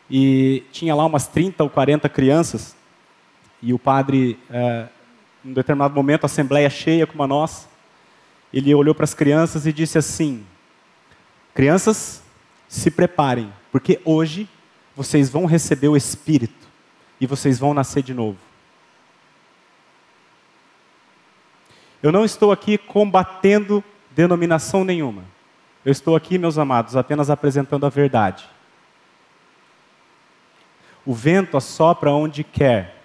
e 0.09 0.63
tinha 0.71 0.93
lá 0.93 1.05
umas 1.05 1.27
30 1.27 1.63
ou 1.63 1.69
40 1.69 2.09
crianças, 2.09 2.75
e 3.61 3.73
o 3.73 3.79
padre, 3.79 4.37
é, 4.49 4.87
em 5.45 5.51
um 5.51 5.53
determinado 5.53 5.93
momento, 5.93 6.23
a 6.23 6.25
assembleia 6.25 6.69
cheia 6.69 7.07
como 7.07 7.23
a 7.23 7.27
nossa, 7.27 7.69
ele 8.53 8.73
olhou 8.75 8.93
para 8.93 9.05
as 9.05 9.13
crianças 9.13 9.65
e 9.65 9.71
disse 9.71 9.97
assim: 9.97 10.45
Crianças, 11.53 12.21
se 12.67 12.91
preparem, 12.91 13.51
porque 13.71 14.01
hoje 14.03 14.49
vocês 14.95 15.29
vão 15.29 15.45
receber 15.45 15.87
o 15.87 15.95
Espírito 15.95 16.67
e 17.19 17.25
vocês 17.25 17.57
vão 17.57 17.73
nascer 17.73 18.03
de 18.03 18.13
novo. 18.13 18.37
Eu 22.03 22.11
não 22.11 22.25
estou 22.25 22.51
aqui 22.51 22.77
combatendo 22.77 23.83
denominação 24.15 24.83
nenhuma. 24.83 25.23
Eu 25.83 25.91
estou 25.91 26.15
aqui, 26.15 26.37
meus 26.37 26.57
amados, 26.57 26.95
apenas 26.95 27.29
apresentando 27.29 27.85
a 27.85 27.89
verdade. 27.89 28.47
O 31.05 31.13
vento 31.13 31.57
assopra 31.57 32.11
onde 32.11 32.43
quer, 32.43 33.01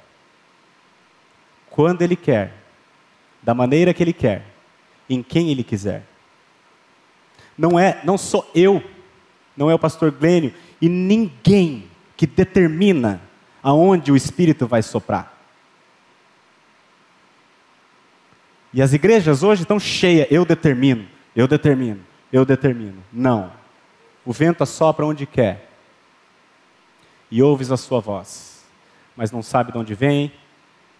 quando 1.71 2.03
ele 2.03 2.17
quer, 2.17 2.53
da 3.43 3.55
maneira 3.55 3.95
que 3.95 4.03
ele 4.03 4.13
quer, 4.13 4.45
em 5.09 5.23
quem 5.23 5.51
ele 5.51 5.65
quiser. 5.65 6.03
Não 7.57 7.79
é, 7.79 8.01
não 8.05 8.19
sou 8.19 8.49
eu, 8.55 8.83
não 9.57 9.71
é 9.71 9.75
o 9.75 9.79
pastor 9.79 10.11
Glênio 10.11 10.53
e 10.81 10.89
ninguém 10.89 11.89
que 12.17 12.27
determina 12.27 13.21
aonde 13.63 14.13
o 14.13 14.17
espírito 14.17 14.67
vai 14.67 14.83
soprar. 14.83 15.36
E 18.77 18.83
as 18.83 18.93
igrejas 18.93 19.43
hoje 19.43 19.63
estão 19.63 19.81
cheias, 19.81 20.29
eu 20.31 20.45
determino, 20.45 21.09
eu 21.35 21.49
determino, 21.49 22.05
eu 22.31 22.45
determino. 22.45 23.03
Não. 23.11 23.51
O 24.23 24.35
vento 24.35 24.63
assopra 24.63 25.07
onde 25.07 25.25
quer. 25.25 25.71
E 27.31 27.43
ouves 27.43 27.73
a 27.73 27.79
sua 27.79 28.01
voz, 28.01 28.67
mas 29.17 29.33
não 29.33 29.43
sabe 29.43 29.73
de 29.73 29.79
onde 29.79 29.95
vem, 29.95 30.31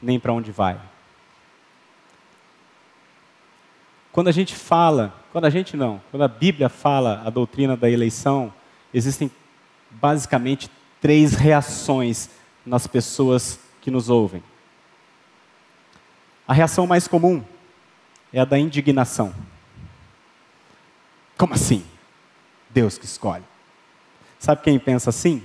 nem 0.01 0.19
para 0.19 0.33
onde 0.33 0.51
vai. 0.51 0.81
Quando 4.11 4.29
a 4.29 4.33
gente 4.33 4.55
fala, 4.55 5.15
quando 5.31 5.45
a 5.45 5.51
gente 5.51 5.77
não, 5.77 6.01
quando 6.11 6.23
a 6.23 6.29
Bíblia 6.29 6.71
fala 6.71 7.23
a 7.27 7.29
doutrina 7.29 7.77
da 7.77 7.91
eleição, 7.91 8.51
existem 8.93 9.31
basicamente 9.91 10.71
três 10.99 11.35
reações 11.35 12.31
nas 12.65 12.87
pessoas 12.87 13.61
que 13.83 13.91
nos 13.91 14.09
ouvem. 14.09 14.43
A 16.49 16.55
reação 16.55 16.87
mais 16.87 17.07
comum 17.07 17.45
é 18.33 18.41
a 18.41 18.45
da 18.45 18.59
indignação. 18.59 19.35
Como 21.37 21.55
assim? 21.55 21.85
Deus 22.71 22.99
que 22.99 23.05
escolhe. 23.05 23.45
Sabe 24.39 24.63
quem 24.63 24.79
pensa 24.79 25.11
assim? 25.11 25.43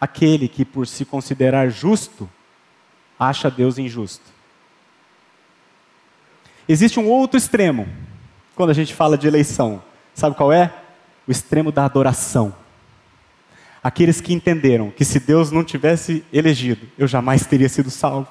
Aquele 0.00 0.48
que, 0.48 0.64
por 0.64 0.86
se 0.86 1.04
considerar 1.04 1.68
justo, 1.68 2.28
acha 3.18 3.50
Deus 3.50 3.78
injusto. 3.78 4.24
Existe 6.68 6.98
um 6.98 7.08
outro 7.08 7.38
extremo, 7.38 7.88
quando 8.54 8.70
a 8.70 8.74
gente 8.74 8.94
fala 8.94 9.16
de 9.16 9.26
eleição. 9.26 9.82
Sabe 10.14 10.34
qual 10.34 10.52
é? 10.52 10.72
O 11.26 11.30
extremo 11.30 11.70
da 11.70 11.84
adoração. 11.84 12.54
Aqueles 13.82 14.20
que 14.20 14.34
entenderam 14.34 14.90
que 14.90 15.04
se 15.04 15.20
Deus 15.20 15.52
não 15.52 15.62
tivesse 15.62 16.24
elegido, 16.32 16.88
eu 16.98 17.06
jamais 17.06 17.46
teria 17.46 17.68
sido 17.68 17.90
salvo. 17.90 18.28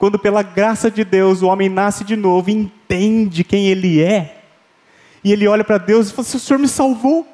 Quando, 0.00 0.18
pela 0.18 0.42
graça 0.42 0.90
de 0.90 1.04
Deus, 1.04 1.42
o 1.42 1.46
homem 1.46 1.68
nasce 1.68 2.04
de 2.04 2.16
novo 2.16 2.48
e 2.48 2.54
entende 2.54 3.44
quem 3.44 3.66
ele 3.68 4.02
é, 4.02 4.42
e 5.22 5.30
ele 5.30 5.46
olha 5.46 5.62
para 5.62 5.76
Deus 5.76 6.08
e 6.08 6.14
fala: 6.14 6.26
assim, 6.26 6.38
O 6.38 6.40
Senhor 6.40 6.58
me 6.58 6.66
salvou. 6.66 7.28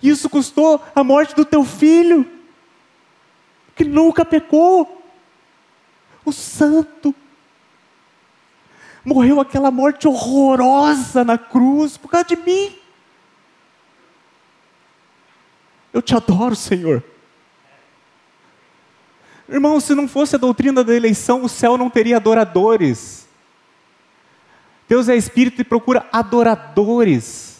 Isso 0.00 0.30
custou 0.30 0.80
a 0.94 1.02
morte 1.02 1.34
do 1.34 1.44
teu 1.44 1.64
filho, 1.64 2.24
que 3.74 3.84
nunca 3.84 4.24
pecou. 4.24 5.02
O 6.24 6.30
santo 6.30 7.12
morreu 9.04 9.40
aquela 9.40 9.72
morte 9.72 10.06
horrorosa 10.06 11.24
na 11.24 11.36
cruz 11.36 11.96
por 11.96 12.08
causa 12.08 12.28
de 12.28 12.36
mim. 12.36 12.72
Eu 15.92 16.00
te 16.00 16.14
adoro, 16.14 16.54
Senhor. 16.54 17.02
Irmão, 19.52 19.78
se 19.80 19.94
não 19.94 20.08
fosse 20.08 20.34
a 20.34 20.38
doutrina 20.38 20.82
da 20.82 20.94
eleição, 20.94 21.44
o 21.44 21.48
céu 21.48 21.76
não 21.76 21.90
teria 21.90 22.16
adoradores. 22.16 23.28
Deus 24.88 25.10
é 25.10 25.14
espírito 25.14 25.60
e 25.60 25.64
procura 25.64 26.06
adoradores. 26.10 27.58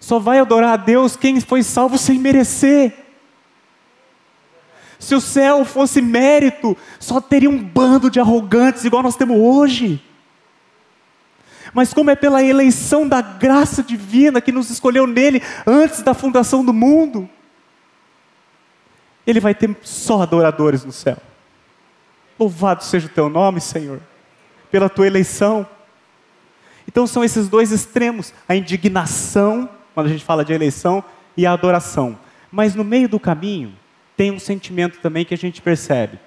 Só 0.00 0.18
vai 0.18 0.40
adorar 0.40 0.72
a 0.74 0.76
Deus 0.76 1.14
quem 1.14 1.40
foi 1.40 1.62
salvo 1.62 1.96
sem 1.96 2.18
merecer. 2.18 2.92
Se 4.98 5.14
o 5.14 5.20
céu 5.20 5.64
fosse 5.64 6.02
mérito, 6.02 6.76
só 6.98 7.20
teria 7.20 7.48
um 7.48 7.62
bando 7.62 8.10
de 8.10 8.18
arrogantes 8.18 8.84
igual 8.84 9.02
nós 9.02 9.14
temos 9.14 9.36
hoje. 9.38 10.02
Mas 11.72 11.94
como 11.94 12.10
é 12.10 12.16
pela 12.16 12.42
eleição 12.42 13.06
da 13.06 13.20
graça 13.20 13.80
divina 13.80 14.40
que 14.40 14.50
nos 14.50 14.70
escolheu 14.70 15.06
nele 15.06 15.40
antes 15.64 16.02
da 16.02 16.14
fundação 16.14 16.64
do 16.64 16.72
mundo, 16.72 17.30
ele 19.26 19.40
vai 19.40 19.54
ter 19.54 19.76
só 19.82 20.22
adoradores 20.22 20.84
no 20.84 20.92
céu. 20.92 21.16
Louvado 22.38 22.82
seja 22.84 23.06
o 23.06 23.10
teu 23.10 23.28
nome, 23.28 23.60
Senhor, 23.60 24.00
pela 24.70 24.88
tua 24.88 25.06
eleição. 25.06 25.66
Então 26.88 27.06
são 27.06 27.22
esses 27.22 27.48
dois 27.48 27.70
extremos, 27.70 28.32
a 28.48 28.56
indignação, 28.56 29.68
quando 29.94 30.06
a 30.06 30.10
gente 30.10 30.24
fala 30.24 30.44
de 30.44 30.52
eleição, 30.52 31.04
e 31.36 31.46
a 31.46 31.52
adoração. 31.52 32.18
Mas 32.50 32.74
no 32.74 32.82
meio 32.82 33.08
do 33.08 33.20
caminho, 33.20 33.74
tem 34.16 34.30
um 34.30 34.38
sentimento 34.38 34.98
também 35.00 35.24
que 35.24 35.34
a 35.34 35.38
gente 35.38 35.62
percebe: 35.62 36.18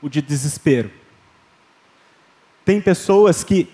o 0.00 0.08
de 0.08 0.22
desespero. 0.22 0.90
Tem 2.64 2.80
pessoas 2.80 3.42
que, 3.42 3.68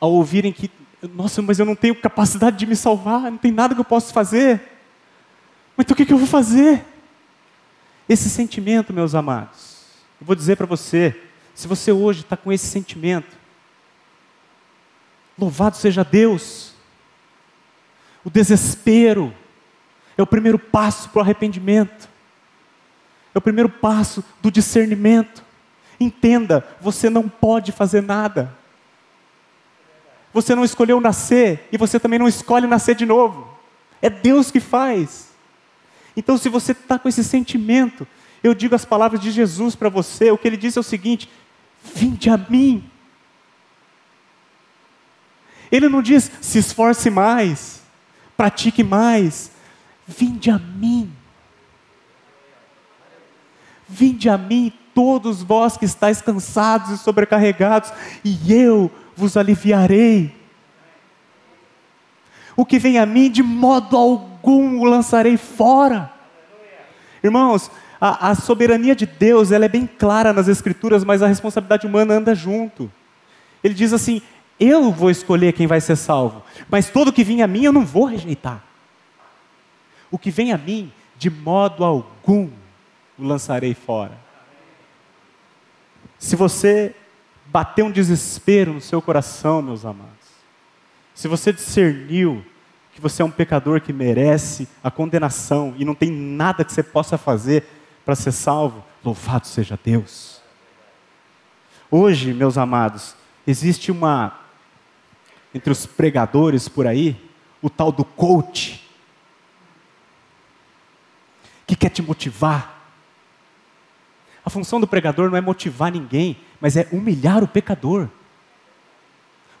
ao 0.00 0.12
ouvirem 0.12 0.52
que, 0.52 0.70
nossa, 1.14 1.40
mas 1.40 1.58
eu 1.58 1.64
não 1.64 1.76
tenho 1.76 1.94
capacidade 1.94 2.56
de 2.56 2.66
me 2.66 2.74
salvar, 2.74 3.30
não 3.30 3.38
tem 3.38 3.52
nada 3.52 3.74
que 3.74 3.80
eu 3.80 3.84
possa 3.84 4.12
fazer. 4.12 4.60
Mas 5.76 5.84
então 5.84 5.94
o 5.94 5.96
que, 5.96 6.06
que 6.06 6.12
eu 6.12 6.18
vou 6.18 6.26
fazer? 6.26 6.84
Esse 8.08 8.30
sentimento, 8.30 8.92
meus 8.92 9.14
amados, 9.14 9.84
eu 10.20 10.26
vou 10.26 10.36
dizer 10.36 10.56
para 10.56 10.66
você, 10.66 11.20
se 11.54 11.66
você 11.66 11.90
hoje 11.90 12.20
está 12.20 12.36
com 12.36 12.52
esse 12.52 12.66
sentimento, 12.66 13.36
louvado 15.38 15.76
seja 15.76 16.04
Deus. 16.04 16.72
O 18.24 18.30
desespero 18.30 19.34
é 20.16 20.22
o 20.22 20.26
primeiro 20.26 20.58
passo 20.58 21.08
para 21.08 21.18
o 21.18 21.22
arrependimento, 21.22 22.08
é 23.34 23.38
o 23.38 23.42
primeiro 23.42 23.68
passo 23.68 24.24
do 24.40 24.50
discernimento. 24.50 25.44
Entenda, 25.98 26.66
você 26.80 27.10
não 27.10 27.28
pode 27.28 27.72
fazer 27.72 28.02
nada. 28.02 28.54
Você 30.32 30.54
não 30.54 30.64
escolheu 30.64 31.00
nascer 31.00 31.66
e 31.72 31.78
você 31.78 31.98
também 31.98 32.18
não 32.18 32.28
escolhe 32.28 32.66
nascer 32.66 32.94
de 32.94 33.06
novo. 33.06 33.48
É 34.02 34.10
Deus 34.10 34.50
que 34.50 34.60
faz. 34.60 35.30
Então, 36.16 36.38
se 36.38 36.48
você 36.48 36.72
está 36.72 36.98
com 36.98 37.08
esse 37.08 37.22
sentimento, 37.22 38.06
eu 38.42 38.54
digo 38.54 38.74
as 38.74 38.84
palavras 38.84 39.20
de 39.20 39.30
Jesus 39.30 39.74
para 39.74 39.88
você. 39.88 40.30
O 40.30 40.38
que 40.38 40.48
ele 40.48 40.56
disse 40.56 40.78
é 40.78 40.80
o 40.80 40.84
seguinte: 40.84 41.28
vinde 41.94 42.30
a 42.30 42.38
mim. 42.38 42.88
Ele 45.70 45.88
não 45.88 46.00
diz 46.00 46.30
se 46.40 46.58
esforce 46.58 47.10
mais, 47.10 47.82
pratique 48.36 48.82
mais. 48.82 49.50
Vinde 50.06 50.50
a 50.50 50.58
mim. 50.58 51.12
Vinde 53.88 54.28
a 54.28 54.38
mim, 54.38 54.72
todos 54.94 55.42
vós 55.42 55.76
que 55.76 55.84
estáis 55.84 56.20
cansados 56.20 56.90
e 56.90 56.98
sobrecarregados, 56.98 57.92
e 58.24 58.52
eu 58.52 58.90
vos 59.16 59.36
aliviarei. 59.36 60.34
O 62.56 62.64
que 62.64 62.78
vem 62.78 62.98
a 62.98 63.04
mim, 63.04 63.30
de 63.30 63.42
modo 63.42 63.96
algum 63.96 64.80
o 64.80 64.84
lançarei 64.84 65.36
fora. 65.36 66.10
Irmãos, 67.22 67.70
a, 68.00 68.30
a, 68.30 68.34
soberania 68.34 68.94
de 68.94 69.04
Deus 69.04 69.52
ela 69.52 69.64
é 69.66 69.68
bem 69.68 69.86
clara 69.86 70.32
nas 70.32 70.48
Escrituras, 70.48 71.04
mas 71.04 71.22
a 71.22 71.26
responsabilidade 71.26 71.86
humana 71.86 72.14
anda 72.14 72.34
junto. 72.34 72.90
Ele 73.62 73.74
diz 73.74 73.92
assim: 73.92 74.22
Eu 74.58 74.90
vou 74.90 75.10
escolher 75.10 75.52
quem 75.52 75.66
vai 75.66 75.80
ser 75.80 75.96
salvo, 75.96 76.42
mas 76.70 76.88
todo 76.88 77.12
que 77.12 77.24
vem 77.24 77.42
a 77.42 77.46
mim 77.46 77.64
eu 77.64 77.72
não 77.72 77.84
vou 77.84 78.04
rejeitar. 78.04 78.62
O 80.10 80.18
que 80.18 80.30
vem 80.30 80.52
a 80.52 80.58
mim, 80.58 80.92
de 81.18 81.28
modo 81.28 81.84
algum 81.84 82.48
o 83.18 83.24
lançarei 83.24 83.74
fora. 83.74 84.16
Se 86.18 86.36
você 86.36 86.94
bater 87.46 87.82
um 87.82 87.90
desespero 87.90 88.72
no 88.72 88.80
seu 88.80 89.02
coração, 89.02 89.60
meus 89.62 89.84
amados, 89.84 90.15
se 91.16 91.28
você 91.28 91.50
discerniu 91.50 92.44
que 92.92 93.00
você 93.00 93.22
é 93.22 93.24
um 93.24 93.30
pecador 93.30 93.80
que 93.80 93.90
merece 93.90 94.68
a 94.84 94.90
condenação 94.90 95.74
e 95.78 95.84
não 95.84 95.94
tem 95.94 96.10
nada 96.10 96.62
que 96.62 96.70
você 96.70 96.82
possa 96.82 97.16
fazer 97.16 97.64
para 98.04 98.14
ser 98.14 98.32
salvo, 98.32 98.84
louvado 99.02 99.46
seja 99.46 99.78
Deus. 99.82 100.42
Hoje, 101.90 102.34
meus 102.34 102.58
amados, 102.58 103.16
existe 103.46 103.90
uma, 103.90 104.38
entre 105.54 105.72
os 105.72 105.86
pregadores 105.86 106.68
por 106.68 106.86
aí, 106.86 107.16
o 107.62 107.70
tal 107.70 107.90
do 107.90 108.04
coach, 108.04 108.86
que 111.66 111.74
quer 111.74 111.88
te 111.88 112.02
motivar. 112.02 112.92
A 114.44 114.50
função 114.50 114.78
do 114.78 114.86
pregador 114.86 115.30
não 115.30 115.38
é 115.38 115.40
motivar 115.40 115.90
ninguém, 115.90 116.36
mas 116.60 116.76
é 116.76 116.86
humilhar 116.92 117.42
o 117.42 117.48
pecador. 117.48 118.06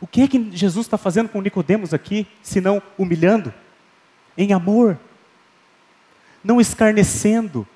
O 0.00 0.06
que 0.06 0.22
é 0.22 0.28
que 0.28 0.50
Jesus 0.52 0.86
está 0.86 0.98
fazendo 0.98 1.28
com 1.28 1.40
Nicodemos 1.40 1.94
aqui, 1.94 2.26
senão 2.42 2.82
humilhando? 2.98 3.52
Em 4.36 4.52
amor, 4.52 4.98
não 6.44 6.60
escarnecendo, 6.60 7.66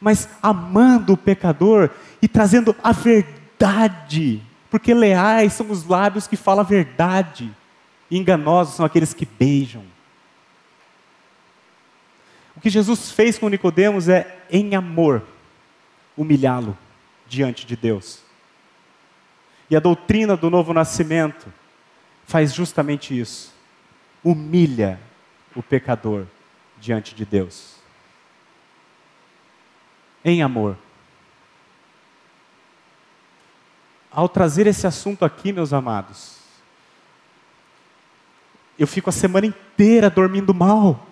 mas 0.00 0.28
amando 0.42 1.12
o 1.12 1.16
pecador 1.16 1.90
e 2.20 2.26
trazendo 2.26 2.74
a 2.82 2.92
verdade, 2.92 4.42
porque 4.70 4.92
leais 4.92 5.52
são 5.52 5.70
os 5.70 5.86
lábios 5.86 6.26
que 6.26 6.36
falam 6.36 6.64
a 6.64 6.68
verdade, 6.68 7.54
e 8.10 8.18
enganosos 8.18 8.74
são 8.74 8.86
aqueles 8.86 9.14
que 9.14 9.26
beijam. 9.26 9.82
O 12.56 12.60
que 12.60 12.70
Jesus 12.70 13.10
fez 13.10 13.38
com 13.38 13.48
Nicodemos 13.48 14.08
é, 14.08 14.38
em 14.50 14.74
amor, 14.74 15.22
humilhá-lo 16.16 16.76
diante 17.28 17.66
de 17.66 17.76
Deus. 17.76 18.23
E 19.70 19.76
a 19.76 19.80
doutrina 19.80 20.36
do 20.36 20.50
novo 20.50 20.72
nascimento 20.72 21.52
faz 22.26 22.52
justamente 22.52 23.18
isso. 23.18 23.52
Humilha 24.22 25.00
o 25.54 25.62
pecador 25.62 26.26
diante 26.78 27.14
de 27.14 27.24
Deus. 27.24 27.76
Em 30.24 30.42
amor. 30.42 30.76
Ao 34.10 34.28
trazer 34.28 34.66
esse 34.66 34.86
assunto 34.86 35.24
aqui, 35.24 35.52
meus 35.52 35.72
amados, 35.72 36.38
eu 38.78 38.86
fico 38.86 39.10
a 39.10 39.12
semana 39.12 39.46
inteira 39.46 40.08
dormindo 40.08 40.54
mal. 40.54 41.06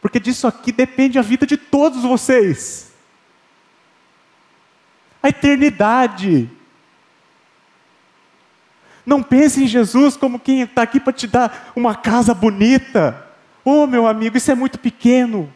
Porque 0.00 0.20
disso 0.20 0.46
aqui 0.46 0.70
depende 0.70 1.18
a 1.18 1.22
vida 1.22 1.46
de 1.46 1.56
todos 1.56 2.02
vocês. 2.02 2.92
A 5.26 5.28
eternidade. 5.28 6.48
Não 9.04 9.24
pense 9.24 9.64
em 9.64 9.66
Jesus 9.66 10.16
como 10.16 10.38
quem 10.38 10.60
está 10.60 10.82
aqui 10.82 11.00
para 11.00 11.12
te 11.12 11.26
dar 11.26 11.72
uma 11.74 11.96
casa 11.96 12.32
bonita. 12.32 13.26
Oh, 13.64 13.88
meu 13.88 14.06
amigo, 14.06 14.36
isso 14.36 14.52
é 14.52 14.54
muito 14.54 14.78
pequeno. 14.78 15.52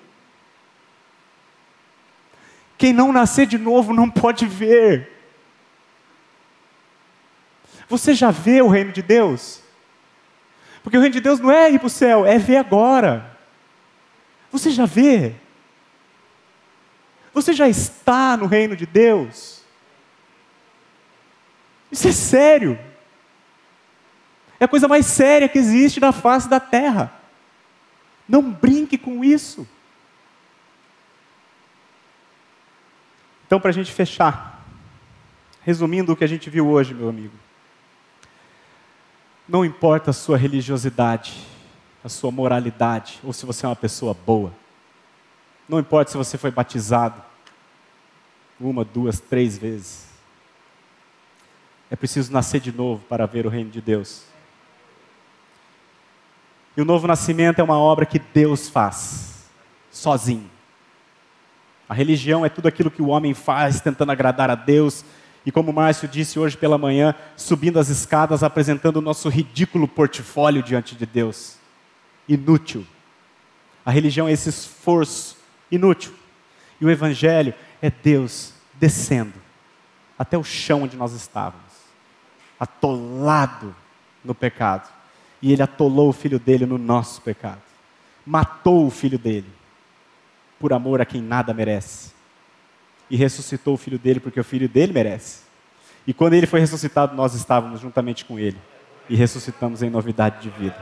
Quem 2.76 2.92
não 2.92 3.12
nascer 3.12 3.46
de 3.46 3.58
novo 3.58 3.92
não 3.92 4.10
pode 4.10 4.44
ver. 4.44 5.08
Você 7.88 8.12
já 8.12 8.32
vê 8.32 8.60
o 8.60 8.66
reino 8.66 8.90
de 8.90 9.02
Deus? 9.02 9.62
Porque 10.82 10.98
o 10.98 11.00
reino 11.00 11.12
de 11.12 11.20
Deus 11.20 11.38
não 11.38 11.52
é 11.52 11.70
ir 11.70 11.78
para 11.78 11.86
o 11.86 11.90
céu, 11.90 12.26
é 12.26 12.38
ver 12.38 12.56
agora. 12.56 13.38
Você 14.50 14.68
já 14.72 14.84
vê? 14.84 15.36
Você 17.32 17.52
já 17.52 17.68
está 17.68 18.36
no 18.36 18.46
reino 18.46 18.74
de 18.74 18.84
Deus? 18.84 19.59
Isso 21.90 22.08
é 22.08 22.12
sério. 22.12 22.78
É 24.58 24.64
a 24.64 24.68
coisa 24.68 24.86
mais 24.86 25.06
séria 25.06 25.48
que 25.48 25.58
existe 25.58 26.00
na 26.00 26.12
face 26.12 26.48
da 26.48 26.60
terra. 26.60 27.12
Não 28.28 28.52
brinque 28.52 28.98
com 28.98 29.24
isso. 29.24 29.66
Então, 33.46 33.58
para 33.58 33.70
a 33.70 33.72
gente 33.72 33.90
fechar, 33.90 34.64
resumindo 35.62 36.12
o 36.12 36.16
que 36.16 36.22
a 36.22 36.28
gente 36.28 36.48
viu 36.48 36.68
hoje, 36.68 36.94
meu 36.94 37.08
amigo. 37.08 37.34
Não 39.48 39.64
importa 39.64 40.10
a 40.10 40.12
sua 40.12 40.36
religiosidade, 40.36 41.44
a 42.04 42.08
sua 42.08 42.30
moralidade, 42.30 43.18
ou 43.24 43.32
se 43.32 43.44
você 43.44 43.66
é 43.66 43.68
uma 43.68 43.74
pessoa 43.74 44.14
boa. 44.14 44.52
Não 45.68 45.80
importa 45.80 46.12
se 46.12 46.16
você 46.16 46.38
foi 46.38 46.50
batizado 46.50 47.20
uma, 48.60 48.84
duas, 48.84 49.18
três 49.18 49.56
vezes. 49.56 50.09
É 51.90 51.96
preciso 51.96 52.32
nascer 52.32 52.60
de 52.60 52.70
novo 52.70 53.04
para 53.08 53.26
ver 53.26 53.46
o 53.46 53.50
reino 53.50 53.70
de 53.70 53.80
Deus. 53.80 54.22
E 56.76 56.80
o 56.80 56.84
novo 56.84 57.06
nascimento 57.06 57.58
é 57.58 57.64
uma 57.64 57.78
obra 57.78 58.06
que 58.06 58.18
Deus 58.18 58.68
faz, 58.68 59.44
sozinho. 59.90 60.48
A 61.88 61.94
religião 61.94 62.46
é 62.46 62.48
tudo 62.48 62.68
aquilo 62.68 62.90
que 62.90 63.02
o 63.02 63.08
homem 63.08 63.34
faz 63.34 63.80
tentando 63.80 64.12
agradar 64.12 64.48
a 64.48 64.54
Deus. 64.54 65.04
E 65.44 65.50
como 65.50 65.72
Márcio 65.72 66.06
disse 66.06 66.38
hoje 66.38 66.56
pela 66.56 66.78
manhã, 66.78 67.14
subindo 67.36 67.80
as 67.80 67.88
escadas, 67.88 68.44
apresentando 68.44 68.98
o 68.98 69.02
nosso 69.02 69.28
ridículo 69.28 69.88
portfólio 69.88 70.62
diante 70.62 70.94
de 70.94 71.04
Deus 71.04 71.58
inútil. 72.28 72.86
A 73.84 73.90
religião 73.90 74.28
é 74.28 74.32
esse 74.32 74.48
esforço 74.48 75.36
inútil. 75.70 76.12
E 76.80 76.84
o 76.84 76.90
Evangelho 76.90 77.52
é 77.82 77.90
Deus 77.90 78.54
descendo 78.74 79.34
até 80.16 80.38
o 80.38 80.44
chão 80.44 80.82
onde 80.82 80.96
nós 80.96 81.12
estávamos, 81.12 81.69
atolado 82.60 83.74
no 84.22 84.34
pecado. 84.34 84.88
E 85.40 85.50
Ele 85.52 85.62
atolou 85.62 86.10
o 86.10 86.12
filho 86.12 86.38
dele 86.38 86.66
no 86.66 86.76
nosso 86.76 87.22
pecado. 87.22 87.62
Matou 88.26 88.86
o 88.86 88.90
filho 88.90 89.18
dele, 89.18 89.50
por 90.58 90.74
amor 90.74 91.00
a 91.00 91.06
quem 91.06 91.22
nada 91.22 91.54
merece. 91.54 92.12
E 93.08 93.16
ressuscitou 93.16 93.74
o 93.74 93.78
filho 93.78 93.98
dele, 93.98 94.20
porque 94.20 94.38
o 94.38 94.44
filho 94.44 94.68
dele 94.68 94.92
merece. 94.92 95.40
E 96.06 96.12
quando 96.12 96.34
ele 96.34 96.46
foi 96.46 96.60
ressuscitado, 96.60 97.16
nós 97.16 97.34
estávamos 97.34 97.80
juntamente 97.80 98.24
com 98.24 98.38
ele. 98.38 98.58
E 99.08 99.16
ressuscitamos 99.16 99.82
em 99.82 99.90
novidade 99.90 100.40
de 100.42 100.50
vida. 100.50 100.76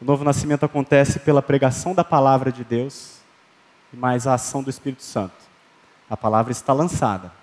O 0.00 0.04
novo 0.04 0.24
nascimento 0.24 0.64
acontece 0.64 1.20
pela 1.20 1.42
pregação 1.42 1.94
da 1.94 2.02
palavra 2.02 2.50
de 2.50 2.64
Deus 2.64 3.20
e 3.92 3.96
mais 3.96 4.26
a 4.26 4.34
ação 4.34 4.62
do 4.62 4.70
Espírito 4.70 5.02
Santo. 5.02 5.34
A 6.08 6.16
palavra 6.16 6.52
está 6.52 6.72
lançada. 6.72 7.39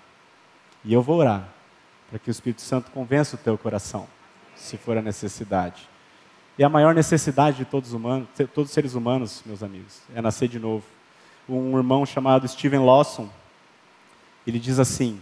E 0.84 0.92
eu 0.92 1.02
vou 1.02 1.18
orar 1.18 1.48
para 2.08 2.18
que 2.18 2.30
o 2.30 2.32
Espírito 2.32 2.62
Santo 2.62 2.90
convença 2.90 3.36
o 3.36 3.38
teu 3.38 3.58
coração, 3.58 4.08
se 4.56 4.76
for 4.76 4.96
a 4.96 5.02
necessidade. 5.02 5.88
E 6.58 6.64
a 6.64 6.68
maior 6.68 6.94
necessidade 6.94 7.58
de 7.58 7.64
todos, 7.64 7.92
humanos, 7.92 8.28
todos 8.54 8.70
os 8.70 8.74
seres 8.74 8.94
humanos, 8.94 9.42
meus 9.46 9.62
amigos, 9.62 10.00
é 10.14 10.20
nascer 10.20 10.48
de 10.48 10.58
novo. 10.58 10.84
Um 11.48 11.76
irmão 11.76 12.04
chamado 12.04 12.48
Steven 12.48 12.80
Lawson, 12.80 13.28
ele 14.46 14.58
diz 14.58 14.78
assim: 14.78 15.20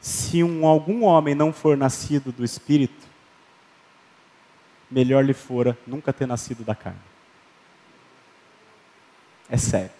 se 0.00 0.42
um, 0.42 0.66
algum 0.66 1.04
homem 1.04 1.34
não 1.34 1.52
for 1.52 1.76
nascido 1.76 2.32
do 2.32 2.44
Espírito, 2.44 3.06
melhor 4.90 5.24
lhe 5.24 5.34
fora 5.34 5.76
nunca 5.86 6.12
ter 6.12 6.26
nascido 6.26 6.64
da 6.64 6.74
carne. 6.74 6.98
É 9.50 9.56
sério. 9.56 9.97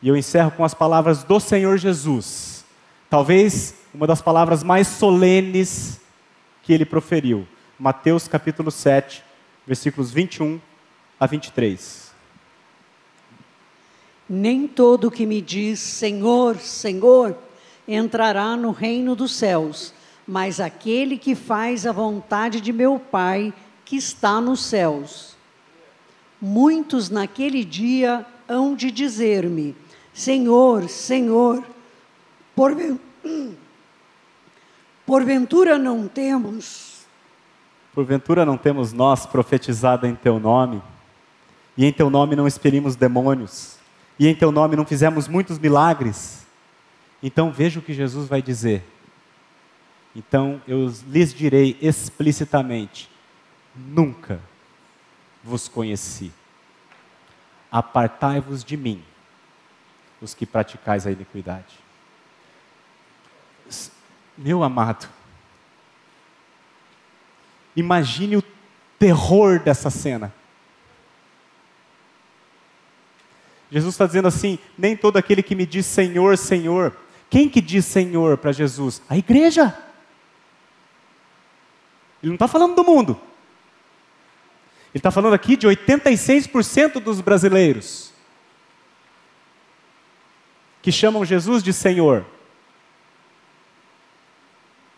E 0.00 0.08
eu 0.08 0.16
encerro 0.16 0.52
com 0.52 0.64
as 0.64 0.74
palavras 0.74 1.24
do 1.24 1.40
Senhor 1.40 1.76
Jesus. 1.76 2.64
Talvez 3.10 3.74
uma 3.92 4.06
das 4.06 4.22
palavras 4.22 4.62
mais 4.62 4.86
solenes 4.86 6.00
que 6.62 6.72
ele 6.72 6.84
proferiu. 6.84 7.46
Mateus 7.78 8.28
capítulo 8.28 8.70
7, 8.70 9.24
versículos 9.66 10.12
21 10.12 10.60
a 11.18 11.26
23. 11.26 12.12
Nem 14.28 14.68
todo 14.68 15.10
que 15.10 15.26
me 15.26 15.40
diz 15.40 15.80
Senhor, 15.80 16.58
Senhor, 16.58 17.36
entrará 17.86 18.56
no 18.56 18.70
reino 18.70 19.16
dos 19.16 19.32
céus, 19.32 19.94
mas 20.26 20.60
aquele 20.60 21.16
que 21.16 21.34
faz 21.34 21.86
a 21.86 21.92
vontade 21.92 22.60
de 22.60 22.72
meu 22.72 23.00
Pai 23.00 23.52
que 23.84 23.96
está 23.96 24.40
nos 24.40 24.60
céus. 24.60 25.34
Muitos 26.40 27.08
naquele 27.08 27.64
dia 27.64 28.24
hão 28.46 28.74
de 28.74 28.90
dizer-me: 28.90 29.74
Senhor, 30.18 30.88
Senhor, 30.88 31.62
porventura 35.06 35.78
não 35.78 36.08
temos. 36.08 37.06
Porventura 37.94 38.44
não 38.44 38.56
temos 38.56 38.92
nós 38.92 39.26
profetizado 39.26 40.06
em 40.06 40.14
teu 40.14 40.38
nome, 40.38 40.82
e 41.76 41.84
em 41.84 41.92
teu 41.92 42.10
nome 42.10 42.34
não 42.34 42.46
expelimos 42.46 42.96
demônios, 42.96 43.76
e 44.18 44.26
em 44.26 44.34
teu 44.34 44.50
nome 44.50 44.76
não 44.76 44.84
fizemos 44.84 45.28
muitos 45.28 45.58
milagres. 45.58 46.46
Então 47.22 47.50
veja 47.50 47.78
o 47.78 47.82
que 47.82 47.92
Jesus 47.92 48.28
vai 48.28 48.42
dizer 48.42 48.84
então 50.18 50.60
eu 50.66 50.92
lhes 51.06 51.32
direi 51.32 51.78
explicitamente: 51.80 53.08
nunca 53.74 54.40
vos 55.44 55.68
conheci. 55.68 56.32
Apartai-vos 57.70 58.64
de 58.64 58.76
mim, 58.76 59.04
os 60.20 60.34
que 60.34 60.44
praticais 60.44 61.06
a 61.06 61.10
iniquidade. 61.10 61.78
Meu 64.36 64.62
amado, 64.62 65.08
imagine 67.74 68.36
o 68.36 68.42
terror 68.98 69.58
dessa 69.58 69.90
cena. 69.90 70.32
Jesus 73.70 73.94
está 73.94 74.06
dizendo 74.06 74.28
assim: 74.28 74.58
nem 74.76 74.96
todo 74.96 75.16
aquele 75.16 75.42
que 75.42 75.54
me 75.54 75.66
diz 75.66 75.86
Senhor, 75.86 76.38
Senhor. 76.38 76.96
Quem 77.28 77.48
que 77.48 77.60
diz 77.60 77.84
Senhor 77.84 78.38
para 78.38 78.52
Jesus? 78.52 79.02
A 79.08 79.16
igreja. 79.16 79.76
Ele 82.22 82.30
não 82.30 82.36
está 82.36 82.48
falando 82.48 82.74
do 82.74 82.82
mundo. 82.82 83.20
Ele 84.94 85.00
está 85.00 85.10
falando 85.10 85.34
aqui 85.34 85.56
de 85.56 85.66
86% 85.66 87.00
dos 87.00 87.20
brasileiros 87.20 88.07
que 90.88 90.92
chamam 90.92 91.22
Jesus 91.22 91.62
de 91.62 91.70
Senhor. 91.70 92.24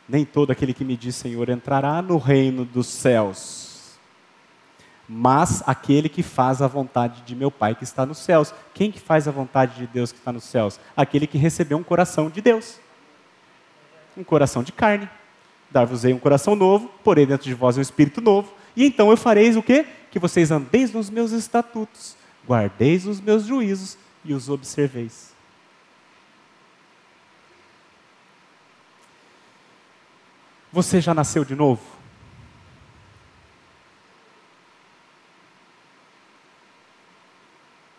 Nem 0.09 0.25
todo 0.25 0.53
aquele 0.53 0.73
que 0.73 0.85
me 0.85 0.97
diz 0.97 1.17
Senhor 1.17 1.49
entrará 1.49 2.01
no 2.01 2.17
reino 2.17 2.65
dos 2.65 2.87
céus, 2.87 3.99
mas 5.09 5.65
aquele 5.67 6.09
que 6.09 6.23
faz 6.23 6.63
a 6.63 6.69
vontade 6.69 7.23
de 7.23 7.35
meu 7.35 7.51
Pai 7.51 7.75
que 7.75 7.83
está 7.83 8.07
nos 8.07 8.19
céus. 8.19 8.55
Quem 8.73 8.93
que 8.93 9.01
faz 9.01 9.27
a 9.27 9.33
vontade 9.33 9.79
de 9.79 9.87
Deus 9.89 10.13
que 10.13 10.19
está 10.19 10.31
nos 10.33 10.45
céus? 10.45 10.79
Aquele 10.97 11.27
que 11.27 11.37
recebeu 11.37 11.77
um 11.77 11.83
coração 11.83 12.31
de 12.31 12.41
Deus, 12.41 12.79
um 14.17 14.23
coração 14.23 14.63
de 14.63 14.71
carne. 14.71 15.11
Dar-vos-ei 15.73 16.15
um 16.15 16.21
coração 16.21 16.55
novo, 16.55 16.89
porém 17.03 17.27
dentro 17.27 17.49
de 17.49 17.55
vós 17.55 17.77
um 17.77 17.81
espírito 17.81 18.21
novo, 18.21 18.55
e 18.77 18.85
então 18.85 19.11
eu 19.11 19.17
fareis 19.17 19.57
o 19.57 19.63
quê? 19.63 19.85
Que 20.09 20.21
vocês 20.21 20.53
andeis 20.53 20.93
nos 20.93 21.11
meus 21.11 21.33
estatutos, 21.33 22.17
guardeis 22.47 23.07
os 23.07 23.21
meus 23.21 23.45
juízos 23.45 23.99
e 24.25 24.33
os 24.33 24.49
observeis. 24.49 25.30
Você 30.73 31.01
já 31.01 31.13
nasceu 31.13 31.45
de 31.45 31.57
novo? 31.57 31.83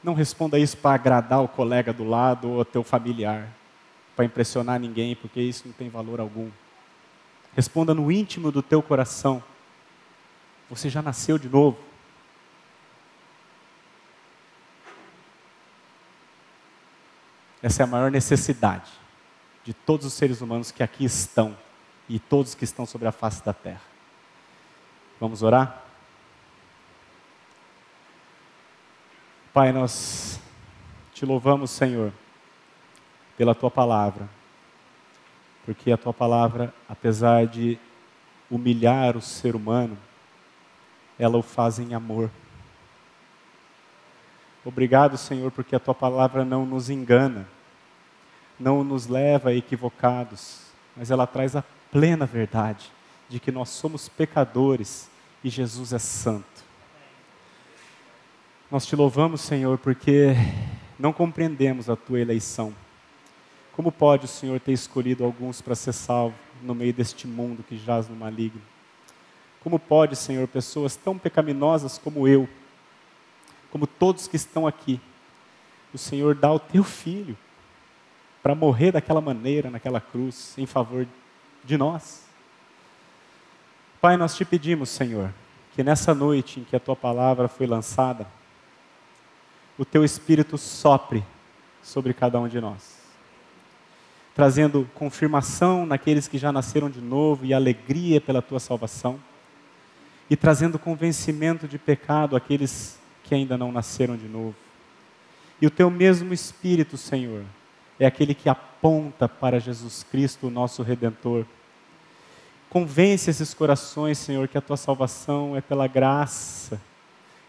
Não 0.01 0.13
responda 0.13 0.57
isso 0.57 0.78
para 0.78 0.95
agradar 0.95 1.43
o 1.43 1.47
colega 1.47 1.91
do 1.91 2.03
lado 2.03 2.49
ou 2.49 2.59
o 2.61 2.65
teu 2.65 2.82
familiar, 2.82 3.47
para 4.15 4.26
impressionar 4.26 4.80
ninguém, 4.80 5.15
porque 5.15 5.41
isso 5.41 5.63
não 5.67 5.74
tem 5.74 5.89
valor 5.89 6.19
algum. 6.19 6.49
Responda 7.53 7.93
no 7.93 8.09
íntimo 8.09 8.51
do 8.51 8.63
teu 8.63 8.82
coração. 8.82 9.43
Você 10.69 10.89
já 10.89 11.01
nasceu 11.01 11.38
de 11.38 11.49
novo? 11.49 11.78
Essa 17.61 17.84
é 17.84 17.86
a 17.86 17.88
maior 17.88 18.09
necessidade 18.09 18.89
de 19.63 19.74
todos 19.74 20.05
os 20.05 20.13
seres 20.13 20.41
humanos 20.41 20.72
que 20.72 20.82
aqui 20.82 21.03
estão 21.03 21.55
e 22.12 22.20
todos 22.20 22.53
que 22.53 22.66
estão 22.66 22.86
sobre 22.86 23.07
a 23.07 23.12
face 23.14 23.41
da 23.41 23.53
terra. 23.53 23.80
Vamos 25.18 25.41
orar? 25.41 25.82
Pai, 29.53 29.72
nós 29.72 30.38
te 31.14 31.26
louvamos, 31.26 31.72
Senhor, 31.72 32.12
pela 33.38 33.55
tua 33.55 33.72
palavra, 33.72 34.28
porque 35.66 35.89
a 35.89 35.97
tua 35.97 36.14
palavra, 36.14 36.74
apesar 36.89 37.47
de 37.47 37.80
humilhar 38.49 39.16
o 39.16 39.22
ser 39.22 39.55
humano, 39.55 39.97
ela 41.18 41.38
o 41.38 41.41
faz 41.41 41.80
em 41.80 41.93
amor. 41.93 42.30
Obrigado, 44.66 45.18
Senhor, 45.18 45.49
porque 45.49 45.78
a 45.78 45.80
tua 45.80 45.95
palavra 45.95 46.43
não 46.43 46.66
nos 46.66 46.89
engana, 46.89 47.47
não 48.59 48.84
nos 48.84 49.07
leva 49.07 49.53
equivocados, 49.53 50.66
mas 50.93 51.09
ela 51.09 51.26
traz 51.26 51.55
a 51.55 51.64
plena 51.92 52.26
verdade 52.26 52.92
de 53.28 53.39
que 53.39 53.52
nós 53.52 53.70
somos 53.70 54.08
pecadores 54.10 55.10
e 55.44 55.50
Jesus 55.50 55.94
é 55.94 56.00
santo. 56.00 56.46
Nós 58.70 58.86
te 58.86 58.96
louvamos, 58.96 59.42
Senhor, 59.42 59.78
porque 59.78 60.34
não 60.98 61.12
compreendemos 61.12 61.89
a 61.89 61.96
tua 61.96 62.20
eleição. 62.20 62.74
Como 63.74 63.92
pode 63.92 64.26
o 64.26 64.30
Senhor 64.30 64.60
ter 64.60 64.72
escolhido 64.72 65.26
alguns 65.26 65.62
para 65.62 65.76
ser 65.76 65.94
salvo 65.94 66.36
no 66.62 66.74
meio 66.74 66.94
deste 66.94 67.28
mundo 67.28 67.64
que 67.64 67.78
jaz 67.78 68.08
no 68.08 68.16
maligno? 68.16 68.62
Como 69.62 69.78
pode, 69.78 70.16
Senhor, 70.16 70.48
pessoas 70.48 70.96
tão 70.96 71.18
pecaminosas 71.18 71.98
como 71.98 72.28
eu, 72.28 72.48
como 73.70 73.86
todos 73.86 74.28
que 74.28 74.36
estão 74.36 74.66
aqui, 74.66 75.00
o 75.94 75.98
Senhor 75.98 76.36
dá 76.36 76.52
o 76.52 76.60
teu 76.60 76.84
filho 76.84 77.38
para 78.42 78.56
morrer 78.56 78.92
daquela 78.92 79.22
maneira, 79.22 79.70
naquela 79.70 80.02
cruz, 80.02 80.54
em 80.58 80.66
favor 80.66 81.06
de 81.06 81.20
nós. 81.70 82.26
Pai, 84.01 84.18
nós 84.18 84.36
te 84.36 84.43
pedimos, 84.43 84.89
Senhor, 84.89 85.34
que 85.74 85.84
nessa 85.84 86.14
noite 86.14 86.59
em 86.59 86.64
que 86.64 86.76
a 86.76 86.80
tua 86.80 86.95
palavra 86.95 87.47
foi 87.47 87.68
lançada, 87.68 88.26
o 89.78 89.86
teu 89.86 90.03
espírito 90.03 90.57
sopre 90.57 91.24
sobre 91.82 92.14
cada 92.14 92.39
um 92.39 92.47
de 92.47 92.59
nós, 92.59 92.99
trazendo 94.36 94.89
confirmação 94.93 95.86
naqueles 95.86 96.28
que 96.28 96.38
já 96.38 96.51
nasceram 96.51 96.89
de 96.89 97.01
novo 97.01 97.45
e 97.45 97.53
alegria 97.53 98.20
pela 98.20 98.41
tua 98.41 98.59
salvação, 98.59 99.20
e 100.30 100.36
trazendo 100.36 100.80
convencimento 100.80 101.68
de 101.68 101.78
pecado 101.78 102.36
àqueles 102.36 102.99
que 103.24 103.36
ainda 103.36 103.57
não 103.57 103.72
nasceram 103.72 104.16
de 104.16 104.28
novo. 104.28 104.55
E 105.62 105.68
o 105.68 105.72
teu 105.72 105.89
mesmo 105.89 106.34
espírito, 106.34 106.97
Senhor, 106.97 107.43
é 107.99 108.05
aquele 108.05 108.34
que 108.34 108.49
aponta 108.82 109.30
para 109.30 109.60
Jesus 109.60 110.04
Cristo, 110.04 110.48
o 110.48 110.50
nosso 110.50 110.82
redentor. 110.82 111.46
Convence 112.68 113.30
esses 113.30 113.54
corações, 113.54 114.18
Senhor, 114.18 114.48
que 114.48 114.58
a 114.58 114.62
tua 114.62 114.78
salvação 114.78 115.56
é 115.56 115.62
pela 115.62 115.86
graça. 115.86 116.82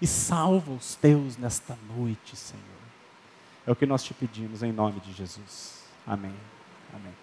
E 0.01 0.07
salva 0.07 0.73
os 0.73 0.95
teus 0.95 1.39
nesta 1.39 1.79
noite, 1.97 2.37
Senhor. 2.37 2.63
É 3.67 3.73
o 3.73 3.77
que 3.77 3.87
nós 3.87 4.03
te 4.03 4.13
pedimos 4.13 4.63
em 4.63 4.73
nome 4.73 5.01
de 5.01 5.13
Jesus. 5.13 5.85
Amém. 6.07 6.35
Amém. 6.93 7.22